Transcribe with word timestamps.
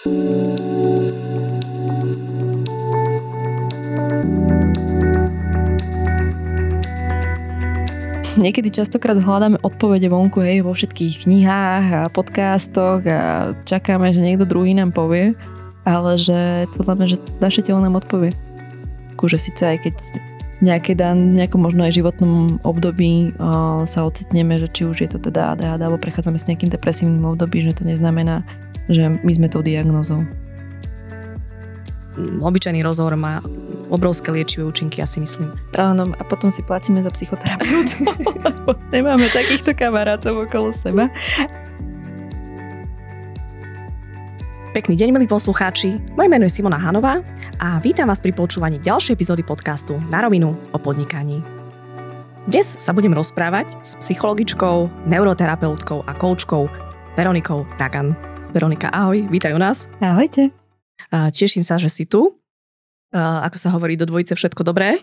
Niekedy 0.00 0.16
častokrát 8.72 9.20
hľadáme 9.20 9.60
odpovede 9.60 10.08
vonku, 10.08 10.40
hej, 10.40 10.64
vo 10.64 10.72
všetkých 10.72 11.28
knihách 11.28 11.84
a 11.92 12.02
podcastoch 12.08 13.04
a 13.04 13.52
čakáme, 13.68 14.08
že 14.16 14.24
niekto 14.24 14.48
druhý 14.48 14.72
nám 14.72 14.96
povie, 14.96 15.36
ale 15.84 16.16
že 16.16 16.64
podľa 16.80 16.94
mňa, 16.96 17.06
že 17.12 17.16
naše 17.36 17.60
telo 17.60 17.84
nám 17.84 18.00
odpovie. 18.00 18.32
Akože 19.20 19.36
síce 19.36 19.68
aj 19.68 19.84
keď 19.84 19.94
nejaké 20.64 20.96
dan, 20.96 21.36
nejakom 21.36 21.60
možno 21.60 21.84
aj 21.84 22.00
životnom 22.00 22.56
období 22.64 23.36
uh, 23.36 23.84
sa 23.84 24.08
ocitneme, 24.08 24.56
že 24.56 24.72
či 24.72 24.88
už 24.88 25.04
je 25.04 25.12
to 25.12 25.20
teda 25.20 25.52
ADHD 25.52 25.84
alebo 25.84 26.00
prechádzame 26.00 26.40
s 26.40 26.48
nejakým 26.48 26.72
depresívnym 26.72 27.36
obdobím, 27.36 27.68
že 27.68 27.76
to 27.76 27.84
neznamená, 27.84 28.48
že 28.88 29.12
my 29.20 29.32
sme 29.34 29.50
tou 29.52 29.60
diagnózou. 29.60 30.24
Obyčajný 32.20 32.82
rozhovor 32.82 33.14
má 33.16 33.40
obrovské 33.90 34.30
liečivé 34.30 34.66
účinky, 34.66 35.02
ja 35.02 35.06
si 35.06 35.18
myslím. 35.20 35.50
Áno, 35.76 36.10
a 36.16 36.22
potom 36.26 36.48
si 36.48 36.62
platíme 36.62 37.02
za 37.02 37.10
psychoterapeutu, 37.10 38.06
lebo 38.46 38.74
nemáme 38.94 39.26
takýchto 39.30 39.74
kamarátov 39.74 40.46
okolo 40.46 40.70
seba. 40.70 41.10
Pekný 44.70 44.94
deň, 44.94 45.08
milí 45.10 45.26
poslucháči. 45.26 45.98
Moje 46.14 46.30
meno 46.30 46.46
je 46.46 46.54
Simona 46.54 46.78
Hanová 46.78 47.26
a 47.58 47.82
vítam 47.82 48.06
vás 48.06 48.22
pri 48.22 48.30
počúvaní 48.30 48.78
ďalšej 48.78 49.18
epizódy 49.18 49.42
podcastu 49.42 49.98
Na 50.14 50.22
rovinu 50.22 50.54
o 50.70 50.78
podnikaní. 50.78 51.42
Dnes 52.46 52.78
sa 52.78 52.94
budem 52.94 53.10
rozprávať 53.10 53.66
s 53.82 53.98
psychologičkou, 53.98 55.06
neuroterapeutkou 55.10 56.06
a 56.06 56.12
koučkou 56.14 56.70
Veronikou 57.18 57.66
Ragan. 57.82 58.39
Veronika, 58.50 58.90
ahoj, 58.90 59.30
vítaj 59.30 59.54
u 59.54 59.60
nás. 59.62 59.86
Ahojte. 60.02 60.50
Teším 61.10 61.62
sa, 61.62 61.78
že 61.78 61.86
si 61.86 62.02
tu 62.02 62.40
ako 63.14 63.56
sa 63.58 63.74
hovorí, 63.74 63.98
do 63.98 64.06
dvojice 64.06 64.38
všetko 64.38 64.62
dobré. 64.62 64.94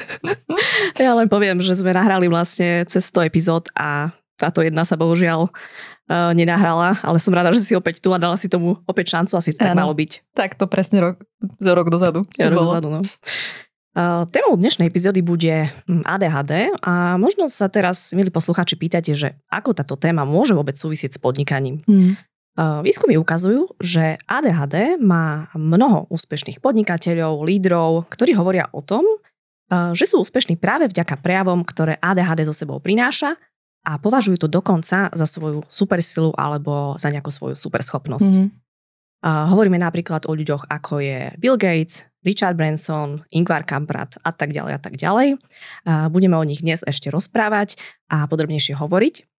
ja 1.04 1.12
len 1.12 1.28
poviem, 1.28 1.60
že 1.60 1.76
sme 1.76 1.92
nahrali 1.92 2.32
vlastne 2.32 2.88
cez 2.88 3.12
100 3.12 3.28
epizód 3.28 3.68
a 3.76 4.08
táto 4.40 4.64
jedna 4.64 4.88
sa 4.88 4.96
bohužiaľ 4.96 5.52
uh, 5.52 6.32
nenahrala, 6.32 6.96
ale 7.04 7.20
som 7.20 7.36
rada, 7.36 7.52
že 7.52 7.60
si 7.60 7.76
opäť 7.76 8.00
tu 8.00 8.08
a 8.16 8.16
dala 8.16 8.40
si 8.40 8.48
tomu 8.48 8.80
opäť 8.88 9.12
šancu, 9.12 9.36
asi 9.36 9.52
to 9.52 9.60
tak 9.60 9.76
malo 9.76 9.92
byť. 9.92 10.32
Tak 10.32 10.56
to 10.56 10.64
presne 10.64 11.04
rok, 11.04 11.20
rok 11.60 11.88
dozadu. 11.92 12.24
Ja, 12.40 12.48
rok 12.48 12.64
dozadu, 12.64 12.88
no. 12.88 13.00
Uh, 13.90 14.24
témou 14.32 14.56
dnešnej 14.56 14.88
epizódy 14.88 15.20
bude 15.20 15.68
hm, 15.84 16.08
ADHD 16.08 16.72
a 16.80 17.20
možno 17.20 17.52
sa 17.52 17.68
teraz, 17.68 18.16
milí 18.16 18.32
poslucháči, 18.32 18.80
pýtate, 18.80 19.12
že 19.12 19.36
ako 19.52 19.76
táto 19.76 20.00
téma 20.00 20.24
môže 20.24 20.56
vôbec 20.56 20.78
súvisieť 20.78 21.18
s 21.18 21.20
podnikaním. 21.20 21.84
Mm. 21.84 22.16
Výskumy 22.58 23.14
ukazujú, 23.16 23.78
že 23.78 24.18
ADHD 24.26 24.98
má 24.98 25.48
mnoho 25.54 26.10
úspešných 26.10 26.58
podnikateľov, 26.58 27.46
lídrov, 27.46 28.10
ktorí 28.10 28.34
hovoria 28.34 28.66
o 28.74 28.82
tom, 28.82 29.06
že 29.70 30.02
sú 30.02 30.18
úspešní 30.20 30.58
práve 30.58 30.90
vďaka 30.90 31.22
prejavom, 31.22 31.62
ktoré 31.62 31.94
ADHD 32.02 32.42
so 32.42 32.50
sebou 32.50 32.82
prináša 32.82 33.38
a 33.86 33.96
považujú 34.02 34.44
to 34.44 34.48
dokonca 34.50 35.08
za 35.14 35.26
svoju 35.30 35.62
supersilu 35.70 36.34
alebo 36.34 36.98
za 36.98 37.08
nejakú 37.14 37.30
svoju 37.30 37.54
superschopnosť. 37.54 38.34
Mm-hmm. 38.34 38.50
Hovoríme 39.24 39.78
napríklad 39.78 40.26
o 40.26 40.34
ľuďoch 40.34 40.66
ako 40.68 41.00
je 41.00 41.30
Bill 41.38 41.54
Gates, 41.54 42.04
Richard 42.26 42.58
Branson, 42.58 43.24
Ingvar 43.30 43.62
Kamprad 43.62 44.18
a 44.20 44.34
tak 44.34 44.50
ďalej 44.52 44.72
a 44.74 44.80
tak 44.82 44.98
ďalej. 44.98 45.38
Budeme 46.12 46.34
o 46.36 46.44
nich 46.44 46.66
dnes 46.66 46.82
ešte 46.82 47.08
rozprávať 47.08 47.78
a 48.10 48.26
podrobnejšie 48.26 48.74
hovoriť. 48.74 49.29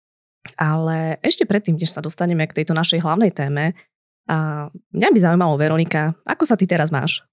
Ale 0.58 1.22
ešte 1.22 1.46
predtým, 1.46 1.78
než 1.78 1.94
sa 1.94 2.02
dostaneme 2.02 2.46
k 2.50 2.62
tejto 2.62 2.74
našej 2.74 3.02
hlavnej 3.02 3.32
téme, 3.34 3.78
a 4.30 4.70
mňa 4.94 5.10
by 5.12 5.20
zaujímalo, 5.20 5.60
Veronika, 5.60 6.14
ako 6.24 6.44
sa 6.46 6.56
ty 6.56 6.70
teraz 6.70 6.94
máš? 6.94 7.26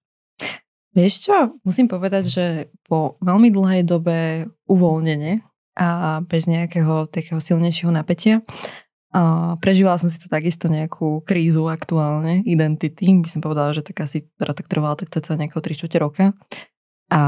Vieš 0.96 1.30
čo, 1.30 1.36
musím 1.62 1.86
povedať, 1.86 2.24
že 2.26 2.44
po 2.88 3.20
veľmi 3.20 3.52
dlhej 3.52 3.82
dobe 3.86 4.48
uvoľnenie 4.66 5.44
a 5.78 6.18
bez 6.26 6.50
nejakého 6.50 7.06
takého 7.06 7.38
silnejšieho 7.38 7.92
napätia 7.94 8.42
a 9.14 9.54
prežívala 9.62 9.96
som 9.96 10.10
si 10.10 10.20
to 10.20 10.28
takisto 10.28 10.68
nejakú 10.68 11.24
krízu 11.24 11.64
aktuálne, 11.70 12.44
identity, 12.44 13.08
by 13.24 13.28
som 13.30 13.40
povedala, 13.40 13.72
že 13.72 13.80
tak 13.80 14.04
asi 14.04 14.28
teda 14.36 14.52
tak 14.52 14.68
trvala 14.68 14.98
tak 15.00 15.08
cca 15.08 15.38
nejakého 15.38 15.62
3 15.64 16.02
roka 16.02 16.36
a 17.08 17.22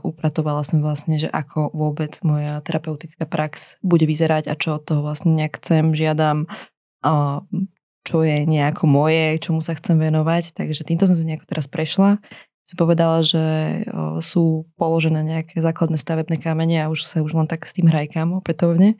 upratovala 0.00 0.64
som 0.64 0.80
vlastne, 0.80 1.20
že 1.20 1.28
ako 1.28 1.76
vôbec 1.76 2.16
moja 2.24 2.64
terapeutická 2.64 3.28
prax 3.28 3.76
bude 3.84 4.08
vyzerať 4.08 4.48
a 4.48 4.56
čo 4.56 4.80
od 4.80 4.88
toho 4.88 5.04
vlastne 5.04 5.36
nejak 5.36 5.60
chcem, 5.60 5.92
žiadam, 5.92 6.48
čo 8.08 8.16
je 8.24 8.48
nejako 8.48 8.88
moje, 8.88 9.36
čomu 9.36 9.60
sa 9.60 9.76
chcem 9.76 10.00
venovať. 10.00 10.56
Takže 10.56 10.80
týmto 10.88 11.04
som 11.04 11.12
si 11.12 11.28
nejako 11.28 11.44
teraz 11.44 11.68
prešla. 11.68 12.16
Som 12.64 12.76
povedala, 12.80 13.20
že 13.20 13.44
sú 14.24 14.68
položené 14.80 15.20
nejaké 15.24 15.60
základné 15.60 16.00
stavebné 16.00 16.40
kamene 16.40 16.84
a 16.84 16.88
už 16.88 17.04
sa 17.04 17.20
už 17.20 17.36
len 17.36 17.48
tak 17.48 17.68
s 17.68 17.76
tým 17.76 17.88
hrajkám 17.88 18.32
opätovne. 18.32 18.96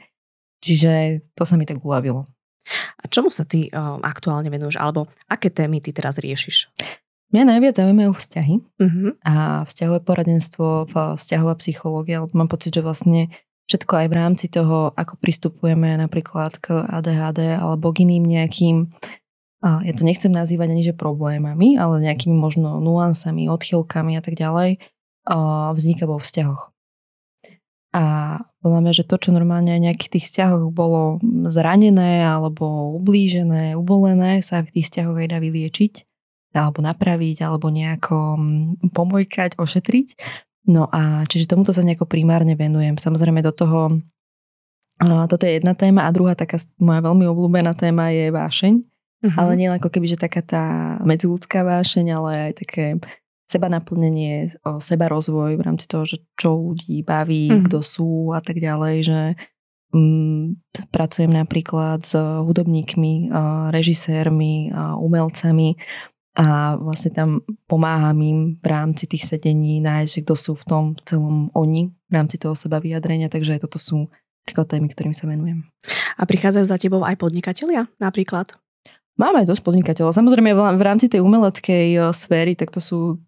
Čiže 0.60 1.24
to 1.32 1.48
sa 1.48 1.56
mi 1.56 1.64
tak 1.64 1.80
uľavilo. 1.80 2.28
A 3.00 3.04
čomu 3.08 3.32
sa 3.32 3.48
ty 3.48 3.72
aktuálne 4.04 4.52
venuješ? 4.52 4.76
Alebo 4.76 5.08
aké 5.24 5.48
témy 5.48 5.80
ty 5.80 5.96
teraz 5.96 6.20
riešiš? 6.20 6.68
Mňa 7.28 7.44
najviac 7.44 7.76
zaujímajú 7.76 8.12
vzťahy 8.16 8.54
uh-huh. 8.56 9.08
a 9.20 9.34
vzťahové 9.68 10.00
poradenstvo, 10.00 10.88
vzťahová 11.20 11.60
psychológia, 11.60 12.24
lebo 12.24 12.32
mám 12.32 12.48
pocit, 12.48 12.72
že 12.72 12.80
vlastne 12.80 13.28
všetko 13.68 13.92
aj 14.00 14.06
v 14.08 14.16
rámci 14.16 14.46
toho, 14.48 14.96
ako 14.96 15.20
pristupujeme 15.20 15.92
napríklad 16.00 16.56
k 16.56 16.88
ADHD 16.88 17.60
alebo 17.60 17.92
k 17.92 18.08
iným 18.08 18.24
nejakým, 18.24 18.88
ja 19.60 19.92
to 19.92 20.08
nechcem 20.08 20.32
nazývať 20.32 20.72
ani 20.72 20.80
že 20.88 20.96
problémami, 20.96 21.76
ale 21.76 22.00
nejakými 22.00 22.32
možno 22.32 22.80
nuansami, 22.80 23.52
odchylkami 23.52 24.16
a 24.16 24.24
tak 24.24 24.32
ďalej, 24.32 24.80
vzniká 25.76 26.08
vo 26.08 26.16
vzťahoch. 26.16 26.72
A 27.92 28.04
podľa 28.64 28.80
mňa, 28.88 28.92
že 28.96 29.04
to, 29.04 29.20
čo 29.20 29.36
normálne 29.36 29.68
aj 29.76 29.84
nejakých 29.84 30.16
tých 30.16 30.32
vzťahoch 30.32 30.72
bolo 30.72 31.20
zranené 31.52 32.24
alebo 32.24 32.96
ublížené, 32.96 33.76
ubolené, 33.76 34.40
sa 34.40 34.64
v 34.64 34.80
tých 34.80 34.88
vzťahoch 34.88 35.20
aj 35.20 35.28
dá 35.28 35.44
vyliečiť 35.44 36.07
alebo 36.52 36.80
napraviť, 36.80 37.44
alebo 37.44 37.68
nejako 37.68 38.36
mm, 38.36 38.92
pomojkať, 38.92 39.60
ošetriť. 39.60 40.08
No 40.68 40.84
a 40.92 41.24
čiže 41.24 41.48
tomuto 41.48 41.72
sa 41.72 41.80
nejako 41.80 42.04
primárne 42.04 42.52
venujem. 42.52 43.00
Samozrejme 43.00 43.40
do 43.40 43.56
toho, 43.56 43.96
toto 45.00 45.46
je 45.46 45.56
jedna 45.56 45.72
téma 45.72 46.04
a 46.04 46.12
druhá 46.12 46.34
taká 46.34 46.60
moja 46.76 47.00
veľmi 47.00 47.24
obľúbená 47.24 47.72
téma 47.72 48.12
je 48.12 48.28
vášeň. 48.28 48.74
Uh-huh. 49.18 49.38
Ale 49.38 49.58
nie 49.58 49.72
ako 49.72 49.88
keby, 49.90 50.06
že 50.12 50.20
taká 50.20 50.42
tá 50.44 50.64
medziludská 51.02 51.64
vášeň, 51.64 52.06
ale 52.12 52.30
aj 52.50 52.52
také 52.66 52.86
seba 53.48 53.72
naplnenie, 53.72 54.52
seba 54.82 55.08
rozvoj 55.08 55.56
v 55.56 55.64
rámci 55.64 55.88
toho, 55.88 56.04
že 56.04 56.20
čo 56.36 56.52
ľudí 56.54 57.00
baví, 57.00 57.48
uh-huh. 57.48 57.64
kto 57.64 57.78
sú 57.80 58.36
a 58.36 58.44
tak 58.44 58.60
ďalej, 58.60 58.96
že 59.08 59.20
um, 59.96 60.52
pracujem 60.92 61.32
napríklad 61.32 62.04
s 62.04 62.12
hudobníkmi, 62.18 63.32
režisérmi, 63.72 64.74
umelcami 65.00 65.80
a 66.38 66.78
vlastne 66.78 67.10
tam 67.10 67.42
pomáham 67.66 68.14
im 68.22 68.38
v 68.62 68.66
rámci 68.70 69.10
tých 69.10 69.26
sedení 69.26 69.82
nájsť, 69.82 70.10
že 70.14 70.22
kto 70.22 70.34
sú 70.38 70.52
v 70.54 70.64
tom 70.70 70.84
celom 71.02 71.50
oni, 71.50 71.90
v 71.90 72.12
rámci 72.14 72.38
toho 72.38 72.54
seba 72.54 72.78
vyjadrenia, 72.78 73.26
takže 73.26 73.58
toto 73.58 73.74
sú 73.74 74.06
napríklad 74.46 74.66
témy, 74.70 74.86
ktorým 74.94 75.14
sa 75.18 75.26
venujem. 75.26 75.66
A 76.14 76.22
prichádzajú 76.22 76.64
za 76.64 76.78
tebou 76.78 77.02
aj 77.02 77.18
podnikatelia 77.18 77.90
napríklad? 77.98 78.54
Máme 79.18 79.42
aj 79.42 79.50
dosť 79.50 79.62
podnikateľov. 79.66 80.14
Samozrejme 80.14 80.54
v 80.54 80.82
rámci 80.86 81.10
tej 81.10 81.26
umeleckej 81.26 81.86
eh, 81.98 82.02
sféry, 82.14 82.54
tak 82.54 82.70
to 82.70 82.78
sú 82.78 83.18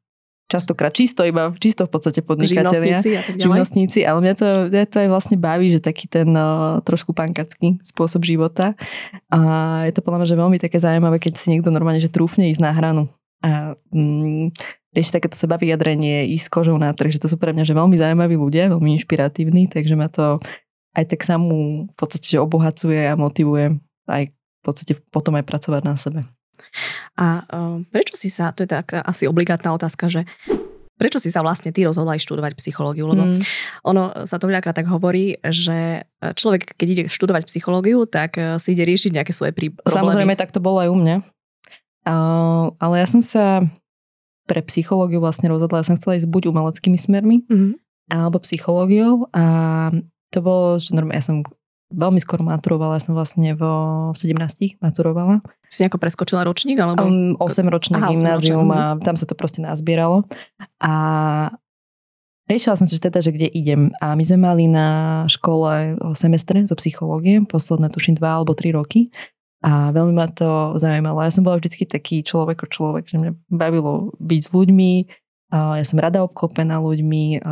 častokrát 0.50 0.90
čisto 0.90 1.22
iba, 1.22 1.54
čisto 1.62 1.86
v 1.86 1.90
podstate 1.94 2.26
podnikatelia. 2.26 2.98
Živnostníci 2.98 3.10
a 3.14 3.22
tak 3.22 3.34
ďalej. 3.38 3.44
Živnostníci, 3.46 3.98
ale 4.02 4.18
mňa 4.26 4.34
to, 4.34 4.48
mňa 4.74 4.86
to 4.90 4.96
aj 4.98 5.08
vlastne 5.08 5.36
baví, 5.38 5.70
že 5.70 5.78
taký 5.78 6.10
ten 6.10 6.26
uh, 6.34 6.82
trošku 6.82 7.14
pankacký 7.14 7.78
spôsob 7.86 8.26
života. 8.26 8.74
A 9.30 9.38
je 9.86 9.94
to 9.94 10.02
podľa 10.02 10.26
mňa, 10.26 10.28
že 10.34 10.40
veľmi 10.42 10.58
také 10.58 10.82
zaujímavé, 10.82 11.22
keď 11.22 11.38
si 11.38 11.54
niekto 11.54 11.70
normálne, 11.70 12.02
že 12.02 12.10
trúfne 12.10 12.50
ísť 12.50 12.62
na 12.66 12.74
hranu. 12.74 13.06
A 13.41 13.78
mm, 13.94 14.50
rieši 14.91 15.14
takéto 15.14 15.38
seba 15.38 15.54
vyjadrenie, 15.54 16.26
ísť 16.34 16.50
kožou 16.50 16.74
na 16.74 16.91
trh, 16.91 17.14
že 17.14 17.22
to 17.22 17.30
sú 17.30 17.38
pre 17.38 17.54
mňa 17.54 17.62
že 17.62 17.78
veľmi 17.78 17.94
zaujímaví 17.94 18.34
ľudia, 18.34 18.74
veľmi 18.74 18.98
inšpiratívni, 18.98 19.70
takže 19.70 19.94
ma 19.94 20.10
to 20.10 20.42
aj 20.98 21.04
tak 21.06 21.22
samú 21.22 21.86
v 21.86 21.94
podstate, 21.94 22.26
že 22.26 22.42
obohacuje 22.42 22.98
a 23.06 23.14
motivuje 23.14 23.78
aj 24.10 24.34
v 24.34 24.62
podstate 24.66 24.92
potom 25.14 25.38
aj 25.38 25.46
pracovať 25.46 25.82
na 25.86 25.94
sebe. 25.94 26.20
A 27.21 27.45
uh, 27.45 27.77
prečo 27.91 28.15
si 28.16 28.28
sa, 28.33 28.54
to 28.54 28.65
je 28.65 28.71
taká 28.71 29.03
asi 29.04 29.28
obligátna 29.28 29.72
otázka, 29.74 30.09
že 30.09 30.24
prečo 31.01 31.16
si 31.16 31.33
sa 31.33 31.41
vlastne 31.41 31.72
ty 31.72 31.89
rozhodla 31.89 32.12
aj 32.12 32.28
študovať 32.28 32.53
psychológiu? 32.60 33.09
Lebo 33.09 33.24
mm. 33.24 33.41
ono 33.89 34.28
sa 34.28 34.36
to 34.36 34.53
veľakrát 34.53 34.77
tak 34.77 34.84
hovorí, 34.92 35.41
že 35.41 36.04
človek, 36.21 36.77
keď 36.77 36.89
ide 36.92 37.04
študovať 37.09 37.48
psychológiu, 37.48 38.04
tak 38.04 38.36
e, 38.36 38.60
si 38.60 38.77
ide 38.77 38.84
riešiť 38.84 39.16
nejaké 39.16 39.33
svoje 39.33 39.57
prí- 39.57 39.72
problémy. 39.72 39.97
Samozrejme, 39.97 40.34
tak 40.36 40.53
to 40.53 40.60
bolo 40.60 40.84
aj 40.84 40.92
u 40.92 40.97
mňa. 41.01 41.16
Uh, 42.01 42.77
ale 42.77 43.01
ja 43.01 43.09
som 43.09 43.24
sa 43.24 43.65
pre 44.45 44.60
psychológiu 44.68 45.24
vlastne 45.24 45.48
rozhodla, 45.48 45.80
ja 45.80 45.89
som 45.89 45.97
chcela 45.97 46.21
ísť 46.21 46.28
buď 46.28 46.53
umeleckými 46.53 46.98
smermi, 47.01 47.47
mm-hmm. 47.48 47.72
alebo 48.13 48.42
psychológiou 48.42 49.28
a 49.30 49.45
to 50.33 50.39
bolo, 50.42 50.80
že 50.80 50.91
normálne, 50.97 51.21
ja 51.21 51.24
som 51.24 51.47
veľmi 51.91 52.22
skoro 52.22 52.47
maturovala, 52.47 52.97
ja 52.97 53.03
som 53.03 53.19
vlastne 53.19 53.53
vo 53.59 54.10
17 54.15 54.78
maturovala. 54.78 55.42
Si 55.66 55.83
ako 55.83 55.98
preskočila 55.98 56.47
ročník? 56.47 56.78
Alebo... 56.78 57.03
Um, 57.03 57.34
8 57.39 57.66
ročné 57.66 57.98
Aha, 57.98 58.15
gymnázium 58.15 58.71
a 58.71 58.97
tam 59.03 59.19
sa 59.19 59.27
to 59.27 59.34
proste 59.34 59.59
nazbieralo. 59.63 60.25
A 60.78 60.92
riešila 62.47 62.78
som 62.78 62.87
si 62.87 62.98
že 62.98 63.10
teda, 63.10 63.19
že 63.19 63.34
kde 63.34 63.51
idem. 63.51 63.91
A 63.98 64.15
my 64.15 64.22
sme 64.22 64.39
mali 64.47 64.71
na 64.71 65.22
škole 65.27 65.98
semestre 66.15 66.63
zo 66.63 66.78
psychológie, 66.78 67.42
posledné 67.47 67.91
tuším 67.91 68.19
2 68.19 68.22
alebo 68.22 68.54
3 68.54 68.78
roky. 68.78 69.10
A 69.60 69.92
veľmi 69.92 70.16
ma 70.16 70.25
to 70.31 70.78
zaujímalo. 70.81 71.21
Ja 71.21 71.34
som 71.34 71.45
bola 71.45 71.60
vždycky 71.60 71.84
taký 71.84 72.25
človek 72.25 72.65
človek, 72.65 73.10
že 73.10 73.21
mňa 73.21 73.33
bavilo 73.53 74.16
byť 74.16 74.41
s 74.41 74.51
ľuďmi, 74.57 74.92
ja 75.51 75.83
som 75.83 75.98
rada 75.98 76.22
obklopená 76.22 76.78
ľuďmi, 76.78 77.42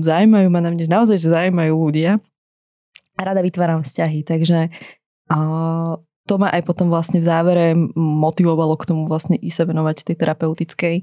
zaujímajú 0.00 0.48
ma 0.48 0.60
na 0.64 0.72
mňa, 0.72 0.88
naozaj, 0.88 1.20
že 1.20 1.28
zaujímajú 1.28 1.72
ľudia 1.76 2.16
rada 3.24 3.40
vytváram 3.40 3.82
vzťahy, 3.82 4.26
takže 4.26 4.68
to 6.22 6.34
ma 6.38 6.48
aj 6.54 6.62
potom 6.62 6.86
vlastne 6.92 7.18
v 7.18 7.26
závere 7.26 7.66
motivovalo 7.96 8.78
k 8.78 8.88
tomu 8.94 9.10
vlastne 9.10 9.34
i 9.34 9.50
sa 9.50 9.66
venovať 9.66 10.06
tej 10.06 10.16
terapeutickej 10.22 10.96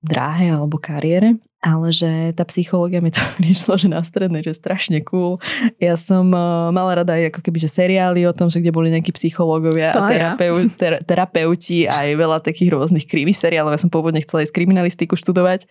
dráhe 0.00 0.48
alebo 0.48 0.80
kariére, 0.80 1.36
ale 1.60 1.92
že 1.92 2.32
tá 2.32 2.48
psychológia 2.48 3.04
mi 3.04 3.12
to 3.12 3.20
prišlo, 3.40 3.76
že 3.76 3.92
na 3.92 4.00
strednej, 4.00 4.40
že 4.40 4.56
strašne 4.56 5.04
cool. 5.04 5.36
Ja 5.76 6.00
som 6.00 6.32
uh, 6.32 6.72
mala 6.72 7.04
rada 7.04 7.12
aj 7.16 7.36
ako 7.36 7.40
keby, 7.44 7.58
že 7.60 7.68
seriály 7.68 8.24
o 8.24 8.32
tom, 8.32 8.48
že 8.48 8.64
kde 8.64 8.72
boli 8.72 8.88
nejakí 8.88 9.12
psychológovia 9.12 9.92
to 9.92 10.00
a 10.00 10.08
terapeu, 10.08 10.54
ja. 10.56 10.72
ter, 10.80 10.92
terapeuti 11.04 11.84
aj 11.84 12.08
veľa 12.16 12.40
takých 12.40 12.72
rôznych 12.72 13.04
krimi 13.04 13.36
seriálov. 13.36 13.76
Ja 13.76 13.84
som 13.84 13.92
pôvodne 13.92 14.24
chcela 14.24 14.40
ísť 14.40 14.56
kriminalistiku 14.56 15.12
študovať 15.12 15.68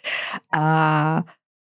a 0.54 0.66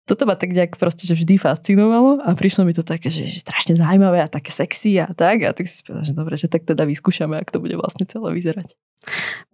toto 0.08 0.25
ma 0.25 0.40
tak 0.40 0.56
nejak 0.56 0.81
proste, 0.81 1.05
že 1.05 1.12
vždy 1.12 1.37
fascinovalo 1.37 2.25
a 2.25 2.32
prišlo 2.32 2.64
mi 2.64 2.72
to 2.72 2.81
také, 2.81 3.12
že, 3.12 3.28
že 3.28 3.44
strašne 3.44 3.76
zaujímavé 3.76 4.25
a 4.25 4.28
také 4.32 4.49
sexy 4.49 4.96
a 4.96 5.06
tak 5.12 5.44
a 5.44 5.52
tak 5.52 5.69
si 5.69 5.84
povedala, 5.84 6.08
že 6.08 6.14
dobre, 6.16 6.34
že 6.40 6.49
tak 6.49 6.64
teda 6.64 6.88
vyskúšame, 6.88 7.37
ak 7.37 7.52
to 7.52 7.60
bude 7.60 7.76
vlastne 7.76 8.08
celé 8.08 8.32
vyzerať. 8.32 8.72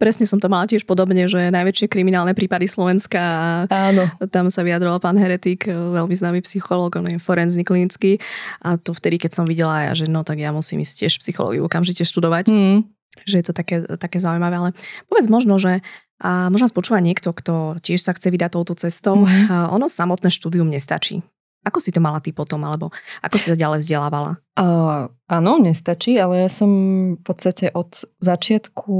Presne 0.01 0.25
som 0.25 0.41
to 0.41 0.49
mala 0.49 0.65
tiež 0.65 0.89
podobne, 0.89 1.29
že 1.29 1.53
najväčšie 1.53 1.91
kriminálne 1.91 2.33
prípady 2.33 2.65
Slovenska 2.65 3.21
a 3.21 3.45
Áno. 3.69 4.09
tam 4.33 4.49
sa 4.49 4.65
vyjadroval 4.65 5.03
pán 5.03 5.19
Heretik, 5.19 5.69
veľmi 5.69 6.15
známy 6.15 6.41
psychológ, 6.47 6.97
on 6.97 7.11
je 7.11 7.19
forenzný 7.21 7.67
klinický 7.67 8.23
a 8.65 8.81
to 8.81 8.97
vtedy, 8.97 9.21
keď 9.21 9.43
som 9.43 9.45
videla 9.45 9.91
ja, 9.91 9.93
že 9.93 10.07
no 10.09 10.25
tak 10.25 10.41
ja 10.41 10.55
musím 10.55 10.81
ísť 10.81 11.05
tiež 11.05 11.21
psychológiu 11.21 11.67
okamžite 11.67 12.07
študovať. 12.07 12.49
Mm. 12.49 12.79
Že 13.15 13.37
je 13.39 13.47
to 13.47 13.55
také, 13.55 13.77
také 13.95 14.19
zaujímavé, 14.19 14.59
ale 14.59 14.71
povedz 15.07 15.31
možno, 15.31 15.55
že 15.55 15.87
a 16.23 16.49
možno 16.51 16.71
spočúva 16.71 17.03
niekto, 17.03 17.35
kto 17.35 17.79
tiež 17.83 17.99
sa 17.99 18.15
chce 18.15 18.31
vydať 18.31 18.55
touto 18.55 18.75
cestou. 18.79 19.27
Mm-hmm. 19.27 19.75
Ono 19.75 19.87
samotné 19.91 20.31
štúdium 20.31 20.71
nestačí. 20.71 21.27
Ako 21.65 21.81
si 21.81 21.89
to 21.89 21.99
mala 21.99 22.21
ty 22.21 22.29
potom, 22.29 22.61
alebo 22.61 22.93
ako 23.25 23.41
si 23.41 23.49
sa 23.49 23.57
ďalej 23.57 23.81
vzdelávala? 23.81 24.37
Uh, 24.53 25.09
áno, 25.33 25.57
nestačí, 25.57 26.21
ale 26.21 26.45
ja 26.45 26.51
som 26.53 26.71
v 27.17 27.23
podstate 27.25 27.73
od 27.73 28.05
začiatku 28.21 28.97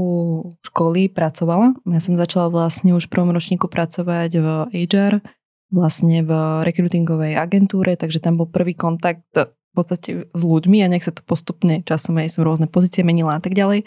školy 0.65 1.13
pracovala. 1.13 1.77
Ja 1.85 2.01
som 2.01 2.17
začala 2.17 2.49
vlastne 2.49 2.97
už 2.97 3.05
v 3.05 3.13
prvom 3.13 3.29
ročníku 3.29 3.69
pracovať 3.69 4.31
v 4.41 4.47
HR, 4.73 5.21
vlastne 5.69 6.25
v 6.25 6.31
rekrutingovej 6.65 7.37
agentúre, 7.37 7.93
takže 7.93 8.17
tam 8.17 8.33
bol 8.33 8.49
prvý 8.49 8.73
kontakt 8.73 9.29
podstate 9.75 10.09
s 10.31 10.41
ľuďmi 10.41 10.81
a 10.81 10.87
nech 10.87 11.03
sa 11.03 11.11
to 11.11 11.21
postupne 11.21 11.83
časom 11.83 12.15
aj 12.17 12.31
som 12.31 12.47
rôzne 12.47 12.71
pozície 12.71 13.03
menila 13.03 13.37
a 13.37 13.41
tak 13.43 13.53
ďalej. 13.53 13.83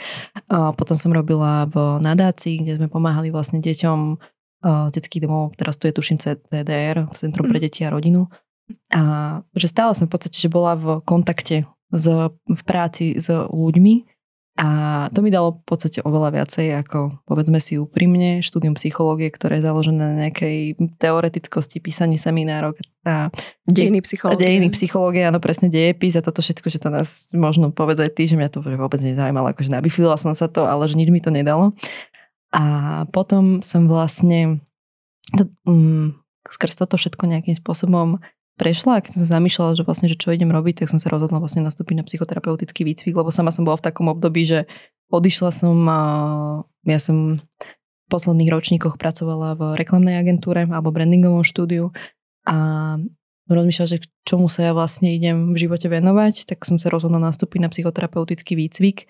A 0.52 0.76
potom 0.76 0.94
som 0.94 1.16
robila 1.16 1.64
v 1.66 1.98
nadácii, 2.04 2.60
kde 2.60 2.76
sme 2.76 2.88
pomáhali 2.92 3.32
vlastne 3.32 3.58
deťom 3.58 4.20
z 4.62 4.90
detských 4.90 5.22
domov, 5.22 5.54
teraz 5.54 5.78
tu 5.78 5.86
je 5.86 5.94
tuším 5.94 6.18
CDR, 6.18 7.06
Centrum 7.14 7.46
pre 7.46 7.62
mhm. 7.62 7.64
deti 7.64 7.80
a 7.86 7.94
rodinu. 7.94 8.26
A 8.92 9.02
že 9.56 9.70
stále 9.70 9.96
som 9.96 10.10
v 10.10 10.12
podstate, 10.12 10.36
že 10.36 10.52
bola 10.52 10.76
v 10.76 11.00
kontakte 11.06 11.64
s, 11.88 12.06
v 12.36 12.62
práci 12.68 13.16
s 13.16 13.32
ľuďmi 13.32 14.17
a 14.58 14.68
to 15.14 15.22
mi 15.22 15.30
dalo 15.30 15.62
v 15.62 15.70
podstate 15.70 16.02
oveľa 16.02 16.34
viacej 16.34 16.82
ako, 16.82 17.22
povedzme 17.30 17.62
si 17.62 17.78
úprimne, 17.78 18.42
štúdium 18.42 18.74
psychológie, 18.74 19.30
ktoré 19.30 19.62
je 19.62 19.70
založené 19.70 20.02
na 20.02 20.14
nejakej 20.26 20.74
teoretickosti, 20.98 21.78
písaní 21.78 22.18
seminárov 22.18 22.74
a 23.06 23.30
dejiny 23.70 24.02
psychológie. 24.02 24.42
Dejiny 24.42 24.68
psychológie, 24.74 25.22
áno, 25.30 25.38
presne 25.38 25.70
dejepis 25.70 26.18
a 26.18 26.26
toto 26.26 26.42
všetko, 26.42 26.74
že 26.74 26.82
to 26.82 26.90
nás 26.90 27.30
možno 27.38 27.70
povedať 27.70 28.10
aj 28.10 28.12
ty, 28.18 28.22
že 28.26 28.34
mňa 28.34 28.50
to 28.50 28.58
vôbec 28.66 28.98
nezaujímalo, 28.98 29.54
akože 29.54 29.70
nabifilila 29.70 30.18
som 30.18 30.34
sa 30.34 30.50
to, 30.50 30.66
ale 30.66 30.90
že 30.90 30.98
nič 30.98 31.14
mi 31.14 31.22
to 31.22 31.30
nedalo. 31.30 31.70
A 32.50 33.06
potom 33.14 33.62
som 33.62 33.86
vlastne 33.86 34.58
to, 35.38 35.46
um, 35.70 36.18
skrz 36.50 36.74
toto 36.82 36.98
všetko 36.98 37.30
nejakým 37.30 37.54
spôsobom 37.54 38.18
prešla 38.58 38.98
a 38.98 39.02
keď 39.06 39.14
som 39.14 39.20
sa 39.22 39.38
zamýšľala, 39.38 39.78
že 39.78 39.86
vlastne, 39.86 40.10
že 40.10 40.18
čo 40.18 40.34
idem 40.34 40.50
robiť, 40.50 40.82
tak 40.82 40.90
som 40.90 40.98
sa 40.98 41.14
rozhodla 41.14 41.38
vlastne 41.38 41.62
nastúpiť 41.62 42.02
na 42.02 42.04
psychoterapeutický 42.04 42.82
výcvik, 42.82 43.14
lebo 43.14 43.30
sama 43.30 43.54
som 43.54 43.62
bola 43.62 43.78
v 43.78 43.86
takom 43.86 44.10
období, 44.10 44.42
že 44.42 44.66
odišla 45.14 45.50
som 45.54 45.78
a 45.86 46.00
ja 46.82 46.98
som 46.98 47.38
v 47.38 48.06
posledných 48.10 48.50
ročníkoch 48.50 48.98
pracovala 48.98 49.54
v 49.54 49.62
reklamnej 49.78 50.18
agentúre 50.18 50.66
alebo 50.66 50.90
brandingovom 50.90 51.46
štúdiu 51.46 51.94
a 52.42 52.98
rozmýšľala, 53.48 53.92
že 53.94 54.02
k 54.02 54.06
čomu 54.28 54.50
sa 54.50 54.68
ja 54.68 54.72
vlastne 54.76 55.14
idem 55.14 55.56
v 55.56 55.64
živote 55.64 55.88
venovať, 55.88 56.50
tak 56.50 56.66
som 56.66 56.76
sa 56.76 56.92
rozhodla 56.92 57.16
nastúpiť 57.16 57.60
na 57.64 57.72
psychoterapeutický 57.72 58.58
výcvik, 58.58 59.08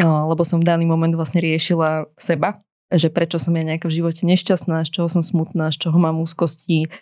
lebo 0.00 0.42
som 0.44 0.60
v 0.60 0.68
daný 0.68 0.84
moment 0.84 1.12
vlastne 1.16 1.40
riešila 1.40 2.10
seba, 2.20 2.60
že 2.92 3.08
prečo 3.08 3.38
som 3.40 3.56
ja 3.56 3.64
nejaká 3.64 3.88
v 3.88 4.02
živote 4.02 4.26
nešťastná, 4.28 4.84
z 4.84 4.90
čoho 4.92 5.08
som 5.08 5.22
smutná, 5.22 5.72
z 5.72 5.86
čoho 5.86 5.96
mám 5.96 6.20
úzkosti, 6.20 6.92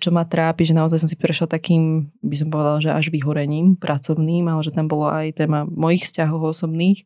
čo 0.00 0.08
ma 0.08 0.24
trápi, 0.24 0.64
že 0.64 0.72
naozaj 0.72 1.04
som 1.04 1.10
si 1.10 1.20
prešla 1.20 1.44
takým, 1.44 2.08
by 2.24 2.36
som 2.36 2.48
povedala, 2.48 2.80
že 2.80 2.96
až 2.96 3.12
vyhorením 3.12 3.76
pracovným, 3.76 4.48
ale 4.48 4.64
že 4.64 4.72
tam 4.72 4.88
bolo 4.88 5.12
aj 5.12 5.36
téma 5.36 5.68
mojich 5.68 6.08
vzťahov 6.08 6.56
osobných. 6.56 7.04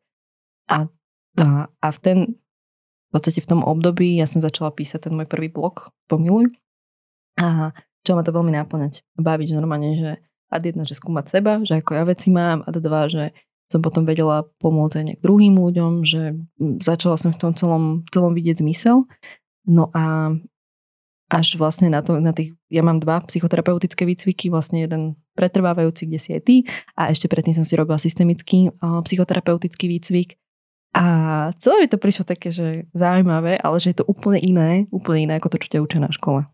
A, 0.71 0.87
a, 1.43 1.47
a 1.67 1.89
v 1.91 1.99
ten, 1.99 2.19
v 2.39 3.11
podstate 3.11 3.43
v 3.43 3.51
tom 3.51 3.61
období 3.67 4.15
ja 4.15 4.31
som 4.31 4.39
začala 4.39 4.71
písať 4.71 5.11
ten 5.11 5.19
môj 5.19 5.27
prvý 5.27 5.51
blog 5.51 5.91
Pomiluj. 6.07 6.55
A 7.43 7.75
čo 8.07 8.15
ma 8.15 8.23
to 8.23 8.31
veľmi 8.31 8.55
náplňať, 8.55 9.03
baviť, 9.19 9.47
že 9.51 9.59
normálne, 9.59 9.91
že 9.99 10.11
a 10.55 10.63
jedna, 10.63 10.87
že 10.87 10.95
skúmať 10.95 11.35
seba, 11.35 11.59
že 11.67 11.83
ako 11.83 11.99
ja 11.99 12.05
veci 12.07 12.31
mám, 12.31 12.63
a 12.63 12.71
dva, 12.71 13.11
že 13.11 13.35
som 13.67 13.83
potom 13.83 14.07
vedela 14.07 14.47
pomôcť 14.63 15.03
aj 15.03 15.05
nejak 15.11 15.21
druhým 15.25 15.59
ľuďom, 15.59 16.07
že 16.07 16.39
začala 16.79 17.19
som 17.19 17.35
v 17.35 17.41
tom 17.41 17.53
celom, 17.59 18.07
celom 18.15 18.31
vidieť 18.31 18.63
zmysel. 18.63 19.11
No 19.67 19.91
a 19.91 20.37
až 21.33 21.57
vlastne 21.57 21.89
na, 21.89 22.05
to, 22.05 22.21
na 22.21 22.37
tých, 22.37 22.53
ja 22.69 22.85
mám 22.85 23.01
dva 23.01 23.25
psychoterapeutické 23.25 24.05
výcviky, 24.05 24.53
vlastne 24.53 24.85
jeden 24.85 25.17
pretrvávajúci, 25.35 26.07
kde 26.07 26.19
si 26.21 26.31
aj 26.37 26.43
ty 26.45 26.57
a 26.95 27.09
ešte 27.11 27.27
predtým 27.33 27.57
som 27.57 27.65
si 27.65 27.75
robila 27.75 27.97
systemický 27.97 28.71
uh, 28.71 29.01
psychoterapeutický 29.03 29.89
výcvik 29.89 30.37
a 30.95 31.05
celé 31.59 31.85
mi 31.85 31.89
to 31.91 31.99
prišlo 31.99 32.23
také, 32.29 32.55
že 32.55 32.87
zaujímavé, 32.95 33.59
ale 33.59 33.77
že 33.83 33.91
je 33.91 34.05
to 34.05 34.07
úplne 34.07 34.39
iné, 34.39 34.87
úplne 34.95 35.27
iné 35.27 35.35
ako 35.43 35.51
to, 35.51 35.59
čo 35.67 35.69
ťa 35.75 35.83
učia 35.83 36.01
na 36.05 36.13
škole. 36.15 36.47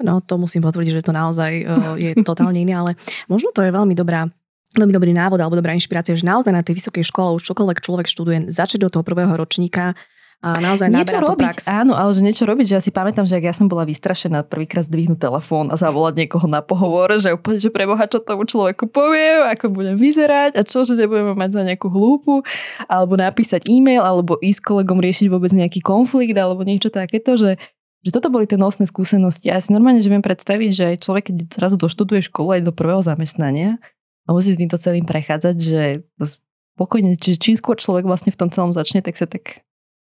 No 0.00 0.24
to 0.24 0.40
musím 0.40 0.64
potvrdiť, 0.64 1.04
že 1.04 1.04
to 1.04 1.12
naozaj 1.12 1.52
uh, 1.68 1.94
je 2.00 2.16
totálne 2.24 2.56
iné, 2.56 2.72
ale 2.72 2.96
možno 3.28 3.52
to 3.52 3.60
je 3.60 3.74
veľmi 3.74 3.92
dobrá 3.92 4.30
veľmi 4.70 4.94
dobrý 4.94 5.10
návod 5.10 5.42
alebo 5.42 5.58
dobrá 5.58 5.74
inšpirácia, 5.74 6.14
že 6.14 6.22
naozaj 6.22 6.54
na 6.54 6.62
tej 6.62 6.78
vysokej 6.78 7.02
škole 7.02 7.34
už 7.34 7.42
čokoľvek 7.42 7.82
človek 7.82 8.06
študuje, 8.06 8.54
začať 8.54 8.86
do 8.86 8.88
toho 8.88 9.02
prvého 9.02 9.34
ročníka 9.34 9.98
a 10.40 10.56
naozaj 10.56 10.88
niečo 10.88 11.20
robiť, 11.20 11.52
prax. 11.52 11.68
Áno, 11.68 11.92
ale 11.92 12.16
že 12.16 12.24
niečo 12.24 12.48
robiť, 12.48 12.64
že 12.64 12.74
ja 12.76 12.82
si 12.82 12.88
pamätám, 12.88 13.28
že 13.28 13.36
ak 13.36 13.44
ja 13.44 13.52
som 13.52 13.68
bola 13.68 13.84
vystrašená 13.84 14.48
prvýkrát 14.48 14.88
zdvihnúť 14.88 15.20
telefón 15.20 15.68
a 15.68 15.76
zavolať 15.76 16.24
niekoho 16.24 16.48
na 16.48 16.64
pohovor, 16.64 17.12
že 17.20 17.36
úplne, 17.36 17.60
že 17.60 17.68
preboha, 17.68 18.08
čo 18.08 18.24
tomu 18.24 18.48
človeku 18.48 18.88
poviem, 18.88 19.44
ako 19.52 19.68
budem 19.68 20.00
vyzerať 20.00 20.56
a 20.56 20.64
čo, 20.64 20.88
že 20.88 20.96
nebudeme 20.96 21.36
mať 21.36 21.60
za 21.60 21.62
nejakú 21.68 21.92
hlúpu, 21.92 22.40
alebo 22.88 23.20
napísať 23.20 23.68
e-mail, 23.68 24.00
alebo 24.00 24.40
ísť 24.40 24.64
kolegom 24.64 25.04
riešiť 25.04 25.28
vôbec 25.28 25.52
nejaký 25.52 25.84
konflikt, 25.84 26.32
alebo 26.32 26.64
niečo 26.64 26.88
takéto, 26.88 27.36
že 27.36 27.60
že 28.00 28.16
toto 28.16 28.32
boli 28.32 28.48
tie 28.48 28.56
nosné 28.56 28.88
skúsenosti. 28.88 29.52
Ja 29.52 29.60
si 29.60 29.76
normálne 29.76 30.00
že 30.00 30.08
viem 30.08 30.24
predstaviť, 30.24 30.70
že 30.72 30.86
človek, 30.96 31.28
keď 31.28 31.36
zrazu 31.52 31.76
doštuduje 31.76 32.24
školu 32.32 32.56
aj 32.56 32.60
do 32.64 32.72
prvého 32.72 33.04
zamestnania 33.04 33.76
a 34.24 34.32
musí 34.32 34.56
s 34.56 34.60
týmto 34.60 34.80
celým 34.80 35.04
prechádzať, 35.04 35.56
že 35.60 35.82
spokojne, 36.16 37.20
čiže 37.20 37.36
čím 37.36 37.54
skôr 37.60 37.76
človek 37.76 38.08
vlastne 38.08 38.32
v 38.32 38.40
tom 38.40 38.48
celom 38.48 38.72
začne, 38.72 39.04
tak 39.04 39.20
sa 39.20 39.28
tak 39.28 39.68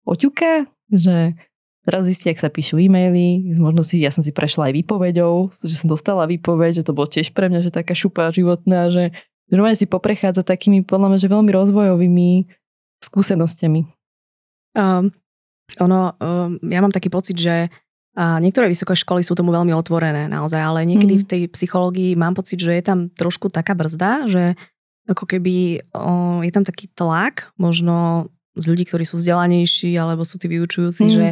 oťuká, 0.09 0.65
že 0.89 1.37
teraz 1.85 2.05
zistí, 2.05 2.29
ak 2.29 2.41
sa 2.41 2.49
píšu 2.49 2.81
e-maily, 2.81 3.55
možno 3.57 3.85
si, 3.85 4.01
ja 4.01 4.09
som 4.09 4.25
si 4.25 4.33
prešla 4.33 4.69
aj 4.69 4.73
výpovedou, 4.83 5.49
že 5.53 5.75
som 5.77 5.89
dostala 5.89 6.29
výpoveď, 6.29 6.81
že 6.81 6.85
to 6.85 6.93
bolo 6.97 7.09
tiež 7.09 7.33
pre 7.33 7.49
mňa, 7.49 7.69
že 7.69 7.71
taká 7.73 7.93
šupa 7.93 8.29
životná, 8.33 8.93
že 8.93 9.13
normálne 9.49 9.77
si 9.77 9.89
poprechádza 9.89 10.45
takými, 10.45 10.85
podľa 10.85 11.13
mňa, 11.13 11.19
že 11.21 11.33
veľmi 11.33 11.51
rozvojovými 11.53 12.29
skúsenostiami. 13.01 13.81
Um, 14.77 15.09
ono, 15.81 16.13
um, 16.17 16.61
ja 16.65 16.79
mám 16.81 16.93
taký 16.93 17.09
pocit, 17.09 17.37
že 17.37 17.69
a 18.19 18.41
niektoré 18.41 18.67
vysoké 18.67 18.99
školy 18.99 19.23
sú 19.23 19.31
tomu 19.31 19.55
veľmi 19.55 19.71
otvorené 19.71 20.27
naozaj, 20.27 20.59
ale 20.59 20.83
niekedy 20.83 21.15
mm. 21.15 21.21
v 21.23 21.29
tej 21.29 21.41
psychológii 21.55 22.19
mám 22.19 22.35
pocit, 22.35 22.59
že 22.59 22.75
je 22.75 22.83
tam 22.83 23.07
trošku 23.13 23.47
taká 23.47 23.77
brzda, 23.77 24.27
že 24.27 24.43
ako 25.07 25.23
keby 25.23 25.87
o, 25.95 26.43
je 26.43 26.51
tam 26.51 26.67
taký 26.67 26.91
tlak, 26.91 27.53
možno 27.55 28.27
z 28.57 28.65
ľudí, 28.65 28.83
ktorí 28.87 29.05
sú 29.05 29.21
vzdelanejší 29.21 29.93
alebo 29.99 30.25
sú 30.25 30.41
tí 30.41 30.49
vyučujúci, 30.49 31.05
mm. 31.05 31.13
že, 31.13 31.27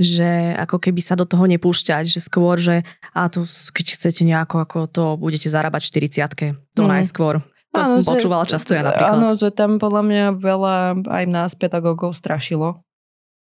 že 0.00 0.30
ako 0.56 0.80
keby 0.80 1.00
sa 1.04 1.18
do 1.18 1.28
toho 1.28 1.44
nepúšťať, 1.44 2.08
že 2.08 2.20
skôr, 2.22 2.56
že 2.56 2.86
a 3.12 3.28
to, 3.28 3.44
keď 3.74 3.86
chcete 3.98 4.22
nejako, 4.24 4.56
ako 4.64 4.78
to 4.88 5.04
budete 5.20 5.52
zarábať 5.52 5.88
v 5.88 5.92
40 6.56 6.76
to 6.76 6.82
mm. 6.84 6.88
najskôr. 6.88 7.44
To 7.70 7.86
áno, 7.86 8.02
som 8.02 8.18
počúvala 8.18 8.42
často 8.50 8.74
ja 8.74 8.82
napríklad. 8.82 9.14
Áno, 9.14 9.28
že 9.38 9.54
tam 9.54 9.78
podľa 9.78 10.02
mňa 10.02 10.24
veľa 10.42 10.76
aj 11.06 11.24
nás 11.30 11.54
pedagógov 11.54 12.18
strašilo. 12.18 12.82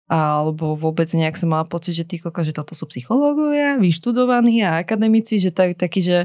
Alebo 0.05 0.77
vôbec 0.77 1.09
nejak 1.09 1.37
som 1.37 1.53
mala 1.53 1.65
pocit, 1.65 1.97
že 1.97 2.05
koko, 2.05 2.45
že 2.45 2.53
toto 2.53 2.77
sú 2.77 2.85
psychológovia, 2.89 3.81
vyštudovaní 3.81 4.61
a 4.65 4.81
akademici, 4.81 5.41
že 5.41 5.49
tak, 5.49 5.81
taký, 5.81 6.05
že 6.05 6.19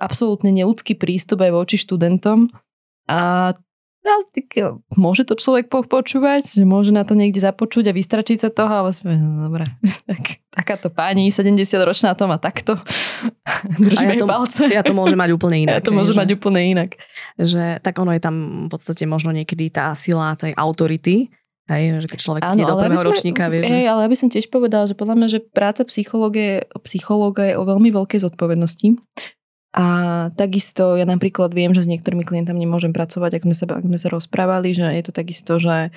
absolútne 0.00 0.48
neľudský 0.48 0.96
prístup 0.96 1.44
aj 1.44 1.52
voči 1.52 1.76
študentom. 1.76 2.48
A 3.08 3.52
ale 4.08 4.24
tak, 4.32 4.48
môže 4.96 5.28
to 5.28 5.36
človek 5.36 5.68
počúvať, 5.68 6.56
že 6.56 6.64
môže 6.64 6.90
na 6.90 7.04
to 7.04 7.12
niekde 7.12 7.38
započuť 7.38 7.92
a 7.92 7.96
vystračiť 7.96 8.38
sa 8.42 8.48
toho, 8.48 8.72
ale 8.84 8.90
sme, 8.90 9.14
no 9.20 9.46
dobré, 9.46 9.68
tak, 10.10 10.40
takáto 10.48 10.88
pani 10.88 11.28
70 11.28 11.60
ročná 11.84 12.16
to 12.16 12.24
má 12.24 12.40
takto. 12.40 12.80
Držíme 13.76 14.16
ja 14.16 14.20
to, 14.20 14.26
palce. 14.26 14.64
Ja 14.72 14.82
to 14.82 14.96
môžem 14.96 15.20
mať 15.20 15.30
úplne 15.36 15.56
inak. 15.68 15.80
Ja 15.80 15.84
to 15.84 15.92
môžem 15.94 16.16
mať 16.16 16.28
úplne 16.34 16.60
inak. 16.64 16.96
Že, 17.36 17.84
tak 17.84 17.94
ono 18.00 18.16
je 18.16 18.22
tam 18.22 18.66
v 18.66 18.70
podstate 18.72 19.04
možno 19.04 19.30
niekedy 19.30 19.70
tá 19.70 19.92
sila 19.92 20.34
tej 20.34 20.56
autority, 20.56 21.28
Hej, 21.68 22.00
že 22.00 22.08
keď 22.08 22.20
človek 22.24 22.42
Áno, 22.48 22.64
do 22.64 22.80
prvého 22.80 23.04
ročníka 23.12 23.44
vie, 23.52 23.60
že... 23.60 23.68
Hej, 23.68 23.84
ale 23.92 24.00
ja 24.00 24.08
by 24.08 24.16
som 24.16 24.32
tiež 24.32 24.48
povedala, 24.48 24.88
že 24.88 24.96
podľa 24.96 25.20
mňa, 25.20 25.28
že 25.28 25.40
práca 25.44 25.84
psychológie, 25.84 26.64
psychológa 26.80 27.44
je 27.44 27.60
o 27.60 27.64
veľmi 27.68 27.92
veľkej 27.92 28.24
zodpovednosti. 28.24 28.96
A 29.76 29.86
takisto 30.32 30.96
ja 30.96 31.04
napríklad 31.04 31.52
viem, 31.52 31.76
že 31.76 31.84
s 31.84 31.90
niektorými 31.92 32.24
klientami 32.24 32.64
nemôžem 32.64 32.96
pracovať, 32.96 33.40
ak 33.40 33.44
sme 33.44 33.54
sa, 33.54 33.64
ak 33.68 33.84
sme 33.84 33.98
sa 34.00 34.08
rozprávali, 34.08 34.72
že 34.72 34.88
je 34.88 35.02
to 35.04 35.12
takisto, 35.12 35.60
že 35.60 35.92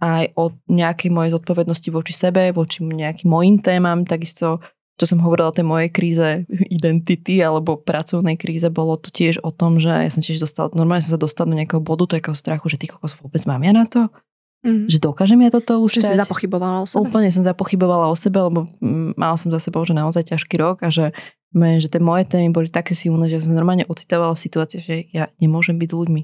aj 0.00 0.32
o 0.32 0.56
nejakej 0.72 1.12
mojej 1.12 1.36
zodpovednosti 1.36 1.88
voči 1.92 2.16
sebe, 2.16 2.48
voči 2.56 2.80
nejakým 2.80 3.28
mojim 3.28 3.60
témam, 3.60 4.08
takisto 4.08 4.64
čo 5.00 5.16
som 5.16 5.24
hovorila 5.24 5.48
o 5.48 5.56
tej 5.56 5.64
mojej 5.64 5.88
kríze 5.88 6.44
identity 6.68 7.40
alebo 7.40 7.80
pracovnej 7.80 8.36
kríze, 8.36 8.68
bolo 8.68 9.00
to 9.00 9.08
tiež 9.08 9.40
o 9.40 9.48
tom, 9.48 9.80
že 9.80 9.88
ja 9.88 10.12
som 10.12 10.20
tiež 10.20 10.44
dostala, 10.44 10.68
normálne 10.76 11.00
som 11.00 11.16
sa 11.16 11.24
dostala 11.24 11.48
do 11.48 11.56
nejakého 11.56 11.80
bodu 11.80 12.04
takého 12.04 12.36
strachu, 12.36 12.68
že 12.68 12.76
ty 12.76 12.92
kokos 12.92 13.16
vôbec 13.16 13.40
mám 13.48 13.64
ja 13.64 13.72
na 13.72 13.88
to? 13.88 14.12
Mm. 14.60 14.92
Že 14.92 14.98
dokážem 15.00 15.40
ja 15.40 15.50
toto 15.52 15.80
už. 15.80 16.00
Že 16.00 16.12
si 16.12 16.16
zapochybovala 16.20 16.84
o 16.84 16.86
sebe? 16.86 17.08
Úplne 17.08 17.32
som 17.32 17.40
zapochybovala 17.40 18.12
o 18.12 18.16
sebe, 18.16 18.44
lebo 18.44 18.68
mala 19.16 19.36
som 19.40 19.48
za 19.48 19.56
sebou 19.56 19.80
že 19.88 19.96
naozaj 19.96 20.36
ťažký 20.36 20.60
rok 20.60 20.84
a 20.84 20.92
že 20.92 21.16
že 21.50 21.90
tie 21.90 21.98
moje 21.98 22.30
témy 22.30 22.54
boli 22.54 22.70
také 22.70 22.94
silné, 22.94 23.26
že 23.26 23.42
som 23.42 23.58
normálne 23.58 23.82
ocitovala 23.82 24.38
v 24.38 24.44
situácii, 24.46 24.78
že 24.78 24.94
ja 25.10 25.34
nemôžem 25.42 25.74
byť 25.82 25.88
s 25.90 25.98
ľuďmi. 25.98 26.22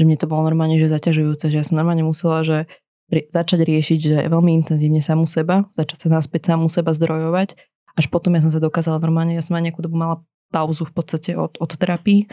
Že 0.00 0.04
mne 0.08 0.16
to 0.16 0.24
bolo 0.24 0.48
normálne 0.48 0.80
že 0.80 0.88
zaťažujúce, 0.88 1.52
že 1.52 1.60
ja 1.60 1.64
som 1.66 1.76
normálne 1.76 2.00
musela 2.00 2.40
že 2.40 2.64
začať 3.12 3.60
riešiť, 3.60 3.98
že 4.00 4.16
veľmi 4.24 4.56
intenzívne 4.64 5.04
samú 5.04 5.28
seba, 5.28 5.68
začať 5.76 6.08
sa 6.08 6.16
naspäť 6.16 6.56
samú 6.56 6.72
seba 6.72 6.96
zdrojovať. 6.96 7.60
Až 7.94 8.08
potom 8.08 8.32
ja 8.34 8.40
som 8.40 8.50
sa 8.50 8.58
dokázala 8.58 8.98
normálne, 8.98 9.36
ja 9.36 9.44
som 9.44 9.54
aj 9.60 9.68
nejakú 9.68 9.84
dobu 9.84 10.00
mala 10.00 10.24
pauzu 10.48 10.88
v 10.88 10.96
podstate 10.96 11.36
od, 11.36 11.60
od 11.60 11.70
terapii 11.76 12.26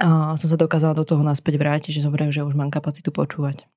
a 0.00 0.32
som 0.40 0.48
sa 0.48 0.56
dokázala 0.56 0.96
do 0.96 1.04
toho 1.04 1.20
naspäť 1.20 1.60
vrátiť, 1.60 2.00
že 2.00 2.04
dobre, 2.08 2.24
že 2.32 2.40
už 2.40 2.56
mám 2.56 2.72
kapacitu 2.72 3.12
počúvať. 3.12 3.68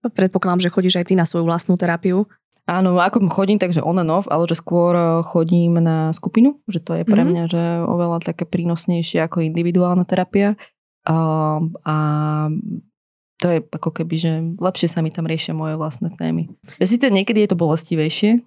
Predpokladám, 0.00 0.64
že 0.64 0.72
chodíš 0.72 0.96
aj 0.96 1.12
ty 1.12 1.14
na 1.18 1.28
svoju 1.28 1.44
vlastnú 1.44 1.76
terapiu. 1.76 2.24
Áno, 2.70 3.02
ako 3.02 3.26
chodím, 3.34 3.58
takže 3.58 3.82
on 3.82 3.98
and 3.98 4.12
off, 4.12 4.30
ale 4.30 4.46
že 4.46 4.60
skôr 4.60 4.94
eh, 4.94 5.06
chodím 5.26 5.82
na 5.82 6.14
skupinu, 6.14 6.62
že 6.70 6.78
to 6.78 6.94
je 6.94 7.02
pre 7.02 7.20
mm-hmm. 7.20 7.30
mňa 7.34 7.44
že 7.50 7.62
oveľa 7.82 8.18
také 8.22 8.46
prínosnejšie 8.46 9.20
ako 9.26 9.42
individuálna 9.42 10.06
terapia. 10.06 10.54
A, 11.08 11.16
a 11.82 11.96
to 13.40 13.46
je 13.48 13.58
ako 13.72 13.90
keby, 13.90 14.14
že 14.20 14.32
lepšie 14.60 14.86
sa 14.86 15.00
mi 15.00 15.08
tam 15.08 15.24
riešia 15.24 15.56
moje 15.56 15.80
vlastné 15.80 16.12
témy. 16.12 16.52
Sice 16.76 17.08
niekedy 17.08 17.42
je 17.42 17.50
to 17.50 17.56
bolestivejšie, 17.56 18.44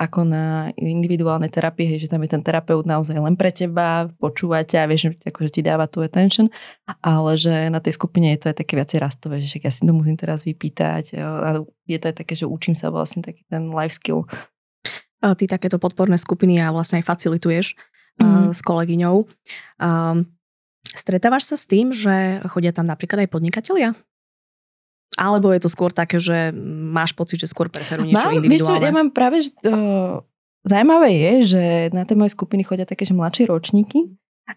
ako 0.00 0.24
na 0.24 0.72
individuálnej 0.72 1.52
terapii, 1.52 1.84
hej, 1.84 2.08
že 2.08 2.10
tam 2.16 2.24
je 2.24 2.32
ten 2.32 2.40
terapeut 2.40 2.88
naozaj 2.88 3.12
len 3.20 3.36
pre 3.36 3.52
teba, 3.52 4.08
počúva 4.16 4.64
ťa, 4.64 4.88
vieš, 4.88 5.00
že 5.04 5.28
akože 5.28 5.50
ti 5.52 5.60
dáva 5.60 5.84
tú 5.84 6.00
attention, 6.00 6.48
ale 7.04 7.36
že 7.36 7.68
na 7.68 7.76
tej 7.76 8.00
skupine 8.00 8.32
je 8.32 8.40
to 8.40 8.46
aj 8.52 8.56
také 8.64 8.80
viacej 8.80 8.98
rastové, 9.04 9.44
že 9.44 9.60
ja 9.60 9.68
si 9.68 9.84
to 9.84 9.92
musím 9.92 10.16
teraz 10.16 10.48
vypýtať. 10.48 11.20
A 11.20 11.60
je 11.84 11.98
to 12.00 12.08
aj 12.08 12.16
také, 12.24 12.32
že 12.32 12.48
učím 12.48 12.72
sa 12.72 12.88
vlastne 12.88 13.20
taký 13.20 13.44
ten 13.52 13.68
life 13.68 13.92
skill. 13.92 14.24
Ty 15.20 15.44
takéto 15.44 15.76
podporné 15.76 16.16
skupiny 16.16 16.56
a 16.64 16.72
vlastne 16.72 17.04
aj 17.04 17.12
facilituješ 17.12 17.76
mm. 18.16 18.56
s 18.56 18.60
kolegyňou. 18.64 19.28
Um, 19.76 20.24
stretávaš 20.96 21.52
sa 21.52 21.60
s 21.60 21.68
tým, 21.68 21.92
že 21.92 22.40
chodia 22.48 22.72
tam 22.72 22.88
napríklad 22.88 23.28
aj 23.28 23.32
podnikatelia? 23.36 23.92
Alebo 25.18 25.50
je 25.50 25.60
to 25.62 25.70
skôr 25.70 25.90
také, 25.90 26.22
že 26.22 26.54
máš 26.90 27.14
pocit, 27.18 27.42
že 27.42 27.50
skôr 27.50 27.66
preferujú 27.66 28.06
niečo 28.06 28.30
mám, 28.30 28.36
individuálne? 28.38 28.54
Vieš 28.54 28.66
čo, 28.66 28.86
ja 28.86 28.92
mám 28.94 29.10
práve, 29.10 29.36
že 29.42 29.50
to, 29.58 29.72
zaujímavé 30.62 31.10
je, 31.10 31.32
že 31.56 31.62
na 31.90 32.06
tej 32.06 32.16
mojej 32.16 32.34
skupiny 32.38 32.62
chodia 32.62 32.86
také, 32.86 33.02
že 33.02 33.18
mladšie 33.18 33.50
ročníky, 33.50 34.06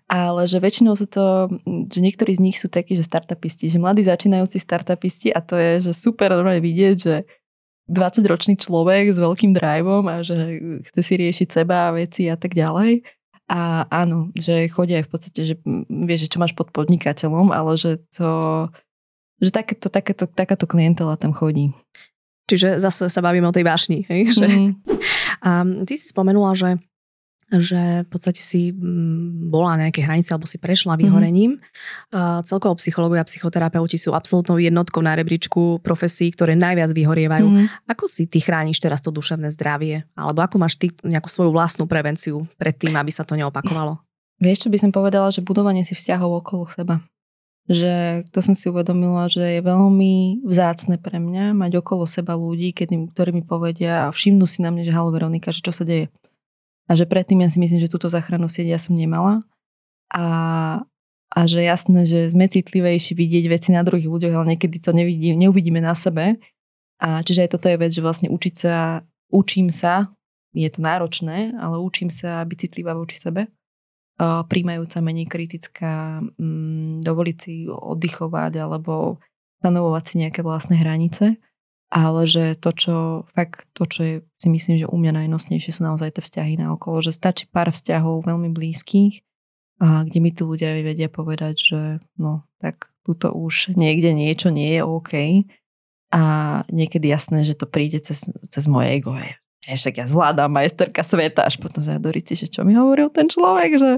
ale 0.10 0.46
že 0.50 0.62
väčšinou 0.62 0.94
sú 0.94 1.10
to, 1.10 1.50
že 1.90 2.00
niektorí 2.02 2.34
z 2.34 2.44
nich 2.44 2.58
sú 2.58 2.70
takí, 2.70 2.94
že 2.94 3.06
startupisti, 3.06 3.70
že 3.70 3.82
mladí 3.82 4.06
začínajúci 4.06 4.58
startupisti 4.62 5.34
a 5.34 5.42
to 5.42 5.58
je, 5.58 5.90
že 5.90 5.92
super 5.94 6.34
normálne 6.34 6.62
vidieť, 6.62 6.96
že 6.98 7.16
20-ročný 7.92 8.56
človek 8.58 9.12
s 9.12 9.20
veľkým 9.20 9.52
driveom 9.52 10.08
a 10.08 10.24
že 10.24 10.36
chce 10.88 11.02
si 11.04 11.14
riešiť 11.20 11.48
seba 11.52 11.92
a 11.92 11.94
veci 11.94 12.32
a 12.32 12.40
tak 12.40 12.56
ďalej. 12.56 13.04
A 13.52 13.84
áno, 13.92 14.32
že 14.40 14.72
chodia 14.72 15.04
aj 15.04 15.06
v 15.06 15.12
podstate, 15.12 15.42
že 15.44 15.56
vieš, 15.92 16.26
že 16.26 16.32
čo 16.32 16.40
máš 16.40 16.56
pod 16.56 16.72
podnikateľom, 16.72 17.52
ale 17.52 17.76
že 17.76 18.00
to 18.08 18.72
že 19.44 19.52
takéto, 19.52 19.92
takéto, 19.92 20.26
takáto 20.26 20.66
klientela 20.66 21.20
tam 21.20 21.36
chodí. 21.36 21.76
Čiže 22.48 22.80
zase 22.80 23.08
sa 23.08 23.22
bavíme 23.24 23.48
o 23.48 23.56
tej 23.56 23.68
vášni. 23.68 24.08
Hej? 24.08 24.22
Že... 24.40 24.48
Mm. 24.48 24.72
A 25.44 25.50
ty 25.84 26.00
si 26.00 26.08
spomenula, 26.08 26.56
že 26.56 26.80
že 27.54 28.02
v 28.02 28.10
podstate 28.10 28.42
si 28.42 28.74
mm, 28.74 29.54
bola 29.54 29.78
na 29.78 29.86
nejakej 29.86 30.10
hranici 30.10 30.30
alebo 30.34 30.50
si 30.50 30.58
prešla 30.58 30.98
vyhorením. 30.98 31.62
Mm-hmm. 31.62 32.42
Celkovo 32.50 32.74
psychológovia 32.82 33.22
a 33.22 33.30
psychoterapeuti 33.30 34.02
sú 34.02 34.18
absolútnou 34.18 34.58
jednotkou 34.58 35.06
na 35.06 35.14
rebríčku 35.14 35.78
profesí, 35.86 36.34
ktoré 36.34 36.58
najviac 36.58 36.90
vyhorievajú. 36.90 37.46
Mm-hmm. 37.46 37.94
Ako 37.94 38.10
si 38.10 38.26
ty 38.26 38.42
chrániš 38.42 38.82
teraz 38.82 39.06
to 39.06 39.14
duševné 39.14 39.54
zdravie? 39.54 40.02
Alebo 40.18 40.42
ako 40.42 40.56
máš 40.58 40.82
ty 40.82 40.90
nejakú 41.06 41.30
svoju 41.30 41.54
vlastnú 41.54 41.86
prevenciu 41.86 42.50
pred 42.58 42.74
tým, 42.74 42.98
aby 42.98 43.14
sa 43.14 43.22
to 43.22 43.38
neopakovalo? 43.38 44.02
Vieš, 44.42 44.66
čo 44.66 44.70
by 44.74 44.78
som 44.82 44.90
povedala, 44.90 45.30
že 45.30 45.46
budovanie 45.46 45.86
si 45.86 45.94
vzťahov 45.94 46.42
okolo 46.42 46.66
seba 46.66 47.06
že 47.72 48.28
to 48.36 48.44
som 48.44 48.52
si 48.52 48.68
uvedomila, 48.68 49.32
že 49.32 49.60
je 49.60 49.62
veľmi 49.64 50.44
vzácne 50.44 51.00
pre 51.00 51.16
mňa 51.16 51.56
mať 51.56 51.80
okolo 51.80 52.04
seba 52.04 52.36
ľudí, 52.36 52.76
ktorí 52.76 53.32
mi 53.32 53.44
povedia 53.44 54.08
a 54.08 54.12
všimnú 54.12 54.44
si 54.44 54.60
na 54.60 54.68
mne, 54.68 54.84
že 54.84 54.92
halo 54.92 55.16
Veronika, 55.16 55.56
že 55.56 55.64
čo 55.64 55.72
sa 55.72 55.88
deje. 55.88 56.12
A 56.92 57.00
že 57.00 57.08
predtým 57.08 57.40
ja 57.40 57.48
si 57.48 57.64
myslím, 57.64 57.80
že 57.80 57.88
túto 57.88 58.12
záchranu 58.12 58.52
sieť 58.52 58.76
ja 58.76 58.80
som 58.80 59.00
nemala. 59.00 59.40
A, 60.12 60.26
a 61.32 61.40
že 61.48 61.64
jasné, 61.64 62.04
že 62.04 62.28
sme 62.28 62.52
citlivejší 62.52 63.16
vidieť 63.16 63.46
veci 63.48 63.72
na 63.72 63.88
druhých 63.88 64.12
ľuďoch, 64.12 64.36
ale 64.36 64.60
niekedy 64.60 64.84
to 64.84 64.92
nevidí, 64.92 65.32
neuvidíme 65.32 65.80
na 65.80 65.96
sebe. 65.96 66.44
A 67.00 67.24
čiže 67.24 67.48
aj 67.48 67.50
toto 67.56 67.72
je 67.72 67.80
vec, 67.80 67.92
že 67.96 68.04
vlastne 68.04 68.28
učiť 68.28 68.54
sa, 68.60 69.08
učím 69.32 69.72
sa, 69.72 70.12
je 70.52 70.68
to 70.68 70.84
náročné, 70.84 71.56
ale 71.56 71.80
učím 71.80 72.12
sa 72.12 72.44
byť 72.44 72.58
citlivá 72.68 72.92
voči 72.92 73.16
sebe 73.16 73.48
príjmajúca, 74.22 75.02
menej 75.02 75.28
kritická, 75.28 76.22
mm, 76.38 77.02
dovoliť 77.02 77.38
si 77.38 77.66
oddychovať 77.68 78.54
alebo 78.62 79.18
stanovovať 79.64 80.04
si 80.06 80.16
nejaké 80.22 80.42
vlastné 80.46 80.80
hranice. 80.80 81.42
Ale 81.94 82.26
že 82.26 82.58
to, 82.58 82.74
čo 82.74 82.96
fakt, 83.38 83.70
to, 83.78 83.86
čo 83.86 84.02
je, 84.02 84.16
si 84.42 84.50
myslím, 84.50 84.82
že 84.82 84.90
u 84.90 84.98
mňa 84.98 85.24
najnosnejšie 85.24 85.78
sú 85.78 85.86
naozaj 85.86 86.18
tie 86.18 86.26
vzťahy 86.26 86.54
na 86.58 86.74
okolo, 86.74 87.06
že 87.06 87.14
stačí 87.14 87.46
pár 87.46 87.70
vzťahov 87.70 88.26
veľmi 88.26 88.50
blízkych, 88.50 89.22
a 89.84 90.02
kde 90.08 90.20
mi 90.24 90.32
tu 90.34 90.48
ľudia 90.48 90.74
vedia 90.80 91.12
povedať, 91.12 91.56
že 91.60 91.80
no, 92.16 92.48
tak 92.64 92.94
tuto 93.04 93.36
už 93.36 93.76
niekde 93.76 94.16
niečo 94.16 94.54
nie 94.54 94.80
je 94.80 94.82
OK. 94.82 95.14
A 96.14 96.24
niekedy 96.70 97.10
jasné, 97.10 97.42
že 97.42 97.58
to 97.58 97.66
príde 97.66 97.98
cez, 98.00 98.30
cez 98.30 98.64
moje 98.70 99.02
ego. 99.02 99.18
Je 99.64 99.72
ja 99.72 99.76
však 99.80 99.96
ja 100.04 100.06
zvládam 100.12 100.52
majsterka 100.52 101.04
sveta, 101.04 101.48
až 101.48 101.56
potom, 101.56 101.80
že 101.80 101.96
Dorici, 101.96 102.36
že 102.36 102.52
čo 102.52 102.68
mi 102.68 102.76
hovoril 102.76 103.08
ten 103.08 103.32
človek, 103.32 103.72
že 103.80 103.92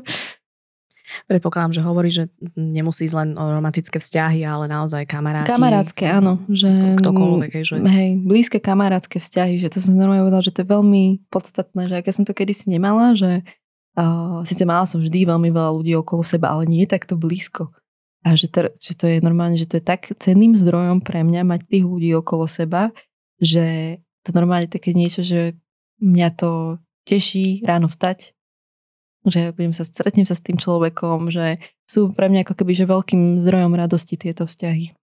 Predpokladám, 1.30 1.74
že 1.74 1.82
hovorí, 1.86 2.10
že 2.10 2.34
nemusí 2.58 3.06
ísť 3.06 3.16
len 3.16 3.30
o 3.38 3.46
romantické 3.54 4.02
vzťahy, 4.02 4.42
ale 4.42 4.66
naozaj 4.66 5.06
kamaráti. 5.06 5.54
Kamarátske, 5.54 6.02
áno. 6.10 6.42
Že, 6.50 6.98
ktokoľvek. 6.98 7.52
Že... 7.62 7.76
hej, 7.86 8.10
blízke 8.26 8.58
kamarátske 8.58 9.22
vzťahy, 9.22 9.62
že 9.62 9.70
to 9.70 9.78
som 9.78 9.94
normálne 9.94 10.26
povedala, 10.26 10.42
že 10.42 10.54
to 10.54 10.66
je 10.66 10.74
veľmi 10.74 11.04
podstatné, 11.30 11.82
že 11.94 11.96
ak 12.02 12.06
ja 12.10 12.14
som 12.14 12.26
to 12.26 12.34
kedysi 12.34 12.74
nemala, 12.74 13.14
že 13.14 13.46
uh, 14.02 14.42
síce 14.42 14.66
mala 14.66 14.90
som 14.90 14.98
vždy 14.98 15.30
veľmi 15.30 15.50
veľa 15.54 15.72
ľudí 15.78 15.94
okolo 15.94 16.26
seba, 16.26 16.58
ale 16.58 16.66
nie 16.66 16.90
takto 16.90 17.14
blízko. 17.14 17.70
A 18.26 18.34
že 18.34 18.50
to, 18.50 18.74
že 18.74 18.98
to 18.98 19.06
je 19.06 19.22
normálne, 19.22 19.54
že 19.54 19.70
to 19.70 19.78
je 19.78 19.86
tak 19.86 20.10
cenným 20.18 20.58
zdrojom 20.58 21.06
pre 21.06 21.22
mňa 21.22 21.46
mať 21.46 21.70
tých 21.70 21.86
ľudí 21.86 22.10
okolo 22.18 22.50
seba, 22.50 22.90
že 23.38 24.02
to 24.26 24.34
normálne 24.34 24.66
také 24.66 24.98
niečo, 24.98 25.22
že 25.22 25.54
mňa 26.02 26.30
to 26.34 26.82
teší 27.06 27.62
ráno 27.62 27.86
vstať, 27.86 28.34
že 29.26 29.54
budem 29.54 29.74
sa, 29.74 29.86
stretnem 29.86 30.26
sa 30.26 30.34
s 30.34 30.42
tým 30.42 30.58
človekom, 30.58 31.30
že 31.30 31.62
sú 31.86 32.14
pre 32.14 32.30
mňa 32.30 32.46
ako 32.46 32.54
keby 32.58 32.74
že 32.74 32.90
veľkým 32.90 33.42
zdrojom 33.42 33.74
radosti 33.78 34.18
tieto 34.18 34.50
vzťahy. 34.50 34.94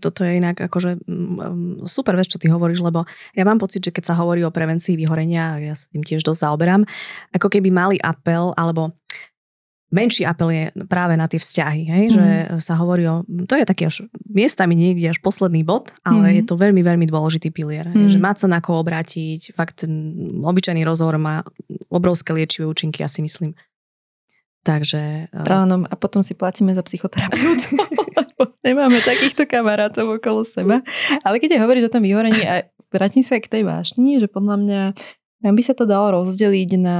toto 0.00 0.24
je 0.24 0.40
inak 0.40 0.56
akože 0.56 1.04
super 1.84 2.16
vec, 2.16 2.28
čo 2.32 2.40
ty 2.40 2.48
hovoríš, 2.48 2.80
lebo 2.80 3.04
ja 3.36 3.44
mám 3.44 3.60
pocit, 3.60 3.84
že 3.84 3.92
keď 3.92 4.12
sa 4.12 4.14
hovorí 4.16 4.40
o 4.44 4.52
prevencii 4.52 4.96
vyhorenia, 4.96 5.60
ja 5.60 5.76
sa 5.76 5.88
tým 5.92 6.00
tiež 6.00 6.24
dosť 6.24 6.48
zaoberám, 6.48 6.88
ako 7.36 7.48
keby 7.52 7.68
mali 7.68 7.96
apel, 8.00 8.56
alebo 8.56 8.96
menší 9.90 10.26
apel 10.26 10.48
je 10.50 10.64
práve 10.90 11.14
na 11.14 11.30
tie 11.30 11.38
vzťahy, 11.38 11.82
hej? 11.86 12.04
Mm. 12.10 12.12
že 12.12 12.26
mhm. 12.26 12.58
sa 12.58 12.74
hovorí 12.78 13.06
o, 13.06 13.22
to 13.46 13.54
je 13.54 13.64
taký 13.66 13.86
až 13.86 14.06
miestami 14.26 14.74
niekde 14.74 15.14
až 15.14 15.18
posledný 15.22 15.62
bod, 15.62 15.94
ale 16.02 16.32
mm. 16.32 16.34
je 16.40 16.44
to 16.46 16.54
veľmi, 16.58 16.82
veľmi 16.82 17.06
dôležitý 17.06 17.54
pilier, 17.54 17.86
mm. 17.86 18.10
že 18.10 18.18
mať 18.18 18.44
sa 18.44 18.46
na 18.50 18.58
koho 18.58 18.82
obrátiť, 18.82 19.54
fakt 19.54 19.86
ten 19.86 19.92
obyčajný 20.42 20.82
rozhovor 20.82 21.16
má 21.16 21.46
obrovské 21.88 22.34
liečivé 22.34 22.66
účinky, 22.66 23.06
ja 23.06 23.08
si 23.08 23.22
myslím. 23.22 23.54
Takže... 24.66 25.30
Áno, 25.46 25.86
a 25.86 25.94
potom 25.94 26.26
si 26.26 26.34
platíme 26.34 26.74
za 26.74 26.82
psychoterapeutu. 26.82 27.78
nemáme 28.66 28.98
takýchto 28.98 29.46
kamarátov 29.46 30.18
okolo 30.18 30.42
seba. 30.42 30.82
Ale 31.22 31.38
keď 31.38 31.62
hovoríš 31.62 31.86
o 31.86 31.94
tom 31.94 32.02
vyhorení, 32.02 32.42
a 32.42 32.66
vrátim 32.90 33.22
sa 33.22 33.38
aj 33.38 33.46
k 33.46 33.52
tej 33.58 33.62
vášni, 33.62 34.18
že 34.18 34.26
podľa 34.26 34.56
mňa 34.58 34.80
by 35.46 35.62
sa 35.62 35.78
to 35.78 35.86
dalo 35.86 36.22
rozdeliť 36.22 36.70
na, 36.82 36.98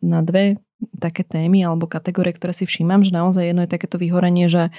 na 0.00 0.24
dve 0.24 0.56
také 0.98 1.22
témy 1.26 1.66
alebo 1.66 1.90
kategórie, 1.90 2.34
ktoré 2.34 2.54
si 2.54 2.66
všímam, 2.66 3.02
že 3.02 3.14
naozaj 3.14 3.50
jedno 3.50 3.62
je 3.64 3.74
takéto 3.74 3.96
vyhorenie, 3.98 4.46
že 4.50 4.70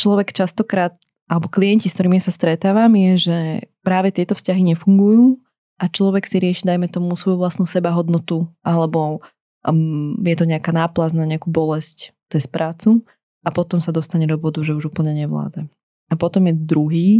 človek 0.00 0.32
častokrát, 0.32 0.96
alebo 1.30 1.46
klienti, 1.52 1.86
s 1.86 1.96
ktorými 1.96 2.18
sa 2.18 2.32
stretávam, 2.32 2.90
je, 2.96 3.12
že 3.30 3.38
práve 3.84 4.10
tieto 4.10 4.34
vzťahy 4.34 4.74
nefungujú 4.74 5.38
a 5.80 5.88
človek 5.88 6.24
si 6.28 6.36
rieši, 6.40 6.68
dajme 6.68 6.88
tomu, 6.92 7.16
svoju 7.16 7.40
vlastnú 7.40 7.64
sebahodnotu 7.64 8.48
alebo 8.60 9.24
um, 9.64 10.16
je 10.20 10.36
to 10.36 10.44
nejaká 10.48 10.72
náplaz 10.72 11.12
na 11.12 11.24
nejakú 11.28 11.48
bolesť 11.52 12.12
cez 12.32 12.48
prácu 12.48 13.04
a 13.44 13.48
potom 13.48 13.80
sa 13.80 13.92
dostane 13.92 14.28
do 14.28 14.36
bodu, 14.36 14.60
že 14.60 14.76
už 14.76 14.92
úplne 14.92 15.16
nevláda. 15.16 15.64
A 16.10 16.14
potom 16.18 16.44
je 16.50 16.54
druhý 16.54 17.10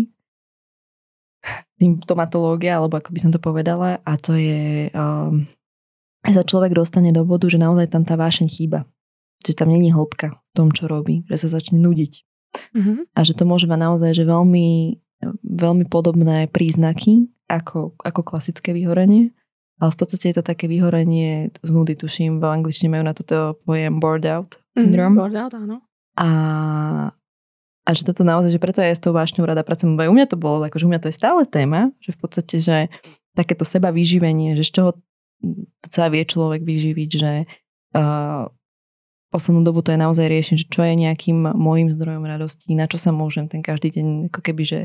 symptomatológia, 1.80 2.80
alebo 2.80 3.00
ako 3.00 3.10
by 3.14 3.18
som 3.20 3.32
to 3.32 3.40
povedala, 3.40 4.02
a 4.04 4.12
to 4.20 4.36
je, 4.36 4.92
um, 4.92 5.48
sa 6.28 6.44
človek 6.44 6.76
dostane 6.76 7.10
do 7.10 7.24
bodu, 7.24 7.48
že 7.48 7.56
naozaj 7.56 7.96
tam 7.96 8.04
tá 8.04 8.14
vášeň 8.20 8.48
chýba. 8.52 8.84
Že 9.40 9.56
tam 9.56 9.68
není 9.72 9.88
hĺbka 9.88 10.36
v 10.36 10.52
tom, 10.52 10.68
čo 10.68 10.84
robí, 10.84 11.24
že 11.32 11.40
sa 11.40 11.48
začne 11.48 11.80
nudiť. 11.80 12.12
Mm-hmm. 12.76 12.98
A 13.16 13.20
že 13.24 13.32
to 13.32 13.48
môže 13.48 13.64
mať 13.64 13.80
naozaj 13.80 14.10
že 14.12 14.28
veľmi, 14.28 15.00
veľmi 15.40 15.84
podobné 15.88 16.50
príznaky 16.52 17.30
ako, 17.48 17.96
ako 18.04 18.20
klasické 18.20 18.76
vyhorenie. 18.76 19.32
Ale 19.80 19.96
v 19.96 19.98
podstate 19.98 20.28
je 20.28 20.36
to 20.36 20.44
také 20.44 20.68
vyhorenie 20.68 21.56
z 21.56 21.70
nudy, 21.72 21.96
tuším, 21.96 22.36
v 22.36 22.44
angličtine 22.44 22.92
majú 22.92 23.04
na 23.08 23.16
toto 23.16 23.56
pojem 23.64 23.96
bored 23.96 24.28
out 24.28 24.60
syndrome. 24.76 25.16
Mm, 25.16 25.20
bored 25.24 25.38
out, 25.40 25.52
áno. 25.56 25.76
A, 26.20 26.28
a 27.88 27.90
že 27.96 28.04
toto 28.04 28.20
naozaj, 28.20 28.52
že 28.52 28.60
preto 28.60 28.84
ja 28.84 28.92
s 28.92 29.00
tou 29.00 29.16
vášňou 29.16 29.48
rada 29.48 29.64
pracujem, 29.64 29.96
u 29.96 30.14
mňa 30.14 30.28
to 30.28 30.36
bolo, 30.36 30.68
akože 30.68 30.84
u 30.84 30.90
mňa 30.92 31.00
to 31.00 31.08
je 31.08 31.16
stále 31.16 31.48
téma, 31.48 31.96
že 32.04 32.12
v 32.12 32.18
podstate, 32.20 32.56
že 32.60 32.76
takéto 33.32 33.64
seba 33.64 33.88
vyživenie, 33.88 34.52
že 34.52 34.68
z 34.68 34.70
čoho 34.76 34.90
sa 35.86 36.12
vie 36.12 36.22
človek 36.24 36.62
vyživiť, 36.62 37.10
že 37.10 37.32
uh, 37.96 38.44
poslednú 39.30 39.62
dobu 39.62 39.80
to 39.80 39.94
je 39.94 40.00
naozaj 40.00 40.26
riešenie, 40.26 40.58
že 40.66 40.68
čo 40.68 40.82
je 40.84 40.94
nejakým 40.94 41.54
môjim 41.54 41.88
zdrojom 41.94 42.26
radosti, 42.26 42.74
na 42.74 42.90
čo 42.90 42.98
sa 42.98 43.14
môžem 43.14 43.46
ten 43.46 43.62
každý 43.62 43.94
deň 43.94 44.06
ako 44.28 44.40
keby, 44.42 44.62
že 44.66 44.80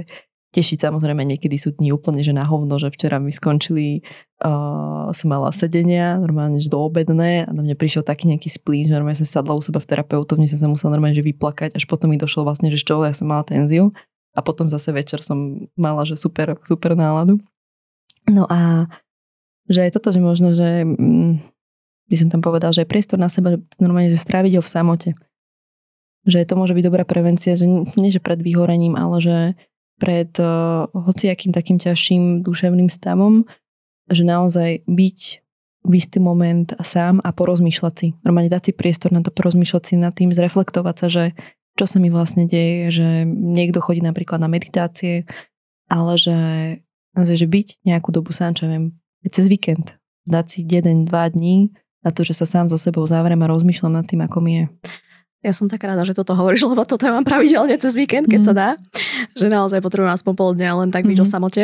tešiť 0.56 0.88
samozrejme 0.88 1.20
niekedy 1.28 1.60
sú 1.60 1.76
dní 1.76 1.92
úplne 1.92 2.24
že 2.24 2.32
na 2.32 2.48
hovno, 2.48 2.80
že 2.80 2.88
včera 2.88 3.20
mi 3.20 3.28
skončili, 3.28 4.08
uh, 4.48 5.12
som 5.12 5.28
mala 5.28 5.52
sedenia, 5.52 6.16
normálne 6.16 6.64
že 6.64 6.72
do 6.72 6.80
obedné 6.80 7.44
a 7.44 7.52
na 7.52 7.60
mňa 7.60 7.76
prišiel 7.76 8.08
taký 8.08 8.32
nejaký 8.32 8.48
splín, 8.48 8.88
že 8.88 8.96
normálne 8.96 9.20
som 9.20 9.28
sadla 9.28 9.52
u 9.52 9.60
seba 9.60 9.84
v 9.84 9.90
terapeutovni, 9.92 10.48
som 10.48 10.56
sa 10.56 10.72
musela 10.72 10.96
normálne 10.96 11.20
že 11.20 11.28
vyplakať, 11.28 11.76
až 11.76 11.84
potom 11.84 12.08
mi 12.08 12.16
došlo 12.16 12.48
vlastne, 12.48 12.72
že 12.72 12.80
čoho 12.80 13.04
ja 13.04 13.12
som 13.12 13.28
mala 13.28 13.44
tenziu 13.44 13.92
a 14.32 14.40
potom 14.40 14.72
zase 14.72 14.96
večer 14.96 15.20
som 15.20 15.68
mala, 15.76 16.08
že 16.08 16.16
super, 16.16 16.56
super 16.64 16.96
náladu. 16.96 17.36
No 18.32 18.48
a 18.48 18.88
že 19.66 19.82
je 19.86 19.94
toto, 19.94 20.14
že 20.14 20.22
možno, 20.22 20.54
že 20.54 20.86
mm, 20.86 21.42
by 22.10 22.16
som 22.16 22.30
tam 22.30 22.42
povedal, 22.46 22.70
že 22.70 22.86
je 22.86 22.92
priestor 22.92 23.18
na 23.18 23.30
seba, 23.30 23.58
normálne, 23.82 24.14
že 24.14 24.22
stráviť 24.22 24.60
ho 24.60 24.62
v 24.62 24.72
samote. 24.72 25.10
Že 26.26 26.46
to 26.46 26.54
môže 26.58 26.74
byť 26.74 26.86
dobrá 26.86 27.04
prevencia, 27.06 27.58
že 27.58 27.66
nie, 27.70 28.10
že 28.14 28.22
pred 28.22 28.42
vyhorením, 28.42 28.98
ale 28.98 29.18
že 29.22 29.38
pred 29.98 30.30
uh, 30.38 30.90
hociakým 30.92 31.56
takým 31.56 31.80
ťažším 31.80 32.44
duševným 32.44 32.92
stavom, 32.92 33.48
že 34.12 34.28
naozaj 34.28 34.86
byť 34.86 35.20
v 35.86 35.92
istý 35.94 36.18
moment 36.18 36.74
sám 36.82 37.22
a 37.22 37.30
porozmýšľať 37.30 37.94
si. 37.94 38.08
Normálne 38.26 38.50
dať 38.50 38.70
si 38.70 38.72
priestor 38.74 39.14
na 39.14 39.22
to 39.22 39.30
porozmýšľať 39.30 39.84
si 39.86 39.94
nad 40.02 40.14
tým, 40.18 40.34
zreflektovať 40.34 40.96
sa, 40.98 41.08
že 41.14 41.24
čo 41.78 41.86
sa 41.86 41.98
mi 42.02 42.10
vlastne 42.10 42.50
deje, 42.50 42.90
že 42.90 43.08
niekto 43.30 43.84
chodí 43.84 44.02
napríklad 44.02 44.42
na 44.42 44.50
meditácie, 44.50 45.30
ale 45.86 46.18
že, 46.18 46.40
že 47.14 47.46
byť 47.46 47.86
nejakú 47.86 48.10
dobu 48.10 48.34
sám, 48.34 48.58
čo 48.58 48.66
viem, 48.66 48.98
cez 49.30 49.46
víkend, 49.50 49.98
dať 50.26 50.46
si 50.46 50.60
jeden, 50.66 51.06
dva 51.06 51.30
dní 51.30 51.74
na 52.06 52.14
to, 52.14 52.22
že 52.22 52.38
sa 52.38 52.46
sám 52.46 52.70
so 52.70 52.78
sebou 52.78 53.02
zavriem 53.10 53.42
a 53.42 53.50
rozmýšľam 53.50 53.98
nad 53.98 54.06
tým, 54.06 54.22
ako 54.22 54.38
mi 54.42 54.54
je. 54.62 54.66
Ja 55.46 55.54
som 55.54 55.70
tak 55.70 55.86
rada, 55.86 56.02
že 56.02 56.18
toto 56.18 56.34
hovoríš, 56.34 56.66
lebo 56.72 56.86
toto 56.86 57.06
mám 57.06 57.26
pravidelne 57.26 57.78
cez 57.78 57.94
víkend, 57.94 58.26
keď 58.26 58.42
mm. 58.42 58.48
sa 58.48 58.54
dá. 58.54 58.70
Že 59.38 59.54
naozaj 59.54 59.80
potrebujem 59.82 60.14
aspoň 60.14 60.34
pol 60.34 60.52
dňa 60.58 60.72
len 60.86 60.90
tak 60.90 61.06
byť 61.06 61.18
mm. 61.22 61.26
o 61.26 61.28
samote. 61.30 61.64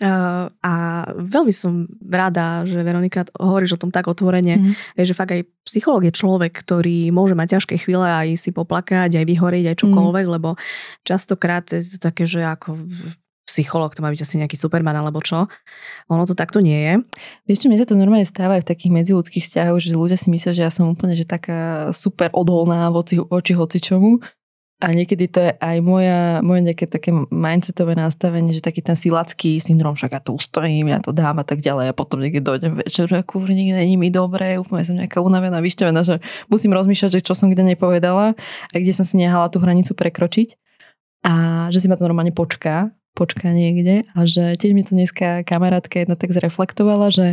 Uh, 0.00 0.48
a 0.64 0.72
veľmi 1.12 1.52
som 1.52 1.84
rada, 2.08 2.64
že 2.64 2.80
Veronika 2.80 3.28
hovoríš 3.36 3.76
o 3.76 3.80
tom 3.84 3.92
tak 3.92 4.08
otvorene, 4.08 4.56
mm. 4.56 4.96
že 4.96 5.12
fakt 5.12 5.36
aj 5.36 5.44
psychológ 5.68 6.08
je 6.08 6.16
človek, 6.16 6.56
ktorý 6.56 7.12
môže 7.12 7.36
mať 7.36 7.60
ťažké 7.60 7.84
chvíle 7.84 8.08
aj 8.08 8.32
si 8.40 8.48
poplakať, 8.48 9.20
aj 9.20 9.28
vyhoriť, 9.28 9.64
aj 9.68 9.76
čokoľvek, 9.76 10.24
mm. 10.24 10.32
lebo 10.40 10.56
častokrát 11.04 11.68
je 11.68 11.84
to 11.84 11.98
také, 12.00 12.24
že 12.24 12.40
ako 12.40 12.80
psycholog, 13.46 13.92
to 13.94 14.04
má 14.04 14.10
byť 14.12 14.22
asi 14.22 14.38
nejaký 14.38 14.54
superman 14.54 14.94
alebo 14.94 15.18
čo. 15.24 15.50
Ono 16.08 16.24
to 16.28 16.38
takto 16.38 16.62
nie 16.62 16.78
je. 16.78 16.94
Vieš 17.50 17.58
čo, 17.64 17.68
mne 17.68 17.80
sa 17.80 17.88
to 17.88 17.98
normálne 17.98 18.26
stáva 18.26 18.60
aj 18.60 18.62
v 18.64 18.70
takých 18.70 18.92
medziludských 18.94 19.44
vzťahoch, 19.44 19.78
že 19.82 19.96
ľudia 19.96 20.18
si 20.18 20.30
myslia, 20.30 20.52
že 20.54 20.62
ja 20.62 20.70
som 20.70 20.86
úplne 20.86 21.18
že 21.18 21.26
taká 21.26 21.90
super 21.90 22.30
odolná 22.30 22.88
voči, 22.94 23.18
voči 23.18 23.52
hocičomu. 23.56 24.22
A 24.80 24.96
niekedy 24.96 25.28
to 25.28 25.44
je 25.44 25.52
aj 25.60 25.76
moja, 25.84 26.40
moje 26.40 26.64
nejaké 26.64 26.88
také 26.88 27.12
mindsetové 27.12 27.92
nastavenie, 27.92 28.48
že 28.48 28.64
taký 28.64 28.80
ten 28.80 28.96
silacký 28.96 29.60
syndrom, 29.60 29.92
však 29.92 30.16
ja 30.16 30.24
tu 30.24 30.32
ustojím, 30.32 30.88
ja 30.88 31.04
to 31.04 31.12
dám 31.12 31.36
a 31.36 31.44
tak 31.44 31.60
ďalej 31.60 31.92
a 31.92 31.96
potom 31.96 32.16
niekde 32.16 32.40
dojdem 32.40 32.80
večer, 32.80 33.04
a 33.12 33.20
kurník, 33.20 33.76
není 33.76 34.00
mi 34.00 34.08
dobré, 34.08 34.56
úplne 34.56 34.80
som 34.80 34.96
nejaká 34.96 35.20
unavená, 35.20 35.60
vyšťavená, 35.60 36.00
že 36.00 36.24
musím 36.48 36.72
rozmýšľať, 36.72 37.20
že 37.20 37.20
čo 37.20 37.36
som 37.36 37.52
kde 37.52 37.76
nepovedala 37.76 38.32
a 38.72 38.74
kde 38.80 38.92
som 38.96 39.04
si 39.04 39.20
nehala 39.20 39.52
tú 39.52 39.60
hranicu 39.60 39.92
prekročiť 39.92 40.56
a 41.28 41.68
že 41.68 41.84
si 41.84 41.86
ma 41.92 42.00
to 42.00 42.08
normálne 42.08 42.32
počká 42.32 42.88
počká 43.14 43.52
niekde 43.52 44.08
a 44.14 44.20
že 44.24 44.54
tiež 44.56 44.72
mi 44.72 44.82
to 44.86 44.94
dneska 44.94 45.42
kamarátka 45.44 46.02
jedna 46.02 46.16
tak 46.16 46.32
zreflektovala, 46.32 47.10
že 47.12 47.26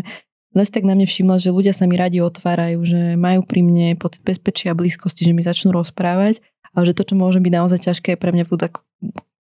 dnes 0.55 0.73
tak 0.73 0.87
na 0.87 0.97
mne 0.97 1.05
všimla, 1.05 1.37
že 1.37 1.53
ľudia 1.53 1.75
sa 1.75 1.85
mi 1.85 1.99
radi 1.99 2.23
otvárajú, 2.23 2.81
že 2.81 3.01
majú 3.19 3.45
pri 3.45 3.61
mne 3.61 3.87
pocit 3.99 4.25
bezpečia 4.25 4.73
a 4.73 4.79
blízkosti, 4.79 5.27
že 5.27 5.35
mi 5.35 5.45
začnú 5.45 5.69
rozprávať, 5.75 6.41
ale 6.73 6.83
že 6.87 6.97
to, 6.97 7.03
čo 7.05 7.13
môže 7.13 7.37
byť 7.37 7.53
naozaj 7.53 7.79
ťažké 7.85 8.17
pre 8.17 8.33
mňa 8.33 8.49
tak 8.57 8.81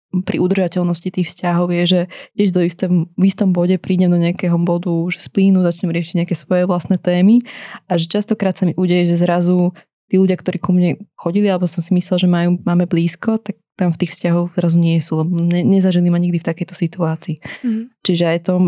pri 0.08 0.40
udržateľnosti 0.40 1.08
tých 1.12 1.28
vzťahov 1.28 1.68
je, 1.68 1.84
že 1.84 2.00
tiež 2.32 2.50
do 2.56 2.64
istom, 2.64 2.92
v 3.12 3.24
istom 3.28 3.52
bode 3.52 3.76
prídem 3.76 4.08
do 4.08 4.16
nejakého 4.16 4.56
bodu, 4.56 4.92
že 5.12 5.20
splínu, 5.20 5.60
začnem 5.60 5.92
riešiť 5.92 6.24
nejaké 6.24 6.34
svoje 6.34 6.64
vlastné 6.64 6.96
témy 6.96 7.44
a 7.88 8.00
že 8.00 8.08
častokrát 8.08 8.56
sa 8.56 8.64
mi 8.64 8.72
udeje, 8.72 9.12
že 9.12 9.20
zrazu 9.20 9.76
tí 10.08 10.16
ľudia, 10.16 10.36
ktorí 10.40 10.58
ku 10.58 10.72
mne 10.72 10.96
chodili, 11.14 11.48
alebo 11.52 11.68
som 11.68 11.84
si 11.84 11.92
myslel, 11.92 12.16
že 12.24 12.28
majú, 12.28 12.56
máme 12.64 12.88
blízko, 12.88 13.36
tak 13.38 13.60
tam 13.78 13.94
v 13.94 14.00
tých 14.02 14.10
vzťahoch 14.10 14.58
zrazu 14.58 14.82
nie 14.82 14.98
sú, 14.98 15.22
lebo 15.22 15.38
ne, 15.38 15.62
nezažili 15.62 16.10
ma 16.10 16.18
nikdy 16.18 16.42
v 16.42 16.48
takejto 16.50 16.74
situácii. 16.74 17.38
Mm. 17.62 17.94
Čiže 18.02 18.24
aj 18.26 18.38
to 18.50 18.58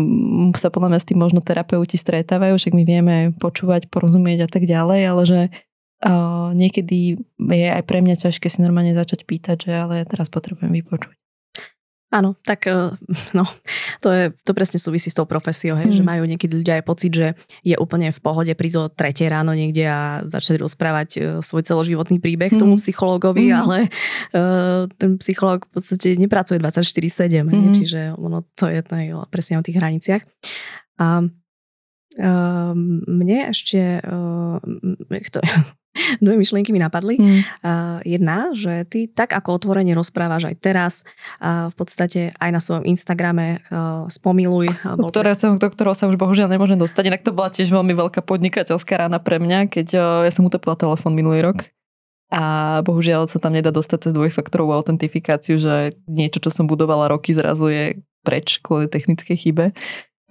sa 0.55 0.71
podľa 0.71 0.95
mňa 0.95 0.99
s 1.03 1.07
tým 1.11 1.19
možno 1.19 1.43
terapeuti 1.43 1.99
stretávajú, 1.99 2.55
však 2.55 2.71
my 2.71 2.83
vieme 2.87 3.15
počúvať, 3.35 3.91
porozumieť 3.91 4.47
a 4.47 4.49
tak 4.49 4.63
ďalej, 4.63 4.99
ale 5.03 5.21
že 5.27 5.39
uh, 6.07 6.55
niekedy 6.55 7.19
je 7.35 7.67
aj 7.67 7.83
pre 7.83 7.99
mňa 7.99 8.15
ťažké 8.23 8.47
si 8.47 8.63
normálne 8.63 8.95
začať 8.95 9.27
pýtať, 9.27 9.67
že 9.67 9.73
ale 9.75 10.07
teraz 10.07 10.31
potrebujem 10.31 10.71
vypočuť. 10.79 11.20
Áno, 12.11 12.35
tak 12.43 12.67
eh, 12.67 12.91
no, 13.37 13.47
to, 14.03 14.11
je, 14.11 14.23
to 14.43 14.51
presne 14.51 14.77
súvisí 14.77 15.07
s 15.07 15.15
tou 15.15 15.23
profesiou, 15.23 15.79
hej, 15.79 15.87
mm. 15.87 15.95
že 15.95 16.03
majú 16.03 16.23
niekedy 16.27 16.53
ľudia 16.59 16.75
aj 16.77 16.83
pocit, 16.83 17.11
že 17.15 17.27
je 17.63 17.79
úplne 17.79 18.11
v 18.11 18.19
pohode 18.19 18.51
prísť 18.51 18.77
o 18.77 18.91
tretie 18.91 19.31
ráno 19.31 19.55
niekde 19.55 19.87
a 19.87 20.19
začať 20.27 20.59
rozprávať 20.59 21.09
eh, 21.17 21.23
svoj 21.39 21.63
celoživotný 21.63 22.19
príbeh 22.19 22.51
mm. 22.51 22.59
tomu 22.59 22.75
psychológovi, 22.75 23.49
mm. 23.49 23.55
ale 23.55 23.77
uh, 24.35 24.91
ten 24.99 25.15
psychológ 25.23 25.63
v 25.71 25.79
podstate 25.79 26.19
nepracuje 26.19 26.59
24-7, 26.59 27.47
mm. 27.47 27.73
čiže 27.79 28.01
ono 28.19 28.43
to 28.59 28.67
je 28.67 28.83
to 28.83 28.95
presne 29.31 29.61
o 29.61 29.63
tých 29.63 29.79
hraniciach. 29.79 30.23
A 30.99 31.23
mne 33.07 33.37
ešte 33.47 34.03
to, 35.31 35.39
Dve 36.23 36.39
myšlienky 36.39 36.71
mi 36.71 36.79
napadli. 36.79 37.19
Mm. 37.19 37.27
Uh, 37.27 37.41
jedna, 38.07 38.55
že 38.55 38.87
ty 38.87 39.11
tak 39.11 39.35
ako 39.35 39.59
otvorene 39.59 39.91
rozprávaš 39.91 40.51
aj 40.51 40.55
teraz, 40.63 40.93
uh, 41.43 41.67
v 41.71 41.75
podstate 41.75 42.21
aj 42.39 42.49
na 42.51 42.59
svojom 42.63 42.87
Instagrame 42.87 43.59
uh, 43.67 44.07
spomiluj. 44.07 44.71
Uh, 44.83 44.95
ktoré 45.11 45.35
sa, 45.35 45.51
do 45.51 45.67
ktorého 45.67 45.95
sa 45.95 46.07
už 46.07 46.15
bohužiaľ 46.15 46.47
nemôžem 46.47 46.79
dostať, 46.79 47.11
inak 47.11 47.23
to 47.27 47.35
bola 47.35 47.51
tiež 47.51 47.67
veľmi 47.67 47.91
veľká 47.91 48.23
podnikateľská 48.23 49.07
rána 49.07 49.19
pre 49.19 49.37
mňa, 49.37 49.67
keď 49.67 49.87
uh, 49.95 50.03
ja 50.23 50.31
som 50.31 50.47
utopila 50.47 50.79
telefón 50.79 51.11
minulý 51.11 51.43
rok. 51.43 51.67
a 52.31 52.79
bohužiaľ 52.87 53.27
sa 53.27 53.43
tam 53.43 53.51
nedá 53.51 53.75
dostať 53.75 54.07
cez 54.07 54.11
dvojfaktorovú 54.15 54.71
autentifikáciu, 54.71 55.59
že 55.59 55.99
niečo, 56.07 56.39
čo 56.39 56.47
som 56.47 56.63
budovala 56.63 57.11
roky, 57.11 57.35
zrazu 57.35 57.67
je 57.67 57.83
preč 58.23 58.63
kvôli 58.63 58.87
technickej 58.87 59.35
chybe. 59.35 59.65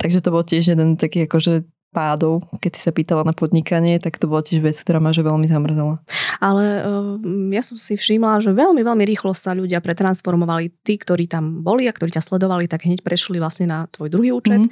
Takže 0.00 0.24
to 0.24 0.32
bol 0.32 0.40
tiež 0.40 0.72
jeden 0.72 0.96
taký 0.96 1.28
akože 1.28 1.68
pádov, 1.90 2.46
keď 2.62 2.72
si 2.78 2.80
sa 2.86 2.94
pýtala 2.94 3.26
na 3.26 3.34
podnikanie, 3.34 3.98
tak 3.98 4.16
to 4.16 4.30
bola 4.30 4.46
tiež 4.46 4.62
vec, 4.62 4.78
ktorá 4.78 5.02
ma 5.02 5.10
že 5.10 5.26
veľmi 5.26 5.46
zamrzela. 5.50 5.98
Ale 6.38 6.64
uh, 6.86 7.18
ja 7.50 7.62
som 7.66 7.74
si 7.74 7.98
všimla, 7.98 8.40
že 8.40 8.54
veľmi, 8.54 8.80
veľmi 8.80 9.04
rýchlo 9.04 9.34
sa 9.34 9.52
ľudia 9.52 9.82
pretransformovali. 9.82 10.70
Tí, 10.86 10.94
ktorí 11.02 11.26
tam 11.26 11.66
boli 11.66 11.90
a 11.90 11.92
ktorí 11.92 12.14
ťa 12.14 12.22
sledovali, 12.22 12.70
tak 12.70 12.86
hneď 12.86 13.02
prešli 13.02 13.42
vlastne 13.42 13.66
na 13.66 13.90
tvoj 13.90 14.08
druhý 14.08 14.30
účet. 14.30 14.62
Mm. 14.62 14.70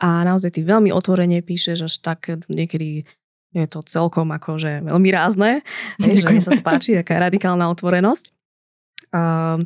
A 0.00 0.24
naozaj 0.24 0.56
ty 0.56 0.60
veľmi 0.64 0.88
otvorene 0.90 1.44
píšeš, 1.44 1.78
až 1.86 1.94
tak 2.00 2.32
niekedy 2.48 3.04
je 3.52 3.66
to 3.68 3.80
celkom 3.84 4.32
akože 4.32 4.84
veľmi 4.88 5.08
rázne. 5.12 5.60
že 6.00 6.40
sa 6.40 6.56
to 6.56 6.64
páči, 6.64 6.96
taká 6.96 7.20
radikálna 7.20 7.68
otvorenosť. 7.68 8.32
Uh, 9.12 9.62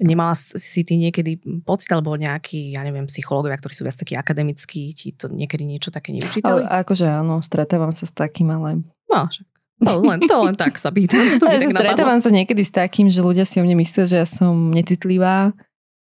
Nemala 0.00 0.32
si 0.32 0.80
ty 0.88 0.96
niekedy 0.96 1.36
pocit, 1.68 1.92
alebo 1.92 2.16
nejakí, 2.16 2.72
ja 2.72 2.80
neviem, 2.80 3.04
psychológovia, 3.04 3.60
ktorí 3.60 3.76
sú 3.76 3.84
viac 3.84 4.00
takí 4.00 4.16
akademickí, 4.16 4.96
ti 4.96 5.12
to 5.12 5.28
niekedy 5.28 5.68
niečo 5.68 5.92
také 5.92 6.16
nevyčítali? 6.16 6.64
Ale 6.64 6.80
akože 6.80 7.04
áno, 7.12 7.44
stretávam 7.44 7.92
sa 7.92 8.08
s 8.08 8.14
takým, 8.16 8.48
ale... 8.48 8.80
No, 9.12 9.28
však. 9.28 9.46
To 9.82 9.98
len, 10.00 10.18
to 10.22 10.36
len 10.46 10.54
tak 10.54 10.78
sa 10.78 10.94
pýtam. 10.94 11.42
To 11.42 11.50
ja 11.50 11.58
stretávam 11.58 12.22
sa 12.22 12.30
niekedy 12.30 12.62
s 12.62 12.72
takým, 12.72 13.10
že 13.10 13.20
ľudia 13.20 13.42
si 13.42 13.58
o 13.58 13.66
mne 13.66 13.82
myslia, 13.82 14.06
že 14.06 14.16
ja 14.22 14.26
som 14.26 14.70
necitlivá, 14.70 15.52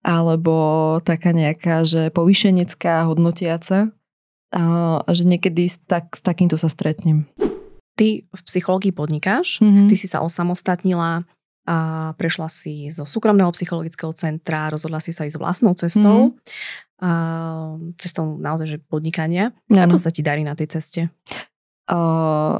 alebo 0.04 0.98
taká 1.02 1.32
nejaká, 1.32 1.88
že 1.88 2.12
povýšenecká, 2.12 3.08
hodnotiaca. 3.08 3.90
A, 4.52 4.62
že 5.08 5.24
niekedy 5.24 5.72
s, 5.72 5.80
tak, 5.88 6.12
s 6.12 6.20
takýmto 6.20 6.60
sa 6.60 6.68
stretnem. 6.68 7.32
Ty 7.96 8.28
v 8.28 8.42
psychológii 8.44 8.92
podnikáš, 8.92 9.64
mm-hmm. 9.64 9.88
ty 9.88 9.96
si 9.96 10.12
sa 10.12 10.20
osamostatnila 10.20 11.24
a 11.72 11.78
prešla 12.20 12.52
si 12.52 12.92
zo 12.92 13.08
súkromného 13.08 13.48
psychologického 13.56 14.12
centra, 14.12 14.68
rozhodla 14.68 15.00
si 15.00 15.16
sa 15.16 15.24
ísť 15.24 15.40
vlastnou 15.40 15.72
cestou, 15.72 16.36
mm. 16.36 16.40
a 17.00 17.12
cestou 17.96 18.36
naozaj 18.36 18.76
že 18.76 18.78
podnikania. 18.84 19.56
Ano. 19.72 19.96
Ako 19.96 19.98
sa 19.98 20.12
ti 20.12 20.20
darí 20.20 20.44
na 20.44 20.52
tej 20.52 20.76
ceste? 20.76 21.08
Uh, 21.88 22.60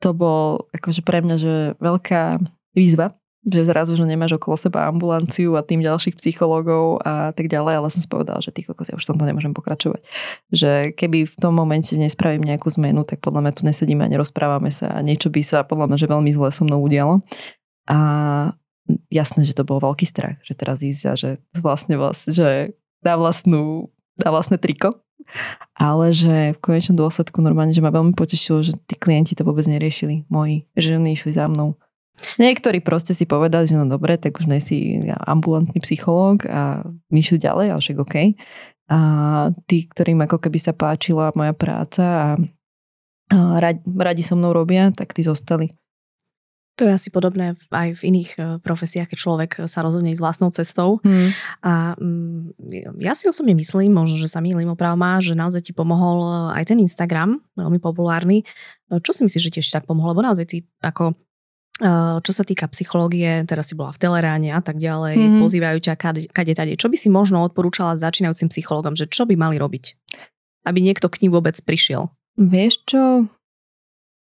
to 0.00 0.16
bol 0.16 0.72
akože 0.72 1.04
pre 1.04 1.20
mňa 1.20 1.36
že 1.36 1.54
veľká 1.84 2.40
výzva, 2.72 3.12
že 3.46 3.62
zrazu, 3.62 3.94
že 3.94 4.02
nemáš 4.02 4.42
okolo 4.42 4.58
seba 4.58 4.90
ambulanciu 4.90 5.54
a 5.54 5.62
tým 5.62 5.78
ďalších 5.78 6.18
psychológov 6.18 6.98
a 7.06 7.30
tak 7.30 7.46
ďalej, 7.46 7.78
ale 7.78 7.88
som 7.94 8.02
si 8.02 8.10
povedala, 8.10 8.42
že 8.42 8.50
ty 8.50 8.66
kokos, 8.66 8.90
ja 8.90 8.98
už 8.98 9.06
v 9.06 9.10
tomto 9.14 9.22
nemôžem 9.22 9.54
pokračovať. 9.54 10.02
Že 10.50 10.70
keby 10.98 11.30
v 11.30 11.36
tom 11.38 11.54
momente 11.54 11.94
nespravím 11.94 12.42
nejakú 12.42 12.66
zmenu, 12.74 13.06
tak 13.06 13.22
podľa 13.22 13.46
mňa 13.46 13.52
tu 13.54 13.62
nesedíme 13.62 14.02
a 14.02 14.10
nerozprávame 14.10 14.74
sa 14.74 14.98
a 14.98 14.98
niečo 14.98 15.30
by 15.30 15.40
sa 15.46 15.62
podľa 15.62 15.94
mňa 15.94 15.98
že 16.02 16.10
veľmi 16.10 16.30
zle 16.34 16.48
so 16.50 16.66
mnou 16.66 16.82
udialo. 16.82 17.22
A 17.86 17.98
jasné, 19.10 19.42
že 19.42 19.56
to 19.56 19.66
bol 19.66 19.82
veľký 19.82 20.06
strach, 20.06 20.38
že 20.42 20.54
teraz 20.54 20.82
ísť 20.82 21.02
a 21.06 21.12
že 21.18 21.30
vlastne, 21.58 21.98
vlastne 21.98 22.30
že 22.34 22.48
dá 23.02 23.18
vlastnú, 23.18 23.90
dá 24.18 24.30
vlastné 24.30 24.58
triko. 24.58 24.94
Ale 25.74 26.14
že 26.14 26.54
v 26.54 26.62
konečnom 26.62 27.02
dôsledku 27.02 27.42
normálne, 27.42 27.74
že 27.74 27.82
ma 27.82 27.90
veľmi 27.90 28.14
potešilo, 28.14 28.62
že 28.62 28.78
tí 28.86 28.94
klienti 28.94 29.34
to 29.34 29.42
vôbec 29.42 29.66
neriešili, 29.66 30.22
moji, 30.30 30.70
že 30.78 30.94
oni 30.94 31.18
išli 31.18 31.34
za 31.34 31.50
mnou. 31.50 31.74
Niektorí 32.40 32.80
proste 32.80 33.12
si 33.12 33.28
povedali, 33.28 33.68
že 33.68 33.76
no 33.76 33.84
dobre, 33.84 34.16
tak 34.16 34.38
už 34.40 34.48
si 34.62 35.02
ambulantný 35.26 35.76
psychológ 35.84 36.48
a 36.48 36.86
išli 37.12 37.42
ďalej, 37.42 37.66
ale 37.74 37.80
však 37.82 37.98
OK. 38.00 38.16
A 38.86 38.98
tí, 39.66 39.84
ktorým 39.84 40.22
ako 40.24 40.38
keby 40.38 40.58
sa 40.62 40.72
páčila 40.72 41.34
moja 41.34 41.52
práca 41.52 42.04
a, 42.06 42.28
a 43.34 43.36
radi, 43.58 43.82
radi 43.84 44.22
so 44.22 44.38
mnou 44.38 44.54
robia, 44.54 44.94
tak 44.94 45.12
tí 45.12 45.26
zostali. 45.26 45.74
To 46.76 46.84
je 46.84 46.92
asi 46.92 47.08
podobné 47.08 47.56
aj 47.72 47.88
v 48.00 48.02
iných 48.12 48.30
e, 48.36 48.40
profesiách, 48.60 49.08
keď 49.08 49.18
človek 49.18 49.50
sa 49.64 49.80
rozhodne 49.80 50.12
ísť 50.12 50.20
vlastnou 50.20 50.52
cestou. 50.52 51.00
Hmm. 51.00 51.32
A 51.64 51.96
mm, 51.96 53.00
ja 53.00 53.16
si 53.16 53.24
osobne 53.24 53.56
myslím, 53.56 53.96
možno, 53.96 54.20
že 54.20 54.28
sa 54.28 54.44
mýlim 54.44 54.68
opravma, 54.68 55.24
že 55.24 55.32
naozaj 55.32 55.64
ti 55.64 55.72
pomohol 55.72 56.20
e, 56.20 56.60
aj 56.60 56.64
ten 56.68 56.78
Instagram, 56.84 57.40
veľmi 57.56 57.80
populárny. 57.80 58.44
E, 58.92 59.00
čo 59.00 59.16
si 59.16 59.24
myslíš, 59.24 59.44
že 59.48 59.54
tiež 59.56 59.72
tak 59.72 59.88
pomohlo? 59.88 60.12
Lebo 60.12 60.20
naozaj 60.28 60.46
ty 60.52 60.58
ako 60.84 61.16
čo 62.24 62.32
sa 62.32 62.40
týka 62.40 62.72
psychológie, 62.72 63.44
teraz 63.44 63.68
si 63.68 63.76
bola 63.76 63.92
v 63.92 64.00
Teleráne 64.00 64.48
a 64.56 64.64
tak 64.64 64.80
ďalej, 64.80 65.12
mm-hmm. 65.20 65.40
pozývajú 65.44 65.78
ťa 65.84 65.94
kade, 66.00 66.22
kade 66.32 66.56
tade. 66.56 66.72
Čo 66.72 66.88
by 66.88 66.96
si 66.96 67.12
možno 67.12 67.44
odporúčala 67.44 68.00
začínajúcim 68.00 68.48
psychológom, 68.48 68.96
že 68.96 69.04
čo 69.04 69.28
by 69.28 69.36
mali 69.36 69.60
robiť? 69.60 69.92
Aby 70.64 70.80
niekto 70.80 71.12
k 71.12 71.20
ním 71.20 71.36
vôbec 71.36 71.52
prišiel. 71.60 72.08
Vieš 72.40 72.88
čo, 72.88 73.28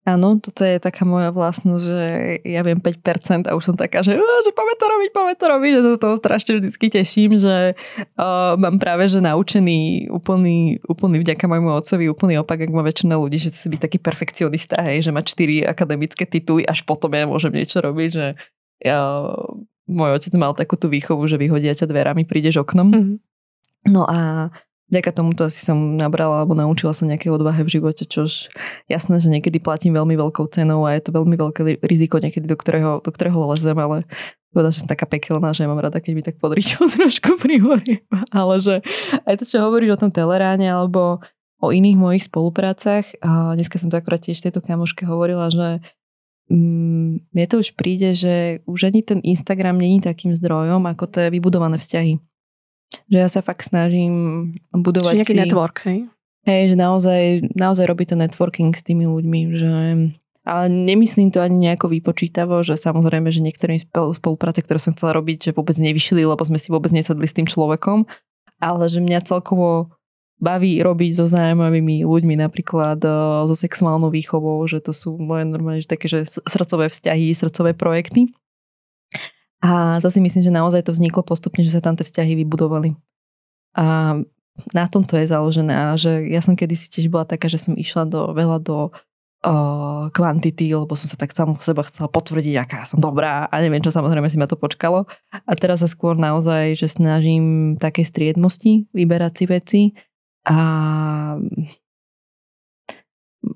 Áno, 0.07 0.39
toto 0.39 0.63
je 0.63 0.79
taká 0.79 1.03
moja 1.03 1.29
vlastnosť, 1.29 1.83
že 1.83 2.03
ja 2.47 2.63
viem 2.63 2.79
5% 2.79 3.45
a 3.45 3.53
už 3.53 3.63
som 3.67 3.75
taká, 3.75 3.99
že, 3.99 4.15
že 4.15 4.51
poďme 4.55 4.75
to 4.79 4.85
robiť, 4.87 5.09
poďme 5.11 5.35
to 5.35 5.45
robiť, 5.51 5.71
že 5.75 5.81
sa 5.83 5.91
z 5.91 5.99
toho 5.99 6.15
strašne 6.15 6.51
vždycky 6.57 6.85
teším, 6.87 7.35
že 7.35 7.75
uh, 8.15 8.55
mám 8.55 8.79
práve, 8.79 9.11
že 9.11 9.19
naučený 9.19 10.07
úplný, 10.07 10.79
úplný 10.87 11.19
vďaka 11.19 11.45
môjmu 11.45 11.75
otcovi, 11.83 12.07
úplný 12.07 12.39
opak, 12.39 12.63
ak 12.63 12.71
má 12.71 12.81
väčšina 12.81 13.19
ľudí, 13.19 13.37
že 13.43 13.51
chce 13.51 13.67
byť 13.69 13.81
taký 13.85 13.97
perfekcionista, 13.99 14.79
hej, 14.81 15.03
že 15.03 15.11
má 15.11 15.19
4 15.19 15.67
akademické 15.67 16.23
tituly, 16.23 16.63
až 16.63 16.87
potom 16.87 17.11
ja 17.11 17.27
môžem 17.27 17.51
niečo 17.51 17.83
robiť, 17.83 18.09
že 18.09 18.25
ja, 18.79 18.97
môj 19.89 20.09
otec 20.15 20.33
mal 20.39 20.55
takú 20.55 20.79
tú 20.79 20.87
výchovu, 20.87 21.27
že 21.27 21.35
vyhodia 21.35 21.75
ťa 21.75 21.91
dverami, 21.91 22.23
prídeš 22.23 22.63
oknom. 22.63 22.87
Mm-hmm. 22.87 23.17
No 23.91 24.07
a 24.07 24.49
Ďaká 24.89 25.13
tomuto 25.13 25.45
asi 25.45 25.61
som 25.61 25.77
nabrala 26.01 26.41
alebo 26.41 26.57
naučila 26.57 26.97
sa 26.97 27.05
nejaké 27.05 27.29
odvahe 27.29 27.61
v 27.61 27.69
živote, 27.77 28.09
čož 28.09 28.49
jasné, 28.89 29.21
že 29.21 29.29
niekedy 29.29 29.61
platím 29.61 29.93
veľmi 29.93 30.17
veľkou 30.17 30.49
cenou 30.49 30.89
a 30.89 30.97
je 30.97 31.05
to 31.05 31.13
veľmi 31.13 31.37
veľké 31.37 31.61
riziko 31.85 32.17
niekedy, 32.17 32.49
do 32.49 32.57
ktorého, 32.57 32.97
do 32.97 33.11
ktorého 33.13 33.37
lezem, 33.53 33.77
ale 33.77 34.09
povedať, 34.49 34.71
že 34.73 34.79
som 34.81 34.89
taká 34.89 35.05
pekelná, 35.05 35.53
že 35.53 35.65
ja 35.65 35.69
mám 35.69 35.77
rada, 35.77 36.01
keď 36.01 36.11
mi 36.17 36.25
tak 36.25 36.41
podričo 36.41 36.81
trošku 36.97 37.37
prihorí. 37.37 38.01
Ale 38.33 38.57
že 38.57 38.81
aj 39.29 39.41
to, 39.41 39.45
čo 39.45 39.61
hovoríš 39.61 39.93
o 39.93 40.01
tom 40.01 40.11
teleráne 40.11 40.65
alebo 40.65 41.21
o 41.59 41.69
iných 41.69 41.97
mojich 41.99 42.23
spoluprácach, 42.25 43.05
a 43.21 43.53
dneska 43.53 43.77
som 43.77 43.91
to 43.91 43.99
akorát 43.99 44.23
tiež 44.23 44.41
tejto 44.41 44.63
kamoške 44.63 45.03
hovorila, 45.05 45.51
že 45.51 45.83
mm, 46.49 47.29
mne 47.29 47.45
to 47.45 47.61
už 47.61 47.75
príde, 47.75 48.15
že 48.15 48.63
už 48.65 48.89
ani 48.89 49.03
ten 49.05 49.19
Instagram 49.21 49.77
není 49.77 49.99
takým 49.99 50.31
zdrojom, 50.33 50.81
ako 50.87 51.05
to 51.05 51.17
je 51.27 51.29
vybudované 51.29 51.77
vzťahy. 51.77 52.17
Že 53.09 53.17
ja 53.17 53.29
sa 53.29 53.41
fakt 53.45 53.69
snažím 53.69 54.13
budovať 54.73 55.13
Čiže 55.13 55.19
nejaký 55.21 55.35
si... 55.35 55.41
network, 55.41 55.77
hej? 55.85 55.99
Hej, 56.47 56.73
že 56.73 56.75
naozaj, 56.79 57.21
naozaj 57.53 57.85
robí 57.85 58.07
to 58.09 58.15
networking 58.17 58.73
s 58.73 58.81
tými 58.81 59.05
ľuďmi, 59.05 59.39
že 59.53 59.73
ale 60.49 60.65
nemyslím 60.65 61.29
to 61.29 61.45
ani 61.45 61.69
nejako 61.69 61.93
vypočítavo, 61.93 62.65
že 62.65 62.73
samozrejme, 62.73 63.29
že 63.29 63.45
niektoré 63.45 63.77
spolupráce, 63.93 64.65
ktoré 64.65 64.81
som 64.81 64.97
chcela 64.97 65.13
robiť, 65.13 65.51
že 65.51 65.55
vôbec 65.55 65.77
nevyšli, 65.77 66.25
lebo 66.25 66.41
sme 66.41 66.57
si 66.57 66.73
vôbec 66.73 66.89
nesadli 66.89 67.29
s 67.29 67.37
tým 67.37 67.45
človekom, 67.45 68.09
ale 68.57 68.83
že 68.89 68.97
mňa 68.97 69.29
celkovo 69.29 69.93
baví 70.39 70.79
robiť 70.79 71.11
so 71.21 71.29
zaujímavými 71.29 72.07
ľuďmi, 72.07 72.39
napríklad 72.39 73.03
so 73.45 73.55
sexuálnou 73.55 74.09
výchovou, 74.09 74.63
že 74.65 74.79
to 74.79 74.95
sú 74.95 75.19
moje 75.19 75.45
normálne 75.45 75.83
že 75.83 75.91
také, 75.91 76.07
že 76.07 76.25
srdcové 76.25 76.89
vzťahy, 76.89 77.35
srdcové 77.35 77.75
projekty. 77.75 78.31
A 79.59 79.99
to 79.99 80.07
si 80.07 80.23
myslím, 80.23 80.43
že 80.43 80.55
naozaj 80.55 80.87
to 80.87 80.95
vzniklo 80.95 81.23
postupne, 81.23 81.63
že 81.67 81.75
sa 81.75 81.83
tam 81.83 81.99
tie 81.99 82.07
vzťahy 82.07 82.33
vybudovali. 82.43 82.95
A 83.75 84.15
na 84.71 84.85
tom 84.87 85.03
to 85.03 85.19
je 85.19 85.27
založené. 85.27 85.71
A 85.75 85.99
že 85.99 86.27
ja 86.31 86.39
som 86.39 86.55
kedysi 86.55 86.87
tiež 86.87 87.11
bola 87.11 87.27
taká, 87.27 87.51
že 87.51 87.59
som 87.59 87.75
išla 87.75 88.07
do, 88.07 88.31
veľa 88.31 88.59
do 88.63 88.91
uh, 89.43 90.07
kvantity, 90.11 90.71
lebo 90.71 90.95
som 90.95 91.07
sa 91.07 91.19
tak 91.19 91.31
samo 91.31 91.55
seba 91.59 91.83
chcela 91.87 92.11
potvrdiť, 92.11 92.55
aká 92.59 92.83
som 92.83 92.99
dobrá 92.99 93.47
a 93.47 93.55
neviem 93.59 93.83
čo, 93.83 93.91
samozrejme 93.91 94.27
si 94.27 94.39
ma 94.39 94.47
to 94.47 94.59
počkalo. 94.59 95.07
A 95.31 95.51
teraz 95.55 95.83
sa 95.83 95.89
skôr 95.91 96.15
naozaj, 96.15 96.75
že 96.79 96.87
snažím 96.91 97.75
také 97.79 98.03
striedmosti, 98.03 98.87
vyberať 98.91 99.33
si 99.35 99.45
veci 99.47 99.81
a 100.47 100.57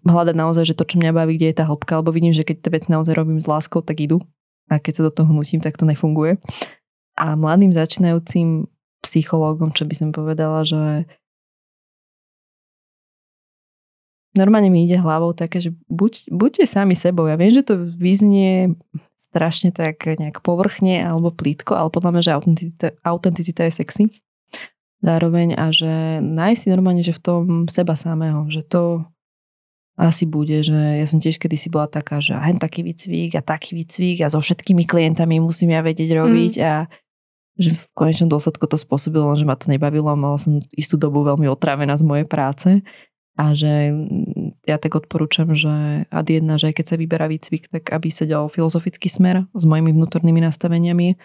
hľadať 0.03 0.35
naozaj, 0.35 0.63
že 0.71 0.77
to, 0.77 0.87
čo 0.87 0.99
mňa 0.99 1.11
baví, 1.11 1.35
kde 1.35 1.51
je 1.51 1.57
tá 1.59 1.65
hĺbka, 1.67 1.99
lebo 1.99 2.15
vidím, 2.15 2.31
že 2.31 2.47
keď 2.47 2.55
tie 2.63 2.71
veci 2.71 2.89
naozaj 2.91 3.13
robím 3.15 3.39
s 3.39 3.47
láskou, 3.47 3.83
tak 3.83 3.99
idú 3.99 4.23
a 4.71 4.80
keď 4.80 4.93
sa 4.95 5.06
do 5.08 5.12
toho 5.12 5.28
hnutím, 5.30 5.60
tak 5.60 5.76
to 5.76 5.88
nefunguje. 5.88 6.39
A 7.19 7.38
mladým 7.38 7.71
začínajúcim 7.76 8.67
psychológom, 9.04 9.76
čo 9.76 9.84
by 9.84 9.93
som 9.93 10.10
povedala, 10.15 10.63
že 10.63 11.06
normálne 14.34 14.73
mi 14.73 14.88
ide 14.88 14.97
hlavou 14.97 15.36
také, 15.38 15.62
že 15.62 15.71
buď, 15.88 16.34
buďte 16.34 16.65
sami 16.65 16.97
sebou. 16.97 17.30
Ja 17.30 17.38
viem, 17.38 17.54
že 17.54 17.62
to 17.62 17.78
vyznie 17.78 18.73
strašne 19.17 19.69
tak 19.69 20.04
nejak 20.06 20.41
povrchne 20.41 21.06
alebo 21.06 21.30
plítko, 21.30 21.78
ale 21.78 21.93
podľa 21.93 22.12
mňa, 22.12 22.21
že 22.21 22.32
autenticita, 22.34 22.88
autenticita 23.06 23.62
je 23.69 23.73
sexy. 23.73 24.04
Zároveň 25.04 25.60
a 25.60 25.67
že 25.69 26.23
nájsť 26.23 26.60
si 26.63 26.67
normálne, 26.71 27.04
že 27.04 27.12
v 27.12 27.21
tom 27.21 27.43
seba 27.67 27.99
samého, 27.99 28.47
že 28.47 28.63
to 28.63 29.04
asi 29.93 30.25
bude, 30.25 30.65
že 30.65 30.73
ja 30.73 31.06
som 31.06 31.21
tiež 31.21 31.38
kedysi 31.38 31.69
bola 31.69 31.86
taká, 31.86 32.17
že 32.17 32.34
hen 32.34 32.58
taký 32.58 32.82
výcvik 32.82 33.38
a 33.38 33.45
taký 33.45 33.77
výcvik 33.77 34.25
a 34.25 34.27
so 34.34 34.41
všetkými 34.41 34.89
klientami 34.89 35.38
musím 35.38 35.77
ja 35.77 35.86
vedieť 35.86 36.17
robiť 36.17 36.53
mm. 36.58 36.65
a 36.65 36.73
že 37.53 37.77
v 37.77 37.84
konečnom 37.93 38.34
dôsledku 38.34 38.65
to 38.65 38.82
spôsobilo, 38.82 39.29
že 39.38 39.45
ma 39.45 39.53
to 39.53 39.69
nebavilo, 39.69 40.10
mala 40.17 40.41
som 40.41 40.58
istú 40.73 40.97
dobu 40.97 41.21
veľmi 41.21 41.45
otrávená 41.45 41.93
z 41.93 42.03
mojej 42.10 42.25
práce 42.25 42.82
a 43.38 43.53
že 43.53 43.93
ja 44.65 44.82
tak 44.82 44.97
odporúčam, 44.97 45.53
že 45.53 46.06
ad 46.10 46.27
jedna, 46.29 46.58
že 46.58 46.73
aj 46.73 46.82
keď 46.82 46.86
sa 46.89 46.95
vyberá 46.97 47.29
výcvik, 47.29 47.69
tak 47.69 47.93
aby 47.93 48.10
sedel 48.10 48.49
filozofický 48.49 49.06
smer 49.10 49.45
s 49.53 49.63
mojimi 49.69 49.93
vnútornými 49.93 50.41
nastaveniami 50.41 51.21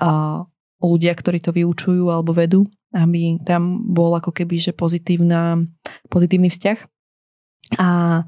a 0.00 0.44
ľudia, 0.80 1.12
ktorí 1.12 1.44
to 1.44 1.52
vyučujú 1.52 2.08
alebo 2.08 2.32
vedú, 2.32 2.64
aby 2.96 3.40
tam 3.44 3.84
bol 3.92 4.16
ako 4.16 4.32
keby, 4.32 4.56
že 4.56 4.72
pozitívna, 4.72 5.60
pozitívny 6.08 6.48
vzťah 6.48 6.95
a 7.74 8.22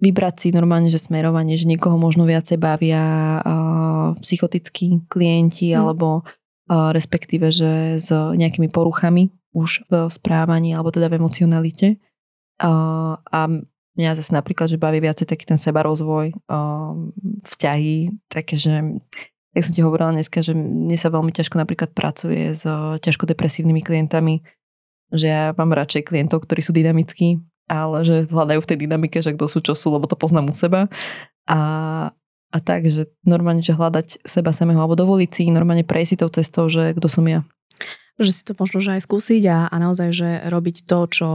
vybrať 0.00 0.34
si 0.40 0.48
normálne, 0.56 0.88
že 0.88 1.00
smerovanie, 1.00 1.60
že 1.60 1.68
niekoho 1.68 2.00
možno 2.00 2.24
viacej 2.24 2.56
bavia 2.56 3.04
uh, 3.40 4.16
psychotickí 4.20 5.04
klienti 5.12 5.72
mm. 5.72 5.76
alebo 5.76 6.24
uh, 6.24 6.90
respektíve, 6.96 7.52
že 7.52 8.00
s 8.00 8.10
nejakými 8.12 8.72
poruchami 8.72 9.28
už 9.52 9.86
v 9.86 10.08
správaní 10.08 10.72
alebo 10.72 10.88
teda 10.88 11.12
v 11.12 11.20
emocionalite 11.20 12.02
Uh, 12.54 13.18
a 13.34 13.50
mňa 13.98 14.10
zase 14.14 14.30
napríklad, 14.30 14.70
že 14.70 14.78
baví 14.78 15.02
viacej 15.02 15.26
taký 15.26 15.42
ten 15.42 15.58
sebarozvoj, 15.58 16.30
uh, 16.46 16.94
vzťahy, 17.50 18.14
také, 18.30 18.54
že 18.54 19.02
jak 19.54 19.64
som 19.66 19.74
ti 19.74 19.82
hovorila 19.82 20.14
dneska, 20.14 20.38
že 20.38 20.54
mne 20.54 20.94
sa 20.94 21.10
veľmi 21.10 21.34
ťažko 21.34 21.58
napríklad 21.58 21.90
pracuje 21.94 22.54
s 22.54 22.62
ťažko 23.02 23.26
depresívnymi 23.26 23.82
klientami, 23.82 24.42
že 25.10 25.26
ja 25.30 25.42
mám 25.54 25.74
radšej 25.74 26.06
klientov, 26.10 26.46
ktorí 26.46 26.62
sú 26.62 26.70
dynamickí, 26.74 27.42
ale 27.70 28.04
že 28.04 28.28
hľadajú 28.28 28.60
v 28.60 28.68
tej 28.68 28.78
dynamike, 28.84 29.18
že 29.24 29.32
kto 29.32 29.46
sú, 29.48 29.58
čo 29.64 29.72
sú, 29.76 29.92
lebo 29.94 30.04
to 30.04 30.18
poznám 30.18 30.52
u 30.52 30.54
seba. 30.54 30.92
A, 31.48 31.60
a 32.52 32.58
tak, 32.60 32.88
že 32.88 33.08
normálne, 33.24 33.64
že 33.64 33.76
hľadať 33.76 34.24
seba 34.24 34.52
samého, 34.52 34.80
alebo 34.80 34.96
dovoliť 34.96 35.30
si 35.32 35.42
normálne 35.48 35.84
prejsť 35.84 36.10
si 36.10 36.16
tou 36.20 36.30
cestou, 36.30 36.64
že 36.68 36.92
kto 36.96 37.08
som 37.08 37.24
ja. 37.24 37.44
Že 38.20 38.30
si 38.30 38.42
to 38.46 38.52
možno 38.54 38.78
že 38.84 38.94
aj 38.94 39.02
skúsiť 39.04 39.42
a, 39.50 39.58
a 39.72 39.76
naozaj, 39.80 40.08
že 40.14 40.28
robiť 40.48 40.86
to, 40.86 40.98
čo 41.10 41.28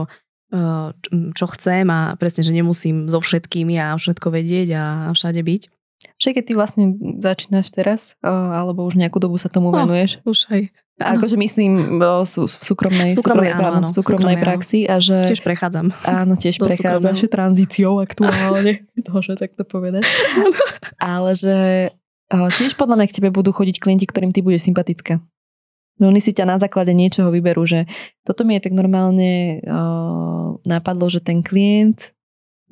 čo 1.38 1.46
chcem 1.54 1.86
a 1.86 2.18
presne, 2.18 2.42
že 2.42 2.50
nemusím 2.50 3.06
so 3.06 3.22
všetkými 3.22 3.78
a 3.78 3.94
všetko 3.94 4.34
vedieť 4.34 4.68
a 4.74 4.84
všade 5.14 5.38
byť. 5.46 5.62
Však 6.18 6.32
keď 6.36 6.44
ty 6.44 6.52
vlastne 6.58 6.84
začínaš 7.22 7.70
teraz, 7.70 8.00
alebo 8.24 8.82
už 8.82 8.98
nejakú 8.98 9.22
dobu 9.22 9.38
sa 9.38 9.52
tomu 9.52 9.70
no, 9.70 9.84
venuješ. 9.84 10.18
Už 10.26 10.50
aj. 10.50 10.62
A 11.00 11.16
akože 11.16 11.40
myslím 11.40 11.96
sú, 12.28 12.44
v 12.44 12.60
súkromnej, 12.60 13.08
súkromnej, 13.08 13.50
súkromnej, 13.50 13.52
áno, 13.56 13.76
áno, 13.80 13.88
súkromnej 13.88 14.36
praxi 14.36 14.84
a 14.84 15.00
že... 15.00 15.24
Tiež 15.32 15.40
prechádzam. 15.40 15.88
Áno, 16.04 16.36
tiež 16.36 16.60
prechádzaš 16.60 17.24
tranzíciou 17.32 18.04
aktuálne, 18.04 18.84
to, 19.08 19.12
že 19.24 19.40
takto 19.40 19.64
povedať. 19.64 20.04
Ale 21.00 21.32
že 21.32 21.88
tiež 22.30 22.76
podľa 22.76 23.00
mňa 23.00 23.06
k 23.08 23.16
tebe 23.16 23.28
budú 23.32 23.50
chodiť 23.50 23.80
klienti, 23.80 24.04
ktorým 24.04 24.30
ty 24.30 24.44
budeš 24.44 24.68
sympatická. 24.68 25.24
No 26.00 26.08
oni 26.08 26.20
si 26.20 26.32
ťa 26.32 26.48
na 26.48 26.56
základe 26.56 26.96
niečoho 26.96 27.28
vyberú, 27.28 27.68
že 27.68 27.84
toto 28.24 28.48
mi 28.48 28.56
je 28.56 28.64
tak 28.64 28.72
normálne 28.72 29.60
uh, 29.60 30.56
napadlo, 30.64 31.12
že 31.12 31.20
ten 31.20 31.44
klient 31.44 32.16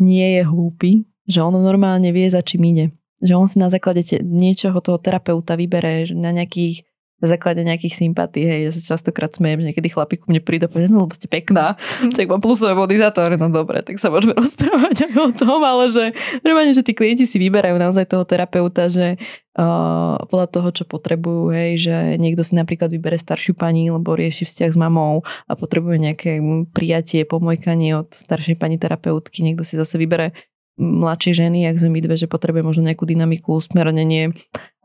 nie 0.01 0.41
je 0.41 0.43
hlúpy, 0.49 1.05
že 1.29 1.45
on 1.45 1.53
normálne 1.53 2.09
vie, 2.09 2.25
za 2.25 2.41
čím 2.41 2.73
ide. 2.73 2.97
Že 3.21 3.35
on 3.37 3.47
si 3.51 3.57
na 3.61 3.69
základe 3.69 4.01
te, 4.01 4.25
niečoho 4.25 4.81
toho 4.81 4.97
terapeuta 4.97 5.61
vybere, 5.61 6.09
že 6.09 6.17
na 6.17 6.33
nejakých 6.33 6.88
na 7.19 7.27
základe 7.27 7.67
nejakých 7.67 7.99
sympatí, 7.99 8.47
hej, 8.47 8.61
ja 8.67 8.71
sa 8.71 8.95
častokrát 8.95 9.35
smejem, 9.35 9.63
že 9.63 9.67
niekedy 9.75 9.91
chlapí 9.91 10.23
ku 10.23 10.31
mne 10.31 10.39
príde 10.39 10.71
a 10.71 10.79
no 10.87 11.03
lebo 11.03 11.11
ste 11.11 11.27
pekná, 11.27 11.75
mm. 11.75 12.15
tak 12.15 12.31
mám 12.31 12.39
plusové 12.39 12.79
body 12.79 12.95
za 12.95 13.11
to, 13.11 13.27
no 13.35 13.51
dobre, 13.51 13.83
tak 13.83 13.99
sa 13.99 14.07
môžeme 14.07 14.39
rozprávať 14.43 15.11
aj 15.11 15.15
o 15.19 15.31
tom, 15.35 15.59
ale 15.67 15.91
že 15.91 16.15
normálne, 16.47 16.71
že 16.71 16.87
tí 16.87 16.95
klienti 16.95 17.27
si 17.27 17.43
vyberajú 17.43 17.75
naozaj 17.75 18.07
toho 18.07 18.23
terapeuta, 18.23 18.87
že 18.87 19.19
uh, 19.59 20.15
podľa 20.31 20.47
toho, 20.47 20.69
čo 20.71 20.85
potrebujú, 20.87 21.51
hej, 21.51 21.91
že 21.91 21.97
niekto 22.23 22.47
si 22.47 22.55
napríklad 22.55 22.95
vybere 22.95 23.19
staršiu 23.19 23.59
pani, 23.59 23.91
lebo 23.91 24.15
rieši 24.15 24.47
vzťah 24.47 24.71
s 24.71 24.79
mamou 24.79 25.27
a 25.51 25.53
potrebuje 25.59 25.99
nejaké 25.99 26.39
prijatie, 26.71 27.27
pomojkanie 27.27 27.99
od 27.99 28.15
staršej 28.15 28.63
pani 28.63 28.79
terapeutky, 28.79 29.43
niekto 29.43 29.67
si 29.67 29.75
zase 29.75 29.99
vybere 29.99 30.39
mladšie 30.79 31.35
ženy, 31.35 31.67
ak 31.67 31.83
sme 31.83 31.91
my 31.91 32.01
dve, 32.01 32.15
že 32.15 32.31
potrebuje 32.31 32.63
možno 32.63 32.87
nejakú 32.87 33.03
dynamiku, 33.03 33.59
usmernenie 33.59 34.31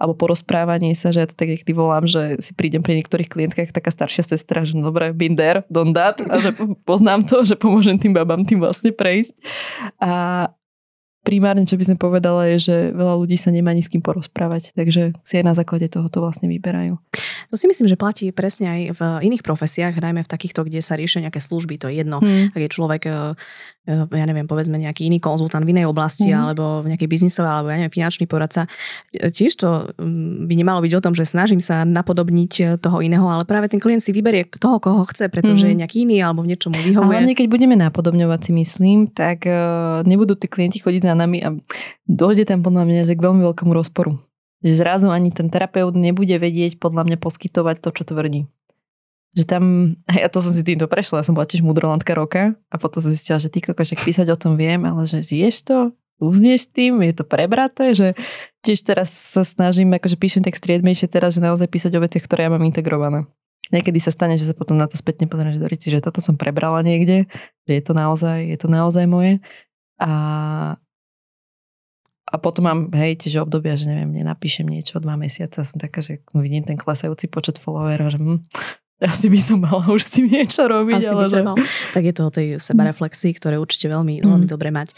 alebo 0.04 0.20
porozprávanie 0.20 0.92
sa, 1.00 1.16
že 1.16 1.24
ja 1.24 1.28
to 1.32 1.40
tak, 1.40 1.64
ty 1.64 1.72
volám, 1.72 2.04
že 2.04 2.44
si 2.44 2.52
prídem 2.52 2.84
pri 2.84 3.00
niektorých 3.00 3.32
klientkách 3.32 3.72
taká 3.72 3.88
staršia 3.88 4.36
sestra, 4.36 4.68
že 4.68 4.76
no 4.76 4.92
dobre, 4.92 5.16
binder, 5.16 5.64
don't 5.72 5.96
that, 5.96 6.20
a 6.20 6.44
že 6.44 6.52
poznám 6.90 7.24
to, 7.24 7.48
že 7.48 7.56
pomôžem 7.56 7.96
tým 7.96 8.12
babám 8.12 8.44
tým 8.44 8.60
vlastne 8.60 8.92
prejsť. 8.92 9.40
A 10.04 10.52
primárne, 11.24 11.64
čo 11.64 11.80
by 11.80 11.84
sme 11.88 11.98
povedala, 11.98 12.52
je, 12.54 12.58
že 12.60 12.76
veľa 12.92 13.16
ľudí 13.16 13.40
sa 13.40 13.50
nemá 13.50 13.72
ni 13.72 13.80
s 13.80 13.88
kým 13.88 14.04
porozprávať, 14.04 14.76
takže 14.76 15.16
si 15.24 15.34
aj 15.40 15.46
na 15.48 15.56
základe 15.56 15.88
toho 15.88 16.12
to 16.12 16.20
vlastne 16.20 16.52
vyberajú. 16.52 17.00
To 17.50 17.56
si 17.56 17.66
myslím, 17.72 17.88
že 17.88 17.96
platí 17.96 18.28
presne 18.36 18.68
aj 18.68 18.82
v 18.98 19.02
iných 19.32 19.46
profesiách, 19.46 20.04
najmä 20.04 20.26
v 20.26 20.30
takýchto, 20.30 20.68
kde 20.68 20.84
sa 20.84 21.00
riešia 21.00 21.24
nejaké 21.24 21.40
služby, 21.40 21.80
to 21.80 21.88
je 21.88 22.04
jedno. 22.04 22.20
Hmm. 22.20 22.52
Ak 22.52 22.60
je 22.60 22.70
človek, 22.70 23.02
e, 23.08 23.12
e, 23.88 24.04
ja 24.04 24.26
neviem, 24.28 24.50
povedzme 24.50 24.76
nejaký 24.76 25.08
iný 25.08 25.24
konzultant 25.24 25.64
v 25.64 25.72
inej 25.72 25.88
oblasti, 25.88 26.34
hmm. 26.34 26.44
alebo 26.44 26.64
v 26.84 26.92
nejakej 26.92 27.08
biznisovej, 27.08 27.52
alebo 27.54 27.68
ja 27.72 27.78
neviem, 27.80 27.94
finančný 27.94 28.26
poradca. 28.28 28.68
E, 29.16 29.30
tiež 29.30 29.56
to 29.62 29.96
mm, 29.96 30.50
by 30.50 30.54
nemalo 30.60 30.84
byť 30.84 30.94
o 30.98 31.04
tom, 31.06 31.14
že 31.14 31.30
snažím 31.30 31.64
sa 31.64 31.88
napodobniť 31.88 32.82
toho 32.84 33.00
iného, 33.00 33.24
ale 33.30 33.48
práve 33.48 33.70
ten 33.70 33.80
klient 33.80 34.02
si 34.02 34.12
vyberie 34.12 34.50
toho, 34.50 34.82
koho 34.82 35.08
chce, 35.08 35.30
pretože 35.30 35.64
hmm. 35.64 35.72
je 35.72 35.80
nejaký 35.86 35.98
iný 36.10 36.26
alebo 36.26 36.44
v 36.44 36.58
niečom 36.58 36.74
vyhovuje. 36.74 37.06
A 37.06 37.22
hlavne, 37.22 37.34
keď 37.38 37.48
budeme 37.48 37.78
napodobňovať 37.78 38.40
si 38.50 38.52
myslím, 38.58 39.14
tak 39.14 39.46
nebudú 40.04 40.36
tí 40.36 40.50
klienti 40.50 40.82
chodiť 40.82 41.13
za 41.14 41.16
nami 41.16 41.38
a 41.46 41.54
dojde 42.10 42.50
tam 42.50 42.66
podľa 42.66 42.90
mňa 42.90 43.02
že 43.06 43.14
k 43.14 43.22
veľmi 43.22 43.46
veľkému 43.46 43.70
rozporu. 43.70 44.18
Že 44.66 44.74
zrazu 44.82 45.08
ani 45.14 45.30
ten 45.30 45.54
terapeut 45.54 45.94
nebude 45.94 46.34
vedieť 46.34 46.82
podľa 46.82 47.06
mňa 47.06 47.18
poskytovať 47.22 47.86
to, 47.86 47.90
čo 47.94 48.04
tvrdí. 48.10 48.42
Že 49.38 49.44
tam, 49.46 49.64
ja 50.24 50.28
to 50.28 50.42
som 50.42 50.50
si 50.50 50.66
týmto 50.66 50.90
prešla, 50.90 51.22
ja 51.22 51.28
som 51.30 51.38
bola 51.38 51.46
tiež 51.46 51.62
mudrolantka 51.62 52.18
roka 52.18 52.58
a 52.74 52.76
potom 52.82 52.98
som 52.98 53.14
zistila, 53.14 53.38
že 53.38 53.54
ty 53.54 53.62
koko, 53.62 53.86
že 53.86 53.94
písať 53.94 54.34
o 54.34 54.38
tom 54.38 54.58
viem, 54.58 54.82
ale 54.90 55.06
že 55.06 55.22
žiješ 55.22 55.70
to, 55.70 55.78
uznieš 56.24 56.70
s 56.70 56.74
tým, 56.74 57.04
je 57.04 57.14
to 57.14 57.26
prebraté, 57.28 57.92
že 57.92 58.08
tiež 58.64 58.80
teraz 58.88 59.12
sa 59.12 59.44
snažím, 59.44 59.92
akože 59.94 60.16
píšem 60.16 60.44
tak 60.46 60.56
striedmejšie 60.56 61.12
teraz, 61.12 61.36
že 61.36 61.44
naozaj 61.44 61.68
písať 61.68 61.92
o 61.98 62.04
veciach, 62.04 62.24
ktoré 62.24 62.48
ja 62.48 62.54
mám 62.54 62.64
integrované. 62.64 63.28
Niekedy 63.72 64.00
sa 64.00 64.12
stane, 64.12 64.36
že 64.36 64.48
sa 64.48 64.56
potom 64.56 64.76
na 64.76 64.92
to 64.92 65.00
spätne 65.00 65.26
pozriem, 65.26 65.56
že 65.56 65.64
Dorici, 65.64 65.88
že 65.88 66.04
toto 66.04 66.20
som 66.20 66.36
prebrala 66.36 66.84
niekde, 66.84 67.32
že 67.64 67.74
je 67.80 67.84
to 67.84 67.96
naozaj, 67.96 68.44
je 68.44 68.58
to 68.60 68.68
naozaj 68.68 69.08
moje. 69.08 69.40
A, 70.04 70.12
a 72.24 72.36
potom 72.40 72.64
mám, 72.64 72.80
hej, 72.96 73.20
tiež 73.20 73.44
obdobia, 73.44 73.76
že 73.76 73.92
neviem, 73.92 74.24
nenapíšem 74.24 74.64
niečo 74.64 75.04
dva 75.04 75.20
mesiace 75.20 75.60
a 75.60 75.68
som 75.68 75.76
taká, 75.76 76.00
že 76.00 76.24
vidím 76.32 76.64
ten 76.64 76.80
klesajúci 76.80 77.28
počet 77.28 77.60
followerov, 77.60 78.16
že 78.16 78.20
hm, 78.20 78.40
asi 79.04 79.28
by 79.28 79.40
som 79.44 79.60
mala 79.60 79.84
už 79.92 80.02
s 80.08 80.10
tým 80.16 80.32
niečo 80.32 80.64
robiť. 80.64 81.04
Asi 81.04 81.12
ale 81.12 81.28
by 81.28 81.32
trebal. 81.32 81.56
Že... 81.60 81.66
Tak 81.92 82.04
je 82.08 82.14
to 82.16 82.24
o 82.24 82.32
tej 82.32 82.48
sebareflexii, 82.64 83.32
ktoré 83.36 83.60
určite 83.60 83.92
veľmi, 83.92 84.24
mm. 84.24 84.28
veľmi 84.28 84.48
dobre 84.48 84.72
mať. 84.72 84.96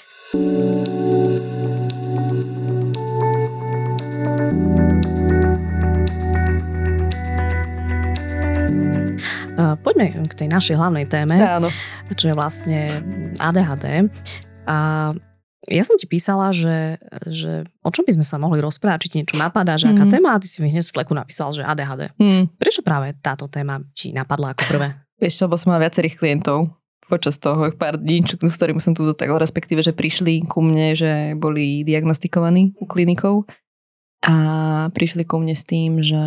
poďme 9.82 10.28
k 10.28 10.34
tej 10.34 10.50
našej 10.52 10.76
hlavnej 10.76 11.06
téme, 11.08 11.36
Áno. 11.40 11.70
čo 12.16 12.32
je 12.32 12.36
vlastne 12.36 12.90
ADHD. 13.40 14.12
A 14.66 15.10
ja 15.70 15.84
som 15.84 15.98
ti 15.98 16.06
písala, 16.06 16.54
že, 16.54 17.02
že 17.26 17.66
o 17.82 17.90
čom 17.90 18.06
by 18.06 18.14
sme 18.18 18.26
sa 18.26 18.38
mohli 18.38 18.62
rozprávať, 18.62 19.06
či 19.06 19.10
ti 19.10 19.18
niečo 19.22 19.38
napadá, 19.38 19.78
že 19.78 19.90
mm. 19.90 19.94
aká 19.98 20.06
mhm. 20.06 20.14
téma, 20.14 20.30
a 20.36 20.42
ty 20.42 20.48
si 20.50 20.60
mi 20.62 20.70
hneď 20.70 20.86
z 20.86 20.94
fleku 20.94 21.14
napísal, 21.18 21.54
že 21.54 21.66
ADHD. 21.66 22.14
Mm. 22.22 22.54
Prečo 22.58 22.86
práve 22.86 23.18
táto 23.20 23.50
téma 23.50 23.82
ti 23.98 24.14
napadla 24.14 24.54
ako 24.54 24.64
prvé? 24.70 24.88
Vieš, 25.22 25.48
lebo 25.48 25.56
som 25.56 25.72
mala 25.74 25.88
viacerých 25.88 26.20
klientov 26.20 26.70
počas 27.06 27.38
toho 27.38 27.70
pár 27.78 28.02
dní, 28.02 28.26
s 28.26 28.58
ktorými 28.58 28.82
som 28.82 28.98
tu 28.98 29.06
toho, 29.06 29.38
respektíve, 29.38 29.86
že 29.86 29.94
prišli 29.94 30.50
ku 30.50 30.66
mne, 30.66 30.98
že 30.98 31.38
boli 31.38 31.86
diagnostikovaní 31.86 32.74
u 32.82 32.90
klinikov 32.90 33.46
a 34.26 34.36
prišli 34.90 35.22
ku 35.22 35.38
mne 35.38 35.54
s 35.54 35.70
tým, 35.70 36.02
že 36.02 36.18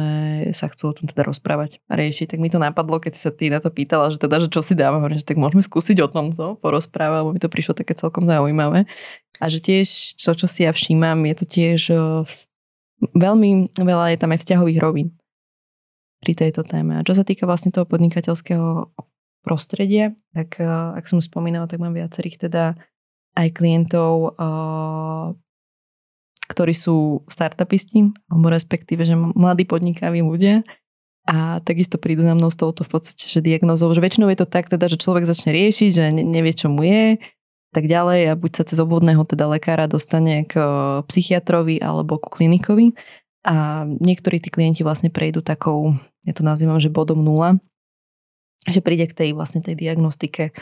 sa 0.55 0.71
chcú 0.71 0.95
o 0.95 0.95
tom 0.95 1.11
teda 1.11 1.27
rozprávať 1.27 1.83
a 1.91 1.99
riešiť. 1.99 2.31
Tak 2.31 2.39
mi 2.39 2.47
to 2.47 2.63
napadlo, 2.63 3.03
keď 3.03 3.19
sa 3.19 3.35
ty 3.35 3.51
na 3.51 3.59
to 3.59 3.75
pýtala, 3.75 4.15
že 4.15 4.23
teda, 4.23 4.39
že 4.39 4.47
čo 4.47 4.63
si 4.63 4.79
dáme, 4.79 5.03
že 5.19 5.27
tak 5.27 5.35
môžeme 5.35 5.67
skúsiť 5.67 5.99
o 6.07 6.09
tomto 6.09 6.63
porozprávať, 6.63 7.27
lebo 7.27 7.35
mi 7.35 7.43
to 7.43 7.51
prišlo 7.51 7.75
také 7.75 7.99
celkom 7.99 8.23
zaujímavé. 8.23 8.87
A 9.43 9.45
že 9.51 9.59
tiež 9.59 10.15
to, 10.15 10.31
čo 10.31 10.47
si 10.47 10.63
ja 10.63 10.71
všímam, 10.71 11.27
je 11.27 11.35
to 11.35 11.45
tiež 11.51 11.81
veľmi 13.19 13.75
veľa 13.75 14.15
je 14.15 14.19
tam 14.23 14.31
aj 14.31 14.47
vzťahových 14.47 14.79
rovín 14.79 15.19
pri 16.23 16.39
tejto 16.39 16.63
téme. 16.63 16.99
A 16.99 17.07
čo 17.07 17.19
sa 17.19 17.27
týka 17.27 17.51
vlastne 17.51 17.75
toho 17.75 17.87
podnikateľského 17.87 18.95
prostredia, 19.43 20.15
tak 20.39 20.59
ak 20.63 21.03
som 21.07 21.19
spomínala, 21.19 21.67
tak 21.67 21.83
mám 21.83 21.95
viacerých 21.99 22.47
teda 22.47 22.79
aj 23.39 23.49
klientov 23.55 24.39
ktorí 26.49 26.73
sú 26.73 27.23
startupisti, 27.29 28.09
alebo 28.33 28.49
respektíve, 28.49 29.05
že 29.05 29.15
mladí 29.15 29.69
podnikaví 29.69 30.25
ľudia. 30.25 30.65
A 31.29 31.61
takisto 31.61 32.01
prídu 32.01 32.25
za 32.25 32.33
mnou 32.33 32.49
s 32.49 32.57
touto 32.57 32.89
v 32.89 32.91
podstate, 32.97 33.29
že 33.29 33.45
diagnozou, 33.45 33.93
že 33.93 34.01
väčšinou 34.01 34.33
je 34.33 34.41
to 34.41 34.49
tak 34.49 34.73
teda, 34.73 34.89
že 34.89 34.97
človek 34.97 35.29
začne 35.29 35.53
riešiť, 35.53 35.91
že 35.93 36.05
nevie, 36.09 36.57
čo 36.57 36.73
mu 36.73 36.81
je, 36.89 37.21
tak 37.77 37.85
ďalej 37.85 38.33
a 38.33 38.39
buď 38.41 38.53
sa 38.57 38.65
cez 38.65 38.81
obvodného 38.81 39.21
teda 39.29 39.45
lekára 39.45 39.85
dostane 39.85 40.49
k 40.49 40.57
psychiatrovi 41.05 41.85
alebo 41.85 42.17
ku 42.17 42.33
klinikovi. 42.33 42.97
A 43.45 43.85
niektorí 43.85 44.41
tí 44.41 44.49
klienti 44.49 44.81
vlastne 44.81 45.13
prejdú 45.13 45.45
takou, 45.45 45.93
ja 46.25 46.33
to 46.33 46.41
nazývam, 46.41 46.81
že 46.81 46.89
bodom 46.89 47.21
nula, 47.21 47.61
že 48.65 48.81
príde 48.81 49.05
k 49.09 49.17
tej 49.17 49.31
vlastne 49.37 49.61
tej 49.61 49.77
diagnostike 49.77 50.57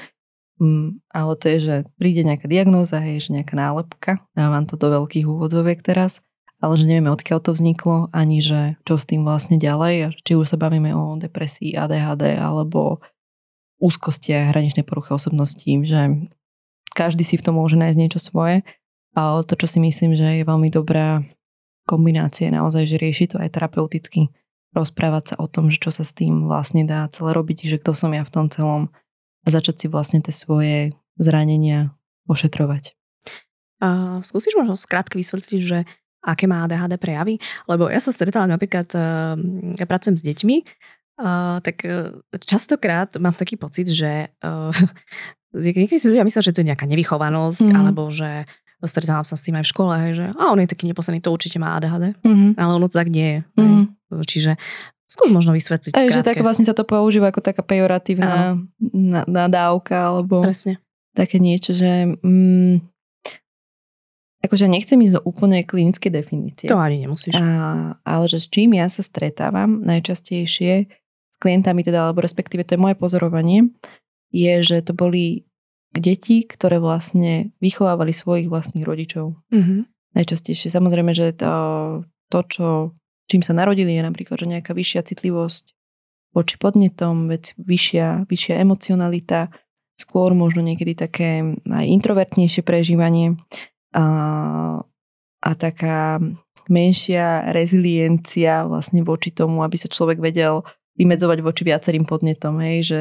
Mm, 0.57 1.05
ale 1.13 1.33
to 1.37 1.47
je, 1.53 1.59
že 1.61 1.77
príde 2.01 2.25
nejaká 2.25 2.49
diagnóza, 2.49 2.97
hej, 3.05 3.29
že 3.29 3.37
nejaká 3.37 3.53
nálepka, 3.53 4.25
dávam 4.33 4.65
to 4.65 4.81
do 4.81 4.89
veľkých 4.89 5.29
úvodzoviek 5.29 5.85
teraz, 5.85 6.25
ale 6.65 6.81
že 6.81 6.89
nevieme, 6.89 7.13
odkiaľ 7.13 7.45
to 7.45 7.53
vzniklo, 7.53 8.09
ani 8.17 8.41
že 8.41 8.81
čo 8.89 8.97
s 8.97 9.05
tým 9.05 9.29
vlastne 9.29 9.61
ďalej, 9.61 10.17
či 10.25 10.33
už 10.33 10.49
sa 10.49 10.57
bavíme 10.57 10.97
o 10.97 11.21
depresii, 11.21 11.77
ADHD 11.77 12.41
alebo 12.41 13.05
úzkosti 13.77 14.33
a 14.33 14.49
hraničnej 14.49 14.89
poruche 14.89 15.13
osobnosti, 15.13 15.69
že 15.85 16.33
každý 16.97 17.29
si 17.29 17.37
v 17.37 17.45
tom 17.45 17.61
môže 17.61 17.77
nájsť 17.77 17.99
niečo 18.01 18.17
svoje, 18.17 18.65
ale 19.13 19.45
to, 19.45 19.61
čo 19.61 19.69
si 19.69 19.79
myslím, 19.85 20.17
že 20.17 20.41
je 20.41 20.49
veľmi 20.49 20.73
dobrá 20.73 21.21
kombinácia, 21.85 22.49
naozaj, 22.49 22.89
že 22.89 22.97
rieši 22.97 23.25
to 23.29 23.37
aj 23.37 23.53
terapeuticky, 23.53 24.33
rozprávať 24.73 25.33
sa 25.33 25.35
o 25.41 25.47
tom, 25.49 25.69
že 25.69 25.77
čo 25.77 25.93
sa 25.93 26.05
s 26.05 26.17
tým 26.17 26.49
vlastne 26.49 26.89
dá 26.89 27.05
celé 27.13 27.37
robiť, 27.37 27.69
že 27.69 27.77
kto 27.81 27.93
som 27.93 28.17
ja 28.17 28.25
v 28.25 28.33
tom 28.33 28.49
celom 28.49 28.89
a 29.47 29.49
začať 29.49 29.75
si 29.79 29.87
vlastne 29.87 30.19
tie 30.19 30.35
svoje 30.35 30.91
zranenia 31.17 31.95
ošetrovať. 32.27 32.99
Uh, 33.79 34.19
skúsiš 34.27 34.59
možno 34.59 34.75
skrátke 34.75 35.15
vysvetliť, 35.15 35.61
že 35.63 35.79
aké 36.27 36.51
má 36.51 36.67
ADHD 36.67 36.99
prejavy? 36.99 37.39
Lebo 37.71 37.87
ja 37.87 38.03
sa 38.03 38.11
stretávam 38.11 38.51
napríklad, 38.51 38.91
uh, 38.99 39.39
ja 39.79 39.87
pracujem 39.87 40.19
s 40.19 40.27
deťmi, 40.27 40.57
uh, 41.23 41.63
tak 41.63 41.87
uh, 41.87 42.19
častokrát 42.43 43.15
mám 43.23 43.39
taký 43.39 43.55
pocit, 43.55 43.87
že 43.87 44.35
uh, 44.47 44.75
niekedy 45.55 46.03
si 46.03 46.11
ľudia 46.11 46.27
myslia, 46.27 46.43
že 46.43 46.53
to 46.53 46.67
je 46.67 46.69
nejaká 46.75 46.85
nevychovanosť, 46.91 47.71
mm. 47.71 47.77
alebo 47.79 48.11
že 48.11 48.45
stretávam 48.85 49.25
sa 49.25 49.41
s 49.41 49.45
tým 49.47 49.57
aj 49.57 49.65
v 49.65 49.73
škole, 49.73 49.95
že 50.13 50.27
a 50.37 50.53
on 50.53 50.61
je 50.61 50.69
taký 50.69 50.85
neposledný, 50.85 51.25
to 51.25 51.33
určite 51.33 51.57
má 51.57 51.81
ADHD, 51.81 52.13
mm-hmm. 52.21 52.61
ale 52.61 52.71
ono 52.77 52.87
to 52.93 53.01
tak 53.01 53.09
nie 53.09 53.25
je. 53.25 53.41
Mm-hmm. 53.57 53.85
Čiže 54.23 54.53
Skús 55.17 55.33
možno 55.33 55.57
vysvetliť. 55.57 55.97
Aj, 55.97 56.13
že 56.13 56.21
tak 56.21 56.45
vlastne 56.45 56.69
sa 56.69 56.77
to 56.77 56.85
používa 56.85 57.33
ako 57.33 57.41
taká 57.41 57.65
pejoratívna 57.65 58.61
nadávka 59.25 60.13
alebo 60.13 60.45
Presne. 60.45 60.77
také 61.17 61.41
niečo, 61.41 61.73
že 61.73 62.21
mm, 62.21 62.85
akože 64.45 64.69
nechcem 64.69 65.01
ísť 65.01 65.19
do 65.19 65.23
úplne 65.25 65.65
klinické 65.65 66.13
definície. 66.13 66.69
To 66.69 66.79
ani 66.79 67.03
nemusíš. 67.09 67.41
A, 67.41 67.97
ale 68.05 68.25
že 68.29 68.39
s 68.39 68.47
čím 68.47 68.77
ja 68.77 68.87
sa 68.87 69.01
stretávam 69.01 69.83
najčastejšie 69.83 70.73
s 71.33 71.37
klientami 71.43 71.83
teda, 71.83 72.09
alebo 72.09 72.23
respektíve 72.23 72.63
to 72.63 72.77
je 72.77 72.85
moje 72.85 72.97
pozorovanie, 72.97 73.73
je, 74.31 74.55
že 74.63 74.85
to 74.85 74.93
boli 74.93 75.45
deti, 75.93 76.45
ktoré 76.45 76.77
vlastne 76.77 77.57
vychovávali 77.61 78.13
svojich 78.13 78.49
vlastných 78.53 78.85
rodičov. 78.85 79.37
Mm-hmm. 79.53 79.81
Najčastejšie. 80.17 80.69
Samozrejme, 80.73 81.13
že 81.13 81.37
to, 81.37 81.53
to, 82.33 82.41
čo 82.49 82.67
čím 83.31 83.43
sa 83.43 83.53
narodili, 83.55 83.95
je 83.95 84.03
napríklad, 84.03 84.39
že 84.43 84.51
nejaká 84.51 84.73
vyššia 84.73 85.07
citlivosť 85.07 85.75
voči 86.37 86.57
podnetom, 86.61 87.33
vec 87.33 87.57
vyššia, 87.57 88.29
vyššia 88.29 88.61
emocionalita, 88.61 89.49
skôr 89.97 90.37
možno 90.37 90.61
niekedy 90.61 90.93
také 90.93 91.57
aj 91.65 91.87
introvertnejšie 91.89 92.61
prežívanie 92.61 93.41
a, 93.97 94.05
a 95.41 95.51
taká 95.57 96.21
menšia 96.69 97.49
reziliencia 97.55 98.67
vlastne 98.69 99.01
voči 99.01 99.33
tomu, 99.33 99.65
aby 99.65 99.77
sa 99.79 99.89
človek 99.89 100.21
vedel 100.21 100.67
vymedzovať 100.97 101.39
voči 101.45 101.63
viacerým 101.65 102.05
podnetom, 102.09 102.61
hej, 102.61 102.77
že 102.85 103.01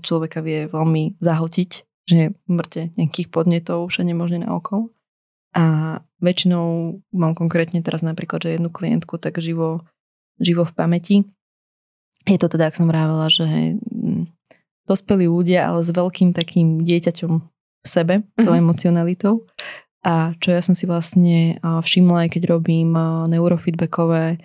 človeka 0.00 0.40
vie 0.40 0.68
veľmi 0.68 1.20
zahltiť, 1.20 1.70
že 2.08 2.32
mŕte 2.48 2.92
nejakých 2.96 3.28
podnetov 3.32 3.88
všade 3.88 4.12
možne 4.16 4.44
na 4.44 4.56
okolo. 4.56 4.92
A 5.54 6.00
väčšinou 6.24 6.98
mám 7.12 7.36
konkrétne 7.36 7.84
teraz 7.84 8.00
napríklad, 8.00 8.40
že 8.40 8.56
jednu 8.56 8.72
klientku 8.72 9.20
tak 9.20 9.36
živo, 9.38 9.84
živo 10.40 10.64
v 10.64 10.72
pamäti. 10.72 11.16
Je 12.24 12.40
to 12.40 12.48
teda, 12.48 12.72
ak 12.72 12.78
som 12.80 12.88
vravela, 12.88 13.28
že 13.28 13.76
dospelí 14.88 15.28
ľudia, 15.28 15.68
ale 15.68 15.84
s 15.84 15.92
veľkým 15.92 16.32
takým 16.32 16.80
dieťaťom 16.80 17.32
v 17.36 17.86
sebe, 17.86 18.24
tou 18.40 18.48
mm-hmm. 18.48 18.64
emocionalitou. 18.64 19.44
A 20.04 20.36
čo 20.40 20.52
ja 20.52 20.60
som 20.60 20.72
si 20.76 20.84
vlastne 20.88 21.60
všimla, 21.60 22.28
aj 22.28 22.36
keď 22.36 22.56
robím 22.56 22.92
neurofeedbackové 23.28 24.40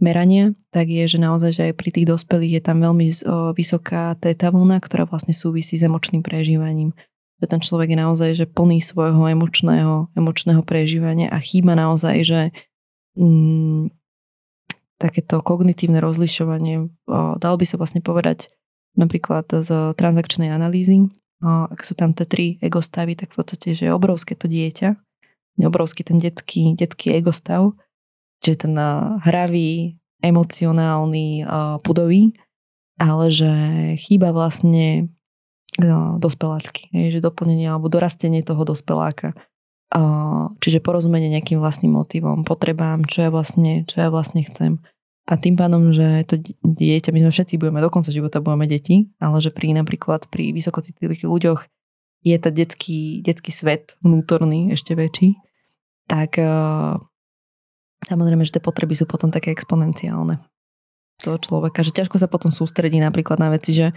merania, 0.00 0.56
tak 0.72 0.88
je, 0.88 1.04
že 1.04 1.20
naozaj, 1.20 1.50
že 1.52 1.62
aj 1.68 1.74
pri 1.76 1.90
tých 1.92 2.08
dospelých 2.08 2.52
je 2.58 2.62
tam 2.64 2.80
veľmi 2.80 3.06
vysoká 3.52 4.16
téta 4.16 4.48
vlna, 4.48 4.80
ktorá 4.80 5.04
vlastne 5.04 5.36
súvisí 5.36 5.76
s 5.76 5.84
emočným 5.84 6.24
prežívaním 6.24 6.96
že 7.42 7.50
ten 7.50 7.58
človek 7.58 7.90
je 7.90 7.98
naozaj 7.98 8.30
že 8.38 8.46
plný 8.46 8.78
svojho 8.78 9.26
emočného, 9.26 10.14
emočného 10.14 10.62
prežívania 10.62 11.26
a 11.26 11.42
chýba 11.42 11.74
naozaj, 11.74 12.22
že 12.22 12.40
mm, 13.18 13.90
takéto 15.02 15.42
kognitívne 15.42 15.98
rozlišovanie, 15.98 16.86
o, 16.86 17.34
dalo 17.42 17.56
by 17.58 17.66
sa 17.66 17.74
vlastne 17.82 17.98
povedať 17.98 18.54
napríklad 18.94 19.50
z 19.50 19.98
transakčnej 19.98 20.54
analýzy, 20.54 21.10
o, 21.42 21.66
ak 21.66 21.82
sú 21.82 21.98
tam 21.98 22.14
tie 22.14 22.30
tri 22.30 22.46
egostavy, 22.62 23.18
tak 23.18 23.34
v 23.34 23.42
podstate, 23.42 23.74
že 23.74 23.90
je 23.90 23.92
obrovské 23.92 24.38
to 24.38 24.46
dieťa, 24.46 24.94
obrovský 25.66 26.06
ten 26.06 26.22
detský, 26.22 26.78
detský 26.78 27.18
egostav, 27.18 27.74
že 28.40 28.54
ten 28.54 28.74
hravý, 29.22 29.98
emocionálny, 30.22 31.44
pudový, 31.82 32.32
ale 32.96 33.26
že 33.28 33.52
chýba 33.98 34.30
vlastne 34.30 35.10
no, 35.80 36.20
dospelácky, 36.20 36.92
že 36.92 37.24
doplnenie 37.24 37.70
alebo 37.70 37.88
dorastenie 37.88 38.44
toho 38.44 38.66
dospeláka. 38.66 39.32
Čiže 40.60 40.80
porozumenie 40.80 41.28
nejakým 41.28 41.60
vlastným 41.60 41.92
motivom, 41.92 42.48
potrebám, 42.48 43.04
čo 43.04 43.28
ja 43.28 43.30
vlastne, 43.30 43.84
čo 43.84 44.00
ja 44.00 44.08
vlastne 44.08 44.40
chcem. 44.40 44.80
A 45.28 45.38
tým 45.38 45.54
pádom, 45.54 45.92
že 45.94 46.24
to 46.26 46.40
dieťa, 46.64 47.12
my 47.14 47.20
sme 47.22 47.30
všetci 47.30 47.54
budeme 47.60 47.78
do 47.78 47.92
konca 47.92 48.10
života 48.10 48.42
budeme 48.42 48.66
deti, 48.66 49.12
ale 49.22 49.38
že 49.38 49.54
pri 49.54 49.76
napríklad 49.76 50.26
pri 50.32 50.50
vysokocitlivých 50.50 51.28
ľuďoch 51.28 51.60
je 52.26 52.36
to 52.40 52.48
detský, 52.50 53.20
detský 53.22 53.52
svet 53.54 53.94
vnútorný 54.02 54.74
ešte 54.74 54.98
väčší, 54.98 55.38
tak 56.10 56.40
uh, 56.42 56.98
samozrejme, 58.06 58.42
že 58.48 58.58
tie 58.58 58.62
potreby 58.64 58.98
sú 58.98 59.06
potom 59.06 59.30
také 59.30 59.54
exponenciálne 59.54 60.42
toho 61.22 61.38
človeka, 61.38 61.86
že 61.86 61.94
ťažko 61.94 62.18
sa 62.18 62.26
potom 62.26 62.50
sústredí 62.50 62.98
napríklad 62.98 63.38
na 63.38 63.54
veci, 63.54 63.74
že 63.74 63.94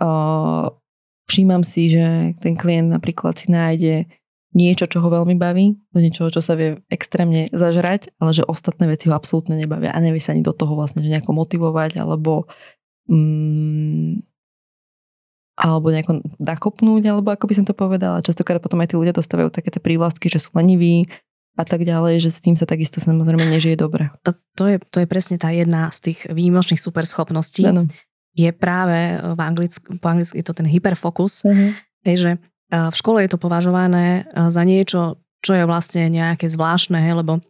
uh, 0.00 0.72
všímam 1.30 1.62
si, 1.62 1.92
že 1.92 2.36
ten 2.40 2.54
klient 2.58 2.90
napríklad 2.90 3.38
si 3.38 3.48
nájde 3.52 4.06
niečo, 4.52 4.84
čo 4.84 5.00
ho 5.00 5.08
veľmi 5.08 5.36
baví, 5.40 5.80
do 5.96 5.98
niečoho, 6.00 6.28
čo 6.28 6.44
sa 6.44 6.52
vie 6.52 6.84
extrémne 6.92 7.48
zažrať, 7.56 8.12
ale 8.20 8.36
že 8.36 8.44
ostatné 8.44 8.84
veci 8.84 9.08
ho 9.08 9.16
absolútne 9.16 9.56
nebavia 9.56 9.96
a 9.96 9.98
nevie 10.00 10.20
sa 10.20 10.36
ani 10.36 10.44
do 10.44 10.52
toho 10.52 10.76
vlastne 10.76 11.00
že 11.00 11.08
nejako 11.08 11.32
motivovať 11.32 11.96
alebo 11.96 12.44
mm, 13.08 14.20
alebo 15.52 15.86
nejako 15.92 16.24
nakopnúť, 16.40 17.02
alebo 17.12 17.28
ako 17.32 17.44
by 17.44 17.54
som 17.54 17.66
to 17.68 17.76
povedala. 17.76 18.24
Častokrát 18.24 18.60
potom 18.60 18.80
aj 18.80 18.92
tí 18.92 18.96
ľudia 18.96 19.16
dostávajú 19.16 19.52
také 19.52 19.68
tie 19.68 19.84
prívlastky, 19.84 20.32
že 20.32 20.40
sú 20.40 20.52
leniví 20.56 21.04
a 21.56 21.64
tak 21.68 21.84
ďalej, 21.84 22.24
že 22.24 22.32
s 22.32 22.40
tým 22.40 22.56
sa 22.56 22.64
takisto 22.64 23.00
samozrejme 23.04 23.44
nežije 23.52 23.76
dobre. 23.76 24.08
To 24.56 24.64
je, 24.64 24.80
to 24.80 25.04
je 25.04 25.06
presne 25.08 25.36
tá 25.36 25.52
jedna 25.52 25.92
z 25.92 26.12
tých 26.12 26.18
výjimočných 26.28 26.80
superschopností, 26.80 27.68
ano 27.68 27.88
je 28.32 28.50
práve 28.52 28.96
e, 28.96 29.16
v 29.20 29.40
anglicku, 29.40 30.00
po 30.00 30.06
anglicky 30.08 30.40
je 30.40 30.46
to 30.46 30.56
ten 30.56 30.68
hyperfokus, 30.68 31.44
uh-huh. 31.44 31.76
hej, 32.04 32.16
že 32.16 32.30
e, 32.36 32.38
v 32.72 32.94
škole 32.96 33.20
je 33.24 33.30
to 33.32 33.38
považované 33.38 34.24
e, 34.24 34.48
za 34.48 34.62
niečo, 34.64 35.20
čo 35.42 35.52
je 35.56 35.64
vlastne 35.68 36.08
nejaké 36.08 36.48
zvláštne, 36.48 36.96
hej, 36.96 37.18
lebo 37.20 37.42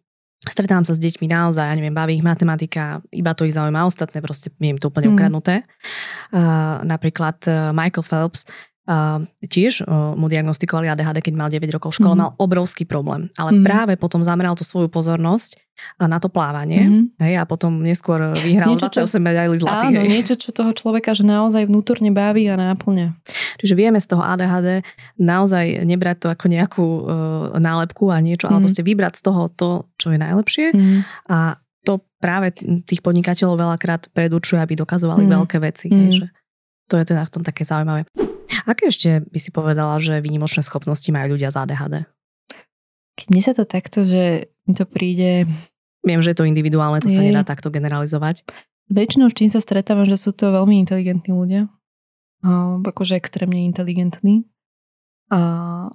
stretám 0.42 0.82
sa 0.82 0.98
s 0.98 1.02
deťmi 1.02 1.30
naozaj, 1.30 1.62
ja 1.62 1.74
neviem, 1.78 1.94
baví 1.94 2.18
ich 2.18 2.26
matematika, 2.26 2.98
iba 3.14 3.30
to 3.30 3.46
ich 3.46 3.54
zaujíma, 3.54 3.86
ostatné 3.86 4.18
proste 4.18 4.50
je 4.50 4.68
im 4.74 4.80
to 4.80 4.90
úplne 4.90 5.12
mm. 5.12 5.14
ukradnuté. 5.14 5.62
Uh, 6.34 6.82
napríklad 6.82 7.38
uh, 7.46 7.70
Michael 7.70 8.02
Phelps 8.02 8.42
Uh, 8.82 9.22
tiež 9.46 9.86
uh, 9.86 10.18
mu 10.18 10.26
diagnostikovali 10.26 10.90
ADHD, 10.90 11.22
keď 11.22 11.34
mal 11.38 11.46
9 11.46 11.62
rokov 11.70 11.94
v 11.94 12.02
škole, 12.02 12.18
mm-hmm. 12.18 12.34
mal 12.34 12.42
obrovský 12.42 12.82
problém. 12.82 13.30
Ale 13.38 13.54
mm-hmm. 13.54 13.66
práve 13.66 13.92
potom 13.94 14.26
zameral 14.26 14.58
tú 14.58 14.66
svoju 14.66 14.90
pozornosť 14.90 15.54
na 16.02 16.18
to 16.18 16.26
plávanie 16.26 16.82
mm-hmm. 16.82 17.04
hej, 17.22 17.34
a 17.38 17.44
potom 17.46 17.78
neskôr 17.78 18.34
vyhral 18.42 18.74
niečo, 18.74 18.90
28 18.90 19.22
medailí 19.22 19.54
zlatých. 19.54 19.94
Áno, 19.94 20.02
hej. 20.02 20.10
niečo, 20.10 20.34
čo 20.34 20.50
toho 20.50 20.74
človeka 20.74 21.14
že 21.14 21.22
naozaj 21.22 21.70
vnútorne 21.70 22.10
baví 22.10 22.50
a 22.50 22.58
náplňa. 22.58 23.14
Čiže 23.62 23.74
vieme 23.78 24.02
z 24.02 24.06
toho 24.10 24.22
ADHD 24.22 24.82
naozaj 25.14 25.86
nebrať 25.86 26.16
to 26.18 26.28
ako 26.34 26.44
nejakú 26.50 26.82
uh, 26.82 27.06
nálepku 27.62 28.10
a 28.10 28.18
niečo, 28.18 28.50
mm-hmm. 28.50 28.66
alebo 28.66 28.70
ste 28.70 28.82
vybrať 28.82 29.14
z 29.14 29.22
toho 29.22 29.42
to, 29.54 29.70
čo 29.94 30.10
je 30.10 30.18
najlepšie 30.18 30.66
mm-hmm. 30.74 31.00
a 31.30 31.54
to 31.82 31.98
práve 32.22 32.54
tých 32.86 33.02
podnikateľov 33.02 33.58
veľakrát 33.58 34.10
predurčuje, 34.14 34.62
aby 34.62 34.78
dokazovali 34.78 35.26
mm-hmm. 35.26 35.38
veľké 35.38 35.56
veci. 35.58 35.86
Mm-hmm. 35.90 36.02
Hej, 36.06 36.10
že 36.14 36.26
to 36.86 36.94
je 36.98 37.04
teda 37.10 37.22
v 37.26 37.32
tom 37.34 37.42
také 37.42 37.66
zaujímavé. 37.66 38.06
Aké 38.68 38.88
ešte 38.88 39.24
by 39.24 39.38
si 39.40 39.50
povedala, 39.50 39.96
že 39.98 40.20
výnimočné 40.20 40.62
schopnosti 40.64 41.08
majú 41.08 41.36
ľudia 41.36 41.52
z 41.52 41.66
ADHD? 41.66 41.94
Keď 43.16 43.26
mne 43.28 43.42
sa 43.42 43.52
to 43.56 43.64
takto, 43.64 44.04
že 44.04 44.52
mi 44.68 44.72
to 44.72 44.84
príde... 44.88 45.48
Viem, 46.02 46.18
že 46.18 46.35
je 46.35 46.38
to 46.42 46.48
individuálne, 46.48 46.98
to 46.98 47.06
je. 47.06 47.14
sa 47.14 47.22
nedá 47.22 47.46
takto 47.46 47.70
generalizovať. 47.70 48.42
Väčšinou 48.90 49.31
s 49.31 49.38
čím 49.38 49.48
sa 49.48 49.62
stretávam, 49.62 50.04
že 50.04 50.18
sú 50.18 50.35
to 50.35 50.50
veľmi 50.50 50.83
inteligentní 50.83 51.31
ľudia. 51.31 51.70
A, 52.42 52.83
akože 52.83 53.14
extrémne 53.14 53.62
inteligentní. 53.62 54.42
A, 55.31 55.94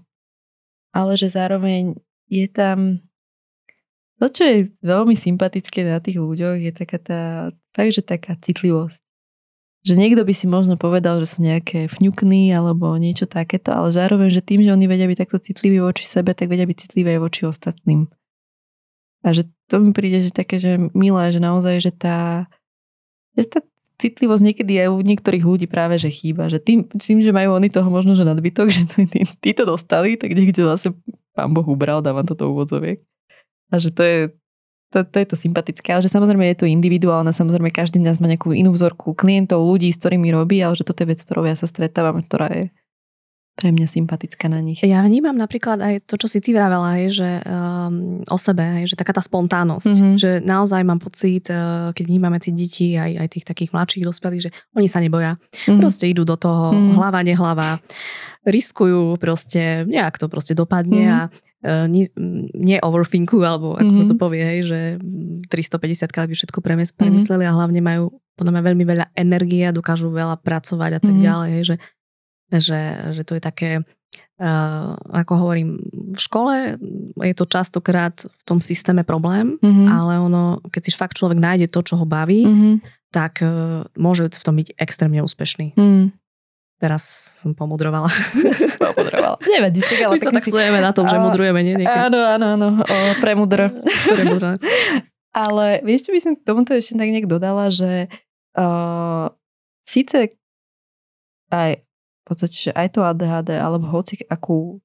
ale 0.96 1.12
že 1.20 1.28
zároveň 1.28 2.00
je 2.32 2.48
tam 2.48 3.04
to, 4.18 4.26
čo 4.34 4.44
je 4.50 4.58
veľmi 4.82 5.14
sympatické 5.14 5.86
na 5.86 6.02
tých 6.02 6.18
ľuďoch, 6.18 6.58
je 6.58 6.72
taká 6.74 6.98
tá, 6.98 7.22
fakt, 7.78 7.94
že 7.94 8.02
taká 8.02 8.34
citlivosť 8.34 9.06
že 9.88 9.96
niekto 9.96 10.28
by 10.28 10.34
si 10.36 10.52
možno 10.52 10.76
povedal, 10.76 11.24
že 11.24 11.32
sú 11.32 11.40
nejaké 11.48 11.88
fňukny 11.88 12.52
alebo 12.52 12.92
niečo 13.00 13.24
takéto, 13.24 13.72
ale 13.72 13.96
zároveň, 13.96 14.28
že 14.28 14.44
tým, 14.44 14.60
že 14.60 14.76
oni 14.76 14.84
vedia 14.84 15.08
byť 15.08 15.24
takto 15.24 15.40
citliví 15.40 15.80
voči 15.80 16.04
sebe, 16.04 16.36
tak 16.36 16.52
vedia 16.52 16.68
byť 16.68 16.76
citliví 16.76 17.16
aj 17.16 17.22
voči 17.24 17.48
ostatným. 17.48 18.12
A 19.24 19.32
že 19.32 19.48
to 19.72 19.80
mi 19.80 19.96
príde, 19.96 20.20
že 20.20 20.36
také, 20.36 20.60
že 20.60 20.76
milé, 20.92 21.32
že 21.32 21.40
naozaj, 21.40 21.80
že 21.80 21.92
tá, 21.96 22.52
že 23.40 23.48
tá 23.48 23.60
citlivosť 23.98 24.44
niekedy 24.44 24.74
aj 24.84 24.90
u 24.92 25.00
niektorých 25.00 25.44
ľudí 25.48 25.66
práve, 25.72 25.96
že 25.96 26.12
chýba. 26.12 26.52
Že 26.52 26.60
tým, 26.62 26.80
tým 26.92 27.20
že 27.24 27.32
majú 27.32 27.56
oni 27.56 27.72
toho 27.72 27.88
možno, 27.88 28.14
že 28.14 28.28
nadbytok, 28.28 28.68
že 28.76 28.84
tí, 28.92 29.04
tí, 29.08 29.22
tí 29.24 29.52
to 29.56 29.64
dostali, 29.64 30.20
tak 30.20 30.36
niekde 30.36 30.68
zase 30.68 30.92
pán 31.32 31.56
Boh 31.56 31.66
ubral, 31.66 32.04
dávam 32.04 32.28
to 32.28 32.36
do 32.36 32.52
úvodzoviek. 32.52 33.00
A 33.72 33.80
že 33.80 33.96
to 33.96 34.02
je, 34.04 34.20
to, 34.94 35.04
to 35.04 35.18
je 35.20 35.28
to 35.28 35.36
sympatické, 35.36 35.92
ale 35.92 36.04
že 36.04 36.14
samozrejme 36.14 36.48
je 36.56 36.64
to 36.64 36.68
individuálne, 36.68 37.32
samozrejme 37.36 37.76
každý 37.76 38.00
z 38.00 38.08
nás 38.08 38.18
má 38.24 38.32
nejakú 38.32 38.56
inú 38.56 38.72
vzorku 38.72 39.12
klientov, 39.12 39.68
ľudí, 39.68 39.92
s 39.92 40.00
ktorými 40.00 40.32
robí, 40.32 40.64
ale 40.64 40.80
že 40.80 40.88
toto 40.88 41.04
je 41.04 41.12
vec, 41.12 41.20
ktorou 41.20 41.44
ja 41.44 41.60
sa 41.60 41.68
stretávam, 41.68 42.24
ktorá 42.24 42.48
je 42.56 42.64
pre 43.58 43.74
mňa 43.74 43.90
sympatická 43.90 44.46
na 44.54 44.62
nich. 44.62 44.86
Ja 44.86 45.02
vnímam 45.02 45.34
napríklad 45.34 45.82
aj 45.82 46.06
to, 46.06 46.22
čo 46.22 46.30
si 46.30 46.38
ty 46.46 46.54
vravela, 46.54 47.02
je, 47.02 47.26
že 47.26 47.30
um, 47.42 48.22
o 48.30 48.38
sebe, 48.38 48.86
je, 48.86 48.94
že 48.94 49.00
taká 49.02 49.18
tá 49.18 49.24
spontánnosť, 49.26 49.96
mm-hmm. 49.98 50.16
že 50.22 50.32
naozaj 50.46 50.86
mám 50.86 51.02
pocit, 51.02 51.50
uh, 51.50 51.90
keď 51.98 52.06
vnímame 52.06 52.38
tie 52.38 52.54
deti, 52.54 52.94
aj, 52.94 53.18
aj 53.18 53.28
tých 53.34 53.46
takých 53.50 53.74
mladších 53.74 54.06
dospelých, 54.06 54.44
že 54.46 54.52
oni 54.78 54.86
sa 54.86 55.02
neboja. 55.02 55.42
Mm-hmm. 55.42 55.82
Proste 55.82 56.06
idú 56.06 56.22
do 56.22 56.38
toho, 56.38 56.70
mm-hmm. 56.70 56.96
hlava, 57.02 57.20
nehlava, 57.26 57.70
riskujú 58.46 59.18
proste, 59.18 59.90
nejak 59.90 60.22
to 60.22 60.30
proste 60.30 60.54
dopadne 60.54 61.02
mm-hmm. 61.10 61.18
a 61.18 61.34
uh, 61.66 61.86
nie, 62.54 62.78
overthinkujú, 62.78 63.42
alebo 63.42 63.78
ako 63.78 63.90
mm-hmm. 63.90 64.00
sa 64.04 64.12
to 64.12 64.16
mhm. 64.18 64.22
povie, 64.22 64.44
hej, 64.44 64.60
že 64.68 64.80
350 65.50 66.14
krát 66.14 66.28
by 66.28 66.36
všetko 66.36 66.60
mhm. 66.60 66.66
premysleli 66.98 67.44
mm-hmm. 67.46 67.54
a 67.54 67.58
hlavne 67.58 67.82
majú 67.82 68.04
podľa 68.38 68.54
mňa 68.54 68.64
veľmi 68.70 68.86
veľa 68.86 69.06
energie 69.18 69.66
a 69.66 69.74
dokážu 69.74 70.14
veľa 70.14 70.38
pracovať 70.46 70.92
a 70.98 71.00
tak 71.02 71.10
mm-hmm. 71.10 71.26
ďalej, 71.26 71.50
hej, 71.58 71.64
že 71.74 71.76
že, 72.48 73.12
že 73.12 73.22
to 73.28 73.36
je 73.36 73.44
také, 73.44 73.84
uh, 74.40 74.96
ako 75.12 75.34
hovorím, 75.36 75.84
v 76.16 76.22
škole 76.22 76.80
je 77.20 77.36
to 77.36 77.44
častokrát 77.44 78.16
v 78.24 78.42
tom 78.48 78.64
systéme 78.64 79.04
problém, 79.04 79.60
mm-hmm. 79.60 79.88
ale 79.92 80.14
ono, 80.24 80.64
keď 80.72 80.82
si 80.88 80.92
fakt 80.96 81.20
človek 81.20 81.36
nájde 81.36 81.68
to, 81.68 81.84
čo 81.84 82.00
ho 82.00 82.08
baví, 82.08 82.48
mm-hmm. 82.48 82.76
tak 83.12 83.44
uh, 83.44 83.84
môže 84.00 84.32
v 84.32 84.44
tom 84.44 84.56
byť 84.56 84.80
extrémne 84.80 85.20
úspešný. 85.20 85.76
Mm. 85.76 86.16
Teraz 86.78 87.02
som 87.42 87.58
pomudrovala. 87.58 88.06
pomudrovala. 88.78 89.42
Nevadí, 89.58 89.82
však, 89.82 89.98
ale 90.06 90.14
My 90.14 90.22
sa 90.22 90.30
tak 90.30 90.46
si... 90.46 90.54
na 90.54 90.94
tom, 90.94 91.10
že 91.10 91.18
mudrujeme, 91.18 91.66
nie? 91.66 91.74
Niekedy. 91.82 92.06
Áno, 92.06 92.22
áno, 92.22 92.46
áno. 92.54 92.68
O, 92.86 92.96
premudr. 93.18 93.74
premudr. 94.14 94.62
ale 95.34 95.82
vieš, 95.82 96.10
čo 96.10 96.12
by 96.14 96.20
som 96.22 96.34
k 96.38 96.46
tomuto 96.46 96.78
ešte 96.78 97.02
tak 97.02 97.10
nejak 97.10 97.26
dodala, 97.26 97.74
že 97.74 98.14
uh, 98.54 99.34
síce 99.82 100.38
aj 101.50 101.82
v 101.82 102.24
podstate, 102.30 102.58
že 102.70 102.72
aj 102.78 102.88
to 102.94 103.02
ADHD, 103.02 103.58
alebo 103.58 103.90
hoci 103.90 104.22
akú 104.30 104.78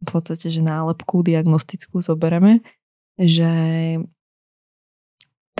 v 0.00 0.08
podstate, 0.08 0.48
že 0.48 0.64
nálepku 0.64 1.20
diagnostickú 1.20 2.00
zoberieme, 2.00 2.64
že 3.20 3.52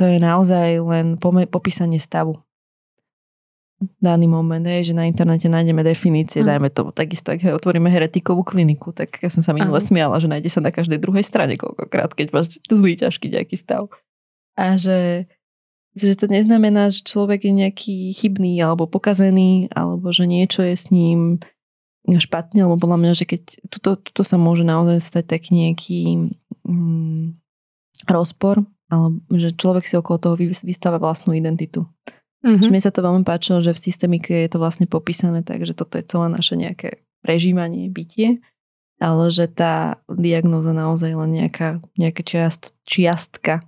to 0.01 0.09
je 0.09 0.17
naozaj 0.17 0.81
len 0.81 1.21
popísanie 1.53 2.01
stavu 2.01 2.41
daný 4.01 4.31
moment, 4.31 4.63
je, 4.63 4.93
že 4.93 4.95
na 4.97 5.05
internete 5.05 5.51
nájdeme 5.51 5.83
definície, 5.83 6.41
uh. 6.41 6.47
dajme 6.47 6.71
tomu. 6.71 6.95
Takisto, 6.95 7.35
ak 7.35 7.45
otvoríme 7.45 7.91
heretikovú 7.91 8.47
kliniku, 8.47 8.95
tak 8.95 9.19
ja 9.21 9.29
som 9.29 9.43
sa 9.43 9.53
minule 9.53 9.77
smiala, 9.83 10.21
že 10.23 10.31
nájde 10.31 10.51
sa 10.51 10.61
na 10.63 10.71
každej 10.71 11.03
druhej 11.03 11.25
strane 11.27 11.59
koľkokrát, 11.59 12.15
keď 12.15 12.33
máš 12.33 12.63
zlý, 12.71 12.97
ťažký 12.97 13.35
nejaký 13.35 13.57
stav. 13.59 13.91
A 14.55 14.79
že 14.79 15.27
že 15.95 16.19
to 16.19 16.27
neznamená, 16.27 16.91
že 16.91 17.07
človek 17.07 17.47
je 17.47 17.53
nejaký 17.55 17.97
chybný 18.19 18.59
alebo 18.59 18.91
pokazený, 18.91 19.71
alebo 19.71 20.11
že 20.11 20.27
niečo 20.27 20.67
je 20.67 20.75
s 20.75 20.91
ním 20.91 21.39
špatne, 22.05 22.67
lebo 22.67 22.77
podľa 22.77 22.99
mňa, 23.01 23.13
že 23.15 23.25
keď 23.25 23.43
tuto, 23.71 23.97
tuto 23.97 24.23
sa 24.27 24.35
môže 24.37 24.67
naozaj 24.67 24.99
stať 25.01 25.25
taký 25.39 25.51
nejaký 25.55 26.01
mm, 26.67 27.39
rozpor, 28.11 28.67
alebo 28.91 29.23
že 29.33 29.55
človek 29.55 29.87
si 29.87 29.95
okolo 29.97 30.19
toho 30.19 30.35
vystáva 30.67 30.99
vlastnú 30.99 31.33
identitu. 31.33 31.87
Mm-hmm. 32.45 32.69
Mne 32.69 32.81
sa 32.85 32.93
to 32.93 33.01
veľmi 33.01 33.25
páčilo, 33.25 33.65
že 33.65 33.73
v 33.73 33.83
systémike 33.89 34.29
je 34.29 34.51
to 34.53 34.61
vlastne 34.61 34.85
popísané 34.85 35.41
tak, 35.41 35.65
že 35.65 35.73
toto 35.73 35.97
je 35.97 36.05
celé 36.05 36.29
naše 36.29 36.61
nejaké 36.61 37.01
prežívanie, 37.25 37.89
bytie, 37.89 38.45
ale 39.01 39.33
že 39.33 39.49
tá 39.49 40.05
diagnóza 40.13 40.77
naozaj 40.77 41.17
len 41.17 41.31
nejaká, 41.33 41.81
nejaká 41.97 42.21
čiast, 42.21 42.77
čiastka 42.85 43.65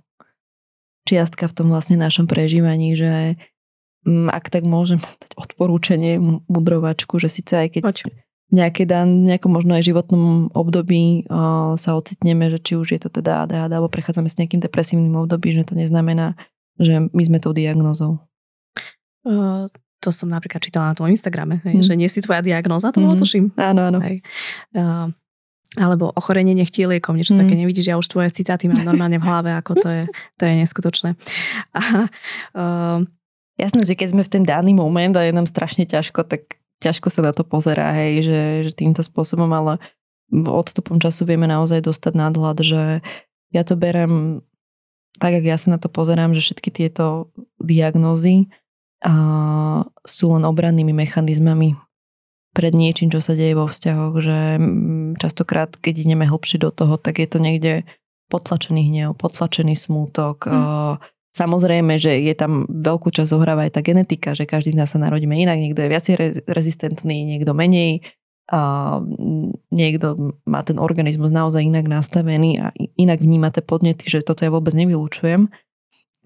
čiastka 1.07 1.47
v 1.47 1.55
tom 1.55 1.67
vlastne 1.71 1.95
našom 1.95 2.27
prežívaní, 2.27 2.99
že 2.99 3.39
mm, 4.03 4.27
ak 4.27 4.51
tak 4.51 4.67
môžem 4.67 4.99
dať 4.99 5.31
odporúčanie 5.39 6.19
mudrovačku, 6.51 7.15
že 7.15 7.31
síce 7.31 7.55
aj 7.55 7.79
keď 7.79 7.83
Poď. 7.87 7.99
nejaké 8.51 8.83
dan, 8.83 9.23
nejakom 9.23 9.55
možno 9.55 9.79
aj 9.79 9.87
životnom 9.87 10.51
období 10.51 11.23
o, 11.31 11.79
sa 11.79 11.95
ocitneme, 11.95 12.51
že 12.51 12.59
či 12.59 12.73
už 12.75 12.87
je 12.91 12.99
to 12.99 13.07
teda 13.07 13.47
ADHD 13.47 13.71
alebo 13.71 13.87
prechádzame 13.87 14.27
s 14.27 14.35
nejakým 14.35 14.59
depresívnym 14.59 15.15
obdobím, 15.15 15.55
že 15.55 15.63
to 15.63 15.79
neznamená, 15.79 16.35
že 16.75 17.07
my 17.07 17.23
sme 17.23 17.39
tou 17.39 17.55
diagnozou. 17.55 18.19
Uh, 19.27 19.67
to 19.99 20.09
som 20.15 20.31
napríklad 20.31 20.63
čítala 20.63 20.93
na 20.93 20.95
tom 20.95 21.11
Instagrame, 21.11 21.59
hej, 21.67 21.83
mm. 21.83 21.85
že 21.85 21.93
nie 21.99 22.07
si 22.07 22.23
tvoja 22.23 22.39
diagnoza, 22.39 22.95
to 22.95 23.03
mm-hmm. 23.03 23.19
tuším. 23.19 23.45
Áno, 23.59 23.91
áno. 23.91 23.99
Hej. 23.99 24.23
Uh, 24.71 25.11
alebo 25.75 26.15
ochorenie 26.15 26.55
nechtieliekom, 26.55 27.19
niečo 27.19 27.35
mm. 27.35 27.39
také 27.43 27.53
nevidíš, 27.59 27.91
ja 27.91 27.99
už 27.99 28.07
tvoje 28.07 28.31
citáty 28.31 28.71
mám 28.71 28.87
normálne 28.87 29.19
v 29.19 29.27
hlave, 29.27 29.51
ako 29.51 29.75
to 29.75 29.89
je, 29.91 30.03
to 30.39 30.47
je 30.47 30.53
neskutočné. 30.63 31.19
A, 31.75 32.07
uh, 32.55 32.99
Jasné, 33.57 33.89
že 33.89 33.97
keď 33.97 34.07
sme 34.13 34.21
v 34.21 34.31
ten 34.31 34.43
daný 34.45 34.77
moment 34.77 35.17
a 35.17 35.25
je 35.25 35.33
nám 35.33 35.49
strašne 35.49 35.89
ťažko, 35.89 36.29
tak 36.29 36.61
ťažko 36.77 37.09
sa 37.09 37.25
na 37.25 37.33
to 37.33 37.41
pozerá, 37.41 37.89
hej, 37.97 38.21
že, 38.21 38.41
že 38.69 38.73
týmto 38.77 39.01
spôsobom, 39.01 39.49
ale 39.49 39.81
odstupom 40.29 41.01
času 41.01 41.25
vieme 41.25 41.49
naozaj 41.49 41.81
dostať 41.81 42.13
nadhľad, 42.13 42.57
že 42.61 42.81
ja 43.49 43.63
to 43.65 43.73
berem 43.73 44.45
tak, 45.17 45.33
ako 45.33 45.47
ja 45.49 45.57
sa 45.57 45.73
na 45.73 45.81
to 45.81 45.89
pozerám, 45.89 46.37
že 46.37 46.45
všetky 46.45 46.69
tieto 46.69 47.33
diagnózy 47.57 48.45
a, 49.03 49.13
sú 50.05 50.25
len 50.33 50.43
obrannými 50.47 50.93
mechanizmami 50.93 51.77
pred 52.57 52.73
niečím, 52.73 53.13
čo 53.13 53.21
sa 53.21 53.37
deje 53.37 53.53
vo 53.53 53.69
vzťahoch, 53.69 54.15
že 54.17 54.57
mm, 54.57 55.21
častokrát, 55.21 55.77
keď 55.77 56.09
ideme 56.09 56.25
hlbšie 56.25 56.57
do 56.57 56.73
toho, 56.73 56.97
tak 56.97 57.21
je 57.21 57.27
to 57.29 57.37
niekde 57.37 57.85
potlačený 58.33 58.89
hnev, 58.89 59.13
potlačený 59.13 59.77
smútok. 59.77 60.49
Mm. 60.49 60.97
Samozrejme, 61.37 62.01
že 62.01 62.17
je 62.17 62.33
tam 62.33 62.65
veľkú 62.65 63.13
časť 63.13 63.29
zohráva 63.29 63.69
aj 63.69 63.77
tá 63.77 63.81
genetika, 63.85 64.33
že 64.33 64.49
každý 64.49 64.73
z 64.73 64.79
nás 64.81 64.89
sa 64.89 64.97
narodíme 64.97 65.37
inak, 65.37 65.61
niekto 65.61 65.85
je 65.85 65.93
viacej 65.93 66.13
rezistentný, 66.49 67.21
niekto 67.29 67.53
menej, 67.53 68.01
a 68.47 69.03
niekto 69.75 70.39
má 70.47 70.63
ten 70.63 70.79
organizmus 70.79 71.35
naozaj 71.35 71.67
inak 71.67 71.91
nastavený 71.91 72.63
a 72.63 72.71
inak 72.95 73.19
vníma 73.19 73.51
tie 73.51 73.59
podnety, 73.59 74.07
že 74.07 74.23
toto 74.23 74.47
ja 74.47 74.51
vôbec 74.55 74.71
nevylučujem, 74.71 75.51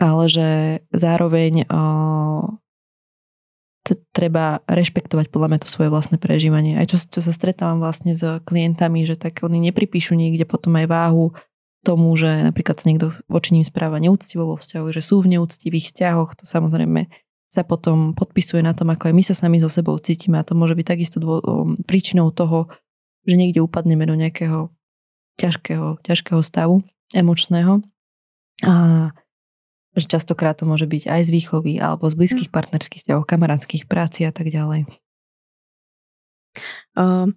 ale 0.02 0.26
že 0.26 0.50
zároveň 0.90 1.70
treba 4.16 4.64
rešpektovať 4.66 5.30
podľa 5.30 5.48
mňa 5.52 5.60
to 5.62 5.70
svoje 5.70 5.90
vlastné 5.92 6.18
prežívanie. 6.18 6.80
Aj 6.80 6.88
čo, 6.88 6.96
čo 6.98 7.20
sa 7.20 7.34
stretávam 7.36 7.84
vlastne 7.84 8.16
s 8.16 8.24
klientami, 8.48 9.04
že 9.04 9.20
tak 9.20 9.44
oni 9.44 9.60
nepripíšu 9.70 10.16
niekde 10.16 10.48
potom 10.48 10.74
aj 10.80 10.88
váhu 10.88 11.26
tomu, 11.82 12.14
že 12.14 12.46
napríklad 12.46 12.78
sa 12.78 12.88
niekto 12.88 13.12
voči 13.26 13.58
ním 13.58 13.66
správa 13.66 13.98
neúctivo 13.98 14.46
vo 14.46 14.58
vzťahu, 14.58 14.86
že 14.94 15.02
sú 15.02 15.26
v 15.26 15.38
neúctivých 15.38 15.90
vzťahoch, 15.90 16.38
to 16.38 16.46
samozrejme 16.46 17.10
sa 17.52 17.68
potom 17.68 18.16
podpisuje 18.16 18.64
na 18.64 18.72
tom, 18.72 18.94
ako 18.94 19.12
aj 19.12 19.14
my 19.18 19.24
sa 19.26 19.36
sami 19.36 19.60
so 19.60 19.68
sebou 19.68 20.00
cítime 20.00 20.40
a 20.40 20.48
to 20.48 20.56
môže 20.56 20.78
byť 20.78 20.88
takisto 20.88 21.18
dô, 21.20 21.42
príčinou 21.84 22.32
toho, 22.32 22.72
že 23.28 23.36
niekde 23.36 23.60
upadneme 23.60 24.08
do 24.08 24.16
nejakého 24.16 24.72
ťažkého, 25.36 26.00
ťažkého 26.06 26.40
stavu 26.40 26.86
emočného. 27.12 27.84
A 28.64 28.74
že 29.96 30.08
častokrát 30.08 30.56
to 30.56 30.64
môže 30.64 30.88
byť 30.88 31.12
aj 31.12 31.22
z 31.28 31.30
výchovy 31.36 31.74
alebo 31.80 32.08
z 32.08 32.16
blízkych 32.16 32.50
hm. 32.52 32.56
partnerských 32.56 33.02
vzťahov, 33.04 33.28
kamarátskych 33.28 33.84
práci 33.88 34.24
a 34.24 34.32
tak 34.32 34.48
ďalej. 34.48 34.88
Uh, 36.96 37.32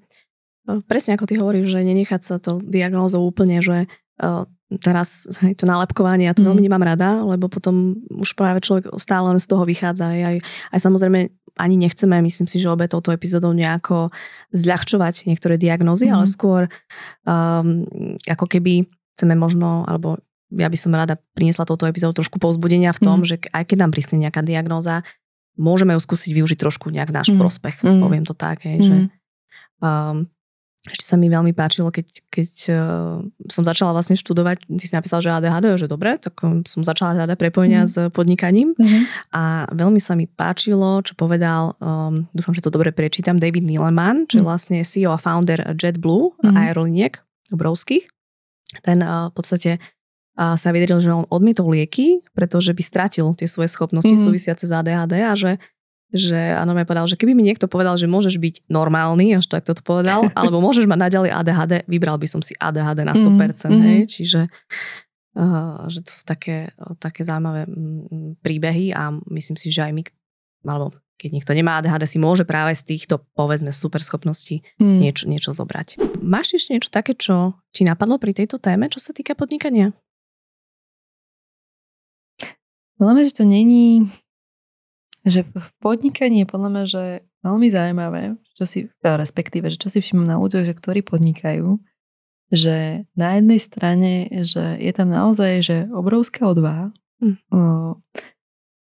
presne 0.91 1.15
ako 1.15 1.31
ty 1.31 1.35
hovoríš, 1.39 1.71
že 1.71 1.87
nenechať 1.87 2.21
sa 2.23 2.37
to 2.43 2.59
diagnózou 2.59 3.23
úplne, 3.23 3.63
že 3.63 3.87
uh, 4.19 4.47
teraz 4.83 5.29
hej, 5.45 5.55
to 5.55 5.69
nálepkovanie, 5.69 6.27
ja 6.27 6.35
to 6.35 6.43
mm. 6.43 6.49
veľmi 6.51 6.63
nemám 6.67 6.83
rada, 6.83 7.23
lebo 7.23 7.47
potom 7.47 7.95
už 8.11 8.35
práve 8.35 8.65
človek 8.65 8.91
stále 8.99 9.31
len 9.31 9.39
z 9.39 9.47
toho 9.47 9.63
vychádza. 9.63 10.11
Aj, 10.11 10.21
aj, 10.35 10.37
aj 10.75 10.79
samozrejme 10.81 11.31
ani 11.55 11.77
nechceme, 11.79 12.19
myslím 12.27 12.51
si, 12.51 12.59
že 12.59 12.67
obe 12.67 12.91
touto 12.91 13.15
epizódou 13.15 13.55
nejako 13.55 14.11
zľahčovať 14.51 15.31
niektoré 15.31 15.55
diagnózy, 15.55 16.11
mm. 16.11 16.13
ale 16.19 16.25
skôr 16.27 16.63
um, 17.27 17.87
ako 18.27 18.47
keby 18.51 18.91
chceme 19.15 19.39
možno, 19.39 19.87
alebo 19.87 20.19
ja 20.55 20.69
by 20.71 20.79
som 20.79 20.95
rada 20.95 21.19
priniesla 21.35 21.67
touto 21.67 21.85
epizódu 21.91 22.23
trošku 22.23 22.39
povzbudenia 22.39 22.95
v 22.95 23.03
tom, 23.03 23.19
mm. 23.23 23.27
že 23.27 23.37
aj 23.51 23.65
keď 23.67 23.79
nám 23.85 23.91
prísne 23.91 24.17
nejaká 24.23 24.41
diagnóza, 24.47 25.03
môžeme 25.59 25.95
ju 25.95 26.01
skúsiť 26.03 26.31
využiť 26.35 26.59
trošku 26.59 26.91
nejak 26.91 27.11
náš 27.15 27.35
mm. 27.35 27.39
prospech, 27.39 27.77
mm. 27.83 28.01
poviem 28.03 28.25
to 28.27 28.35
tak, 28.35 28.67
hej, 28.67 28.79
mm. 28.83 28.87
že 28.87 28.97
um, 29.83 30.27
ešte 30.85 31.05
sa 31.09 31.17
mi 31.17 31.33
veľmi 31.33 31.57
páčilo, 31.57 31.89
keď, 31.89 32.07
keď 32.29 32.51
uh, 32.77 33.25
som 33.49 33.65
začala 33.65 33.97
vlastne 33.97 34.21
študovať, 34.21 34.69
ty 34.69 34.85
si 34.85 34.93
napísal, 34.93 35.25
že 35.25 35.33
ADHD, 35.33 35.81
že 35.81 35.89
dobre, 35.89 36.21
tak 36.21 36.37
um, 36.45 36.61
som 36.69 36.85
začala 36.85 37.17
hľadať 37.17 37.41
prepojenia 37.41 37.89
mm. 37.89 37.89
s 37.89 37.97
podnikaním 38.13 38.77
mm-hmm. 38.77 39.03
a 39.33 39.65
veľmi 39.73 39.97
sa 39.97 40.13
mi 40.13 40.29
páčilo, 40.29 41.01
čo 41.01 41.17
povedal, 41.17 41.73
um, 41.81 42.29
dúfam, 42.37 42.53
že 42.53 42.61
to 42.61 42.69
dobre 42.69 42.93
prečítam, 42.93 43.41
David 43.41 43.65
Nieleman, 43.65 44.29
čo 44.29 44.37
mm. 44.37 44.41
je 44.43 44.45
vlastne 44.45 44.79
CEO 44.85 45.17
a 45.17 45.19
founder 45.19 45.73
JetBlue, 45.73 46.37
mm. 46.45 46.53
aeroliniek 46.53 47.17
obrovských. 47.49 48.05
Ten 48.85 49.01
uh, 49.01 49.33
v 49.33 49.35
podstate 49.41 49.71
uh, 50.39 50.55
sa 50.59 50.71
vydril, 50.71 51.01
že 51.01 51.11
on 51.11 51.27
odmietol 51.31 51.71
lieky, 51.71 52.23
pretože 52.35 52.75
by 52.75 52.83
stratil 52.83 53.33
tie 53.35 53.47
svoje 53.47 53.71
schopnosti 53.71 54.13
mm. 54.13 54.21
súvisiace 54.21 54.65
s 54.67 54.73
ADHD 54.73 55.15
a 55.25 55.35
že 55.35 55.59
že 56.15 56.39
áno, 56.55 56.79
mi 56.79 56.87
povedal, 56.87 57.11
že 57.11 57.19
keby 57.19 57.35
mi 57.35 57.43
niekto 57.43 57.67
povedal, 57.67 57.99
že 57.99 58.07
môžeš 58.07 58.39
byť 58.39 58.71
normálny, 58.71 59.35
až 59.35 59.51
tak 59.51 59.67
to 59.67 59.75
povedal, 59.83 60.31
alebo 60.39 60.63
môžeš 60.63 60.87
mať 60.87 61.11
naďalej 61.11 61.31
ADHD, 61.35 61.73
vybral 61.91 62.17
by 62.23 62.29
som 62.31 62.39
si 62.39 62.55
ADHD 62.55 63.03
na 63.03 63.19
100%, 63.19 63.35
mm-hmm. 63.35 63.83
hej, 63.83 64.01
čiže 64.07 64.41
uh, 65.35 65.91
že 65.91 66.07
to 66.07 66.11
sú 66.15 66.23
také, 66.23 66.71
také 67.03 67.27
zaujímavé 67.27 67.67
príbehy 68.47 68.95
a 68.95 69.11
myslím 69.27 69.59
si, 69.59 69.75
že 69.75 69.91
aj 69.91 69.93
my, 69.93 70.03
alebo 70.71 70.95
keď 71.19 71.31
niekto 71.35 71.53
nemá 71.55 71.83
ADHD, 71.83 72.07
si 72.07 72.19
môže 72.23 72.47
práve 72.47 72.75
z 72.79 72.95
týchto, 72.95 73.23
povedzme, 73.35 73.75
super 73.75 74.03
schopností 74.03 74.63
mm. 74.79 74.99
niečo, 75.03 75.25
niečo 75.27 75.51
zobrať. 75.51 75.99
Máš 76.23 76.63
ešte 76.63 76.79
niečo 76.79 76.91
také, 76.95 77.19
čo 77.19 77.59
ti 77.75 77.83
napadlo 77.83 78.23
pri 78.23 78.35
tejto 78.35 78.63
téme, 78.63 78.87
čo 78.87 79.03
sa 79.03 79.11
týka 79.11 79.35
podnikania? 79.35 79.95
Veľmi, 83.03 83.23
že 83.27 83.35
to 83.35 83.45
není 83.45 84.07
že 85.25 85.41
v 85.49 85.69
podnikaní 85.81 86.45
je 86.45 86.47
podľa 86.53 86.69
mňa, 86.69 86.85
že 86.85 87.05
veľmi 87.41 87.69
zaujímavé, 87.73 88.37
čo 88.53 88.65
si, 88.69 88.79
respektíve, 89.01 89.73
že 89.73 89.81
čo 89.81 89.89
si 89.89 90.05
všimám 90.05 90.29
na 90.29 90.37
ľuďoch, 90.37 90.69
že 90.69 90.77
ktorí 90.77 91.01
podnikajú, 91.01 91.81
že 92.53 93.09
na 93.17 93.41
jednej 93.41 93.61
strane, 93.61 94.29
že 94.45 94.77
je 94.77 94.93
tam 94.93 95.09
naozaj 95.09 95.65
že 95.65 95.77
obrovská 95.97 96.45
odvaha, 96.45 96.93
mm. 97.25 97.41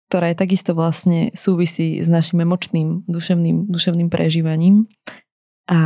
ktorá 0.09 0.26
je 0.32 0.36
takisto 0.40 0.72
vlastne 0.72 1.36
súvisí 1.36 2.00
s 2.00 2.09
našim 2.09 2.40
emočným, 2.40 3.05
duševným, 3.05 3.68
duševným 3.68 4.09
prežívaním. 4.09 4.88
A 5.68 5.78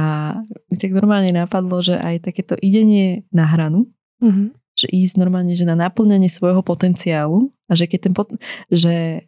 mi 0.71 0.79
tak 0.79 0.95
normálne 0.95 1.35
napadlo, 1.35 1.83
že 1.83 1.99
aj 1.99 2.33
takéto 2.33 2.55
idenie 2.59 3.27
na 3.35 3.45
hranu, 3.45 3.91
mm-hmm. 4.23 4.49
Že 4.77 4.87
ísť 4.93 5.17
normálne, 5.17 5.57
že 5.57 5.65
na 5.65 5.75
naplňanie 5.75 6.29
svojho 6.29 6.61
potenciálu 6.61 7.49
a 7.67 7.73
že 7.73 7.89
keď 7.89 8.01
ten 8.07 8.15
pot- 8.15 8.37
že 8.69 9.25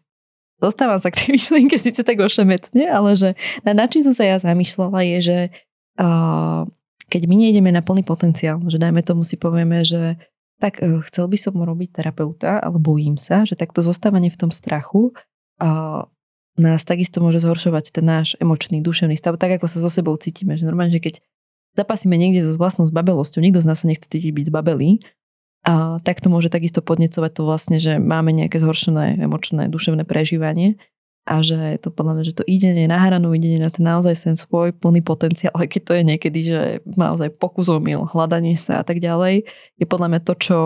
dostávam 0.61 1.01
sa 1.01 1.09
k 1.09 1.25
tej 1.25 1.29
myšlienke 1.41 1.77
síce 1.81 2.05
tak 2.05 2.21
ošemetne, 2.21 2.85
ale 2.87 3.17
že 3.17 3.35
na, 3.65 3.73
na 3.73 3.89
čím 3.89 4.05
som 4.05 4.15
sa 4.15 4.29
ja 4.29 4.37
zamýšľala 4.39 5.01
je, 5.17 5.19
že 5.25 5.39
uh, 5.99 6.69
keď 7.09 7.23
my 7.25 7.35
nejdeme 7.49 7.73
na 7.73 7.81
plný 7.81 8.05
potenciál, 8.05 8.61
že 8.69 8.77
dajme 8.77 9.01
tomu 9.01 9.25
si 9.25 9.41
povieme, 9.41 9.81
že 9.83 10.21
tak 10.61 10.85
uh, 10.85 11.01
chcel 11.09 11.27
by 11.33 11.39
som 11.41 11.57
robiť 11.57 12.03
terapeuta, 12.03 12.61
ale 12.61 12.77
bojím 12.77 13.17
sa, 13.17 13.49
že 13.49 13.57
takto 13.57 13.81
zostávanie 13.81 14.29
v 14.29 14.41
tom 14.45 14.51
strachu 14.53 15.17
uh, 15.65 16.05
nás 16.59 16.83
takisto 16.83 17.23
môže 17.23 17.41
zhoršovať 17.41 17.95
ten 17.95 18.05
náš 18.05 18.35
emočný, 18.43 18.83
duševný 18.83 19.15
stav, 19.15 19.39
tak 19.39 19.57
ako 19.57 19.71
sa 19.71 19.79
so 19.79 19.87
sebou 19.87 20.19
cítime. 20.19 20.59
Že 20.59 20.67
normálne, 20.67 20.91
že 20.91 20.99
keď 20.99 21.23
zapasíme 21.79 22.19
niekde 22.19 22.43
so 22.43 22.59
vlastnou 22.59 22.91
zbabelosťou, 22.91 23.39
nikto 23.39 23.63
z 23.63 23.69
nás 23.71 23.79
sa 23.79 23.87
nechce 23.87 24.11
cítiť 24.11 24.35
byť 24.35 24.45
zbabelý, 24.51 24.99
a 25.67 25.99
tak 26.03 26.23
to 26.23 26.31
môže 26.31 26.49
takisto 26.53 26.81
podnecovať 26.81 27.31
to 27.35 27.43
vlastne, 27.43 27.77
že 27.83 27.99
máme 27.99 28.31
nejaké 28.31 28.63
zhoršené 28.63 29.19
emočné, 29.19 29.67
duševné 29.67 30.07
prežívanie 30.07 30.79
a 31.29 31.45
že 31.45 31.77
to 31.85 31.93
podľa 31.93 32.17
mňa, 32.17 32.25
že 32.25 32.39
to 32.41 32.45
idenie 32.49 32.89
na 32.89 32.97
hranu, 32.97 33.37
idenie 33.37 33.61
na 33.61 33.69
ten 33.69 33.85
naozaj 33.85 34.17
ten 34.17 34.37
svoj 34.39 34.73
plný 34.73 35.05
potenciál, 35.05 35.53
aj 35.53 35.69
keď 35.69 35.83
to 35.85 35.93
je 35.93 36.03
niekedy, 36.09 36.41
že 36.41 36.61
naozaj 36.89 37.37
pokus 37.37 37.69
omyl, 37.69 38.09
hľadanie 38.09 38.57
sa 38.57 38.81
a 38.81 38.85
tak 38.87 39.05
ďalej, 39.05 39.45
je 39.77 39.85
podľa 39.85 40.09
mňa 40.17 40.21
to, 40.25 40.35
čo 40.41 40.59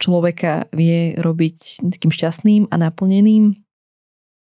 človeka 0.00 0.70
vie 0.72 1.18
robiť 1.18 1.84
takým 1.92 2.08
šťastným 2.08 2.72
a 2.72 2.74
naplneným. 2.80 3.52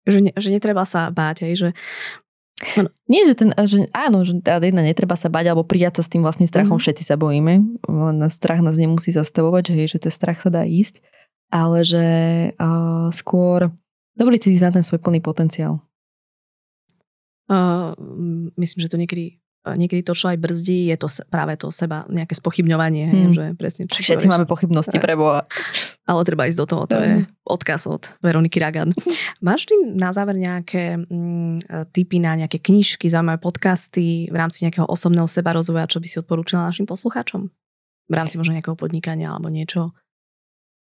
Že, 0.04 0.20
ne, 0.20 0.32
že 0.36 0.50
netreba 0.52 0.84
sa 0.84 1.08
báť, 1.14 1.48
aj, 1.48 1.54
že 1.56 1.70
No, 2.80 2.90
nie, 3.12 3.28
že 3.28 3.36
ten, 3.36 3.50
že 3.68 3.92
áno, 3.92 4.24
že 4.24 4.40
teda 4.40 4.64
jedna 4.64 4.82
netreba 4.82 5.20
sa 5.20 5.28
bať 5.28 5.52
alebo 5.52 5.68
prijať 5.68 6.00
sa 6.00 6.04
s 6.08 6.12
tým 6.12 6.24
vlastným 6.24 6.48
strachom, 6.48 6.80
mm-hmm. 6.80 6.88
všetci 6.88 7.04
sa 7.04 7.20
bojíme, 7.20 7.54
len 7.84 8.18
strach 8.32 8.64
nás 8.64 8.80
nemusí 8.80 9.12
zastavovať, 9.12 9.70
že, 9.70 9.74
hej, 9.76 9.88
že 9.98 10.00
ten 10.08 10.14
strach 10.14 10.40
sa 10.40 10.50
dá 10.50 10.64
ísť, 10.64 11.04
ale 11.52 11.84
že 11.84 12.06
uh, 12.56 13.12
skôr 13.12 13.70
dovoliť 14.16 14.40
si 14.48 14.58
na 14.64 14.72
ten 14.72 14.86
svoj 14.86 15.04
plný 15.04 15.20
potenciál. 15.20 15.84
Uh, 17.52 17.92
myslím, 18.56 18.80
že 18.80 18.90
to 18.90 18.98
niekedy 18.98 19.43
niekedy 19.72 20.04
to, 20.04 20.12
čo 20.12 20.28
aj 20.28 20.38
brzdí, 20.44 20.92
je 20.92 20.98
to 21.00 21.08
práve 21.32 21.56
to 21.56 21.72
seba 21.72 22.04
nejaké 22.12 22.36
spochybňovanie. 22.36 23.06
Hmm. 23.08 23.32
Že 23.32 23.44
presne, 23.56 23.88
čo 23.88 24.04
Všetci 24.04 24.28
máme 24.28 24.44
pochybnosti 24.44 25.00
pre 25.00 25.16
Boha. 25.16 25.48
Ale 26.04 26.20
treba 26.28 26.52
ísť 26.52 26.60
do 26.60 26.68
toho, 26.68 26.84
to 26.84 26.98
je 27.00 27.14
odkaz 27.48 27.88
od 27.88 28.04
Veroniky 28.20 28.60
Ragan. 28.60 28.92
Máš 29.48 29.72
ty 29.72 29.80
na 29.80 30.12
záver 30.12 30.36
nejaké 30.36 31.00
mm, 31.00 31.88
typy 31.96 32.20
na 32.20 32.36
nejaké 32.36 32.60
knižky, 32.60 33.08
zaujímavé 33.08 33.40
podcasty 33.40 34.28
v 34.28 34.36
rámci 34.36 34.68
nejakého 34.68 34.84
osobného 34.84 35.32
seba 35.32 35.56
rozvoja, 35.56 35.88
čo 35.88 36.04
by 36.04 36.08
si 36.12 36.20
odporúčila 36.20 36.68
našim 36.68 36.84
poslucháčom? 36.84 37.48
V 38.04 38.14
rámci 38.14 38.36
možno 38.36 38.60
nejakého 38.60 38.76
podnikania 38.76 39.32
alebo 39.32 39.48
niečo? 39.48 39.96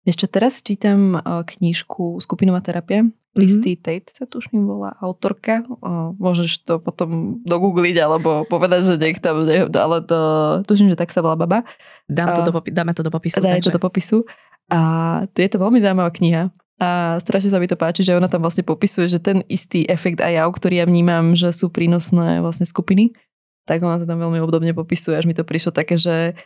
Ešte 0.07 0.31
teraz 0.31 0.63
čítam 0.63 1.19
knižku 1.23 2.23
Skupinová 2.23 2.63
terapia 2.63 3.11
Christy 3.37 3.77
mm-hmm. 3.77 3.85
Tate 3.85 4.09
sa 4.09 4.25
tuším 4.25 4.65
volá 4.65 4.97
autorka. 4.97 5.61
O, 5.69 6.17
môžeš 6.17 6.65
to 6.65 6.81
potom 6.81 7.43
dogoogliť 7.45 7.97
alebo 8.01 8.49
povedať, 8.49 8.89
že 8.89 8.95
nech 8.97 9.21
tam, 9.21 9.45
ale 9.45 9.97
to 10.09 10.19
tuším, 10.65 10.89
že 10.89 10.97
tak 10.97 11.13
sa 11.13 11.21
volá 11.21 11.37
baba. 11.37 11.69
Dám 12.09 12.33
to 12.33 12.49
do 12.49 12.53
popi- 12.57 12.73
dáme 12.73 12.97
to 12.97 13.05
do 13.05 13.13
popisu. 13.13 13.45
Daj 13.45 13.61
takže. 13.61 13.69
to 13.69 13.77
do 13.77 13.83
popisu. 13.83 14.19
A 14.73 14.81
to 15.37 15.45
je 15.45 15.51
to 15.53 15.61
veľmi 15.61 15.79
zaujímavá 15.85 16.09
kniha. 16.17 16.49
A 16.77 17.17
strašne 17.21 17.53
sa 17.53 17.61
mi 17.61 17.69
to 17.69 17.77
páči, 17.77 18.05
že 18.05 18.17
ona 18.17 18.29
tam 18.29 18.45
vlastne 18.45 18.65
popisuje, 18.65 19.09
že 19.09 19.21
ten 19.21 19.45
istý 19.49 19.85
efekt 19.89 20.21
aj 20.21 20.33
ja, 20.33 20.45
ktorý 20.45 20.85
ja 20.85 20.87
vnímam, 20.89 21.33
že 21.33 21.49
sú 21.53 21.73
prínosné 21.73 22.45
vlastne 22.45 22.69
skupiny, 22.69 23.17
tak 23.65 23.81
ona 23.81 23.97
to 23.97 24.05
tam 24.05 24.21
veľmi 24.21 24.45
obdobne 24.45 24.77
popisuje, 24.77 25.17
až 25.17 25.25
mi 25.25 25.33
to 25.33 25.41
prišlo 25.41 25.73
také, 25.73 25.97
že 25.97 26.37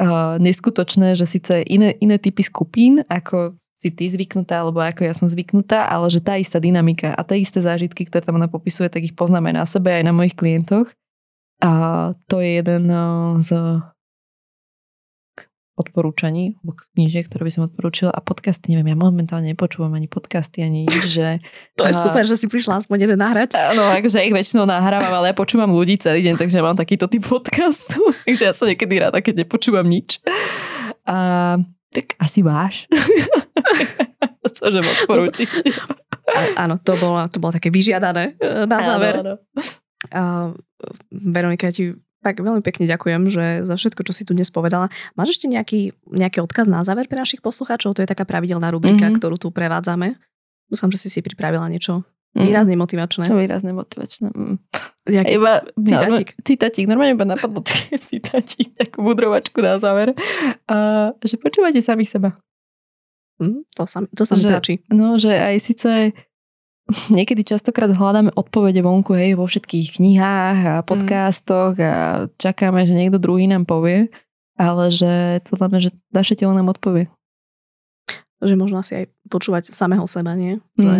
uh, 0.00 0.38
neskutočné, 0.38 1.18
že 1.18 1.26
síce 1.26 1.62
iné, 1.66 1.94
iné 1.98 2.16
typy 2.16 2.46
skupín, 2.46 3.02
ako 3.10 3.58
si 3.78 3.94
ty 3.94 4.10
zvyknutá, 4.10 4.66
alebo 4.66 4.82
ako 4.82 5.06
ja 5.06 5.14
som 5.14 5.30
zvyknutá, 5.30 5.86
ale 5.86 6.10
že 6.10 6.18
tá 6.18 6.34
istá 6.34 6.58
dynamika 6.58 7.14
a 7.14 7.22
tie 7.22 7.38
isté 7.38 7.62
zážitky, 7.62 8.10
ktoré 8.10 8.26
tam 8.26 8.34
ona 8.34 8.50
popisuje, 8.50 8.90
tak 8.90 9.06
ich 9.06 9.14
poznáme 9.14 9.54
na 9.54 9.62
sebe 9.62 9.94
aj 9.94 10.02
na 10.02 10.10
mojich 10.10 10.34
klientoch. 10.34 10.90
A 11.62 11.70
to 12.26 12.42
je 12.42 12.58
jeden 12.58 12.90
z 13.38 13.48
odporúčaní, 15.78 16.58
alebo 16.58 16.74
knížiek, 16.98 17.30
ktoré 17.30 17.46
by 17.46 17.52
som 17.54 17.62
odporúčila 17.70 18.10
a 18.10 18.18
podcasty, 18.18 18.74
neviem, 18.74 18.90
ja 18.92 18.98
momentálne 18.98 19.54
nepočúvam 19.54 19.94
ani 19.94 20.10
podcasty, 20.10 20.66
ani 20.66 20.90
nič, 20.90 21.06
že... 21.06 21.38
to 21.78 21.86
je 21.86 21.94
a, 21.94 21.98
super, 21.98 22.26
že 22.26 22.34
si 22.34 22.50
prišla 22.50 22.82
aspoň 22.82 23.06
jeden 23.06 23.18
nahrať. 23.22 23.54
Áno, 23.54 23.86
akože 23.94 24.26
ich 24.26 24.34
väčšinou 24.34 24.66
nahrávam, 24.66 25.14
ale 25.22 25.30
ja 25.30 25.36
počúvam 25.38 25.70
ľudí 25.70 25.96
celý 26.02 26.26
deň, 26.26 26.34
takže 26.42 26.58
mám 26.58 26.74
takýto 26.74 27.06
typ 27.06 27.22
podcastu, 27.22 28.02
takže 28.26 28.50
ja 28.50 28.52
som 28.52 28.66
niekedy 28.66 28.98
rada, 28.98 29.22
keď 29.22 29.46
nepočúvam 29.46 29.86
nič. 29.86 30.18
A 31.06 31.56
tak 31.94 32.18
asi 32.18 32.42
váš. 32.42 32.84
Cože 34.48 34.80
odporúči. 34.80 35.44
Áno, 36.56 36.80
to 36.82 36.96
bolo, 36.98 37.20
to 37.30 37.38
bolo 37.38 37.52
také 37.52 37.68
vyžiadané 37.68 38.36
e, 38.40 38.64
na 38.64 38.78
záver. 38.80 39.14
Áno, 39.20 39.36
áno. 39.36 39.36
Uh, 40.08 40.56
Veronika, 41.10 41.68
ja 41.68 41.74
ti 41.74 41.92
tak 42.18 42.42
veľmi 42.42 42.62
pekne 42.66 42.90
ďakujem, 42.90 43.22
že 43.30 43.44
za 43.62 43.74
všetko, 43.78 44.02
čo 44.02 44.12
si 44.12 44.26
tu 44.26 44.34
dnes 44.34 44.50
povedala. 44.50 44.90
Máš 45.14 45.38
ešte 45.38 45.46
nejaký, 45.46 45.94
nejaký 46.10 46.42
odkaz 46.42 46.66
na 46.66 46.82
záver 46.82 47.06
pre 47.06 47.18
našich 47.18 47.38
poslucháčov? 47.38 47.94
To 47.94 48.02
je 48.02 48.10
taká 48.10 48.26
pravidelná 48.26 48.74
rubrika, 48.74 49.06
mm-hmm. 49.06 49.18
ktorú 49.22 49.38
tu 49.38 49.54
prevádzame. 49.54 50.18
Dúfam, 50.68 50.90
že 50.90 50.98
si 50.98 51.08
si 51.08 51.20
pripravila 51.22 51.70
niečo 51.70 52.02
mm. 52.34 52.44
výrazne 52.44 52.74
motivačné. 52.74 53.24
To 53.30 53.38
výrazne 53.38 53.72
motivačné. 53.72 54.34
Mm. 54.34 54.56
Jaký? 55.08 55.30
Iba, 55.40 55.52
citátik. 55.78 56.28
No, 56.36 56.40
citátik. 56.44 56.84
Normálne 56.90 57.14
iba 57.16 57.24
napadlo 57.24 57.64
citátik, 58.10 58.76
takú 58.76 59.06
budrovačku 59.06 59.62
na 59.62 59.80
záver. 59.80 60.12
Uh, 60.68 61.14
že 61.24 61.40
počúvate 61.40 61.80
samých 61.80 62.18
seba. 62.18 62.30
Mm, 63.38 63.62
to 63.70 63.86
sa, 63.86 64.02
to 64.10 64.22
sa 64.26 64.34
mi 64.34 64.44
páči. 64.44 64.74
No, 64.90 65.14
že 65.16 65.30
aj 65.30 65.56
síce 65.62 65.90
niekedy 67.16 67.44
častokrát 67.44 67.92
hľadáme 67.92 68.32
odpovede 68.32 68.80
vonku, 68.80 69.12
hej, 69.12 69.36
vo 69.36 69.44
všetkých 69.44 70.00
knihách 70.00 70.58
a 70.64 70.76
mm. 70.80 70.86
podcastoch 70.88 71.76
a 71.76 72.26
čakáme, 72.40 72.84
že 72.88 72.96
niekto 72.96 73.20
druhý 73.20 73.44
nám 73.44 73.68
povie, 73.68 74.08
ale 74.56 74.84
že 74.88 75.44
podľa 75.52 75.66
mňa, 75.68 75.80
že 75.84 75.90
naše 76.10 76.34
telo 76.34 76.56
nám 76.56 76.72
odpovie. 76.72 77.12
Že 78.40 78.54
možno 78.56 78.80
asi 78.80 79.04
aj 79.04 79.04
počúvať 79.28 79.68
samého 79.68 80.06
seba, 80.08 80.32
nie? 80.32 80.62
Mm. 80.78 80.82
Že, 80.82 80.94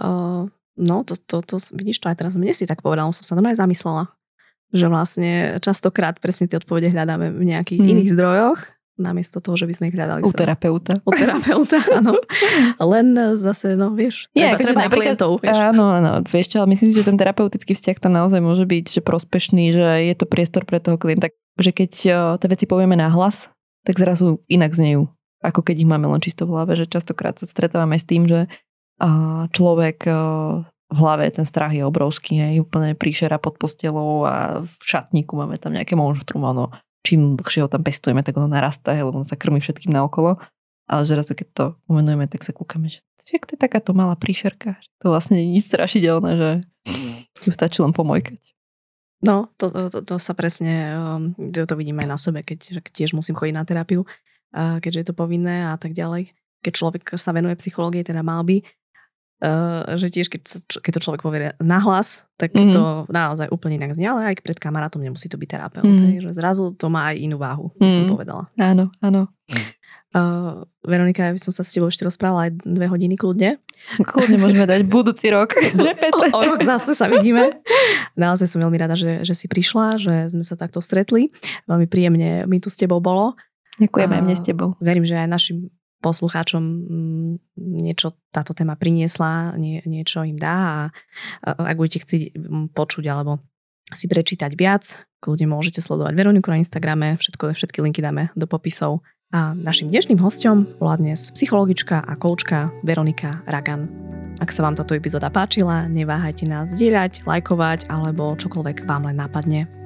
uh, 0.00 0.42
no, 0.80 0.96
to, 1.04 1.14
to, 1.20 1.44
to, 1.44 1.56
vidíš 1.76 2.00
to 2.00 2.08
aj 2.08 2.16
teraz, 2.16 2.32
mne 2.38 2.54
si 2.56 2.64
tak 2.64 2.80
povedal, 2.80 3.12
som 3.12 3.26
sa 3.26 3.36
normálne 3.36 3.60
zamyslela, 3.60 4.08
že 4.72 4.88
vlastne 4.88 5.60
častokrát 5.60 6.16
presne 6.24 6.48
tie 6.48 6.56
odpovede 6.56 6.88
hľadáme 6.88 7.36
v 7.36 7.42
nejakých 7.52 7.80
mm. 7.84 7.88
iných 7.92 8.12
zdrojoch 8.16 8.60
namiesto 9.02 9.42
toho, 9.42 9.58
že 9.58 9.66
by 9.66 9.74
sme 9.74 9.84
ich 9.90 9.96
hľadali. 9.98 10.22
U 10.22 10.30
terapeuta. 10.30 11.02
U 11.02 11.10
terapeuta, 11.10 11.82
áno. 11.98 12.14
Len 12.78 13.34
zase, 13.34 13.74
no 13.74 13.90
vieš, 13.90 14.30
Nie, 14.32 14.54
treba, 14.54 14.62
akože 14.62 14.72
treba 14.72 14.94
klientov. 14.94 15.30
Vieš. 15.42 15.58
Áno, 15.58 15.84
áno, 15.90 16.10
vieš 16.22 16.54
čo, 16.54 16.56
ale 16.62 16.70
myslím 16.72 16.88
si, 16.94 16.96
že 17.02 17.08
ten 17.10 17.18
terapeutický 17.18 17.74
vzťah 17.74 17.98
tam 17.98 18.14
naozaj 18.14 18.38
môže 18.38 18.64
byť 18.64 18.86
že 18.88 19.02
prospešný, 19.02 19.74
že 19.74 19.86
je 20.06 20.14
to 20.14 20.24
priestor 20.30 20.62
pre 20.62 20.78
toho 20.78 20.94
klienta, 20.96 21.34
že 21.58 21.74
keď 21.74 21.90
tie 22.38 22.48
veci 22.48 22.64
povieme 22.70 22.94
nahlas, 22.94 23.50
tak 23.82 23.98
zrazu 23.98 24.38
inak 24.46 24.72
znejú, 24.72 25.10
ako 25.42 25.60
keď 25.66 25.82
ich 25.82 25.90
máme 25.90 26.06
len 26.06 26.22
čisto 26.22 26.46
v 26.46 26.54
hlave, 26.54 26.78
že 26.78 26.86
častokrát 26.86 27.34
sa 27.34 27.50
stretávame 27.50 27.98
s 27.98 28.06
tým, 28.06 28.30
že 28.30 28.46
človek 29.50 30.06
v 30.92 30.98
hlave 31.00 31.24
ten 31.32 31.48
strach 31.48 31.72
je 31.72 31.82
obrovský, 31.82 32.36
hej, 32.36 32.54
úplne 32.62 32.92
príšera 32.92 33.40
pod 33.40 33.56
postelou 33.56 34.28
a 34.28 34.60
v 34.60 34.72
šatníku 34.84 35.32
máme 35.32 35.56
tam 35.56 35.72
nejaké 35.72 35.96
monštrum, 35.96 36.44
ono, 36.44 36.68
čím 37.02 37.38
dlhšie 37.38 37.66
ho 37.66 37.68
tam 37.70 37.82
pestujeme, 37.82 38.22
tak 38.22 38.38
ono 38.38 38.46
narastá, 38.50 38.94
lebo 38.94 39.18
on 39.18 39.26
sa 39.26 39.38
krmí 39.38 39.58
všetkým 39.58 39.90
naokolo. 39.90 40.38
Ale 40.90 41.06
že 41.06 41.14
raz, 41.14 41.30
keď 41.30 41.48
to 41.54 41.64
pomenujeme, 41.86 42.26
tak 42.26 42.42
sa 42.42 42.50
kúkame, 42.50 42.90
že 42.90 43.00
to 43.22 43.54
je 43.54 43.58
takáto 43.58 43.94
malá 43.94 44.18
príšerka. 44.18 44.76
To 45.00 45.14
vlastne 45.14 45.38
nie 45.38 45.46
je 45.46 45.54
nič 45.58 45.64
strašidelné, 45.70 46.30
že 46.34 46.50
ju 47.46 47.52
stačí 47.58 47.80
len 47.80 47.94
pomojkať. 47.94 48.52
No, 49.22 49.54
to, 49.54 49.70
to, 49.70 50.02
to 50.02 50.14
sa 50.18 50.34
presne, 50.34 50.98
um, 50.98 51.22
to, 51.38 51.62
to 51.62 51.78
vidím 51.78 52.02
aj 52.02 52.08
na 52.10 52.18
sebe, 52.18 52.42
keď 52.42 52.82
tiež 52.90 53.14
musím 53.14 53.38
chodiť 53.38 53.54
na 53.54 53.62
terapiu, 53.62 54.02
keďže 54.52 54.98
je 54.98 55.06
to 55.06 55.14
povinné 55.14 55.70
a 55.70 55.78
tak 55.78 55.94
ďalej. 55.94 56.34
Keď 56.66 56.72
človek 56.74 57.02
sa 57.14 57.30
venuje 57.30 57.54
psychológie, 57.62 58.02
teda 58.02 58.26
mal 58.26 58.42
by, 58.42 58.66
Uh, 59.42 59.98
že 59.98 60.06
tiež 60.06 60.30
keď, 60.30 60.70
keď 60.78 60.92
to 60.94 61.02
človek 61.02 61.26
povie 61.26 61.50
nahlas, 61.58 62.30
tak 62.38 62.54
mm-hmm. 62.54 62.70
to 62.70 62.82
naozaj 63.10 63.50
úplne 63.50 63.74
inak 63.74 63.90
znie, 63.90 64.06
ale 64.06 64.30
aj 64.30 64.38
pred 64.38 64.54
kamarátom 64.54 65.02
nemusí 65.02 65.26
to 65.26 65.34
byť 65.34 65.48
terapeut. 65.50 65.82
Mm-hmm. 65.82 66.22
Že 66.22 66.30
zrazu 66.30 66.70
to 66.78 66.86
má 66.86 67.10
aj 67.10 67.18
inú 67.18 67.42
váhu, 67.42 67.74
mm-hmm. 67.74 67.90
som 67.90 68.06
povedala. 68.06 68.46
Áno, 68.62 68.94
áno. 69.02 69.26
Uh, 70.12 70.62
Veronika, 70.86 71.26
ja 71.26 71.34
by 71.34 71.40
som 71.40 71.50
sa 71.50 71.66
s 71.66 71.74
tebou 71.74 71.90
ešte 71.90 72.06
rozprávala 72.06 72.46
aj 72.46 72.62
dve 72.62 72.86
hodiny 72.86 73.18
kľudne. 73.18 73.58
Kľudne 74.04 74.38
môžeme 74.38 74.62
dať 74.68 74.86
budúci 74.86 75.32
rok. 75.32 75.58
o 76.36 76.40
rok 76.46 76.60
zase 76.62 76.94
sa 76.94 77.10
vidíme. 77.10 77.58
Naozaj 78.14 78.46
som 78.46 78.62
veľmi 78.62 78.78
rada, 78.78 78.94
že, 78.94 79.26
že 79.26 79.34
si 79.34 79.50
prišla, 79.50 79.98
že 79.98 80.14
sme 80.30 80.44
sa 80.46 80.54
takto 80.54 80.78
stretli. 80.84 81.34
Veľmi 81.66 81.90
príjemne 81.90 82.44
mi 82.46 82.60
tu 82.62 82.70
s 82.70 82.78
tebou 82.78 83.02
bolo. 83.02 83.34
Ďakujem 83.80 84.10
aj 84.12 84.22
mne 84.22 84.36
s 84.36 84.44
tebou. 84.44 84.68
Verím, 84.78 85.02
že 85.02 85.16
aj 85.16 85.26
našim 85.32 85.72
poslucháčom 86.02 86.62
mm, 86.62 87.32
niečo 87.56 88.18
táto 88.34 88.52
téma 88.52 88.74
priniesla, 88.74 89.54
nie, 89.54 89.80
niečo 89.86 90.26
im 90.26 90.36
dá 90.36 90.58
a 90.58 90.78
ak 91.46 91.78
budete 91.78 92.02
chcieť 92.02 92.22
mm, 92.34 92.66
počuť 92.74 93.04
alebo 93.06 93.38
si 93.92 94.08
prečítať 94.08 94.52
viac, 94.56 95.04
kľudne 95.22 95.46
môžete 95.52 95.84
sledovať 95.84 96.16
Veroniku 96.16 96.48
na 96.50 96.58
Instagrame, 96.58 97.20
všetko, 97.20 97.52
všetky 97.54 97.78
linky 97.84 98.00
dáme 98.00 98.32
do 98.34 98.48
popisov. 98.48 99.04
A 99.32 99.56
našim 99.56 99.88
dnešným 99.88 100.20
hostom 100.20 100.68
bola 100.76 101.00
dnes 101.00 101.32
psychologička 101.32 102.04
a 102.04 102.12
koučka 102.20 102.68
Veronika 102.84 103.40
Ragan. 103.48 103.88
Ak 104.40 104.52
sa 104.52 104.64
vám 104.64 104.76
táto 104.76 104.92
epizóda 104.92 105.32
páčila, 105.32 105.88
neváhajte 105.88 106.44
nás 106.44 106.72
zdieľať, 106.76 107.24
lajkovať 107.24 107.88
alebo 107.88 108.36
čokoľvek 108.36 108.84
vám 108.84 109.08
len 109.08 109.16
nápadne. 109.16 109.81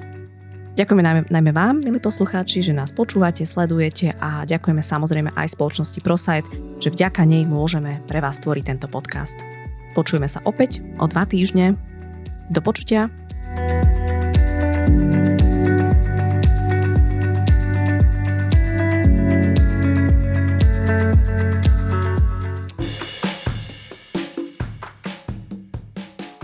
Ďakujeme 0.77 1.01
najmä, 1.01 1.21
najmä 1.33 1.51
vám, 1.57 1.81
milí 1.81 1.97
poslucháči, 1.97 2.61
že 2.61 2.69
nás 2.69 2.93
počúvate, 2.93 3.49
sledujete 3.49 4.13
a 4.21 4.45
ďakujeme 4.45 4.85
samozrejme 4.85 5.33
aj 5.33 5.57
spoločnosti 5.57 5.97
ProSite, 6.05 6.45
že 6.77 6.93
vďaka 6.93 7.25
nej 7.25 7.49
môžeme 7.49 7.97
pre 8.05 8.21
vás 8.21 8.37
tvoriť 8.37 8.77
tento 8.77 8.85
podcast. 8.85 9.41
Počujeme 9.97 10.29
sa 10.29 10.37
opäť 10.45 10.85
o 11.01 11.09
dva 11.09 11.25
týždne. 11.25 11.73
Do 12.53 12.61
počutia. 12.61 13.09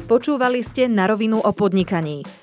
Počúvali 0.09 0.65
ste 0.65 0.89
na 0.89 1.05
rovinu 1.05 1.37
o 1.37 1.53
podnikaní 1.53 2.42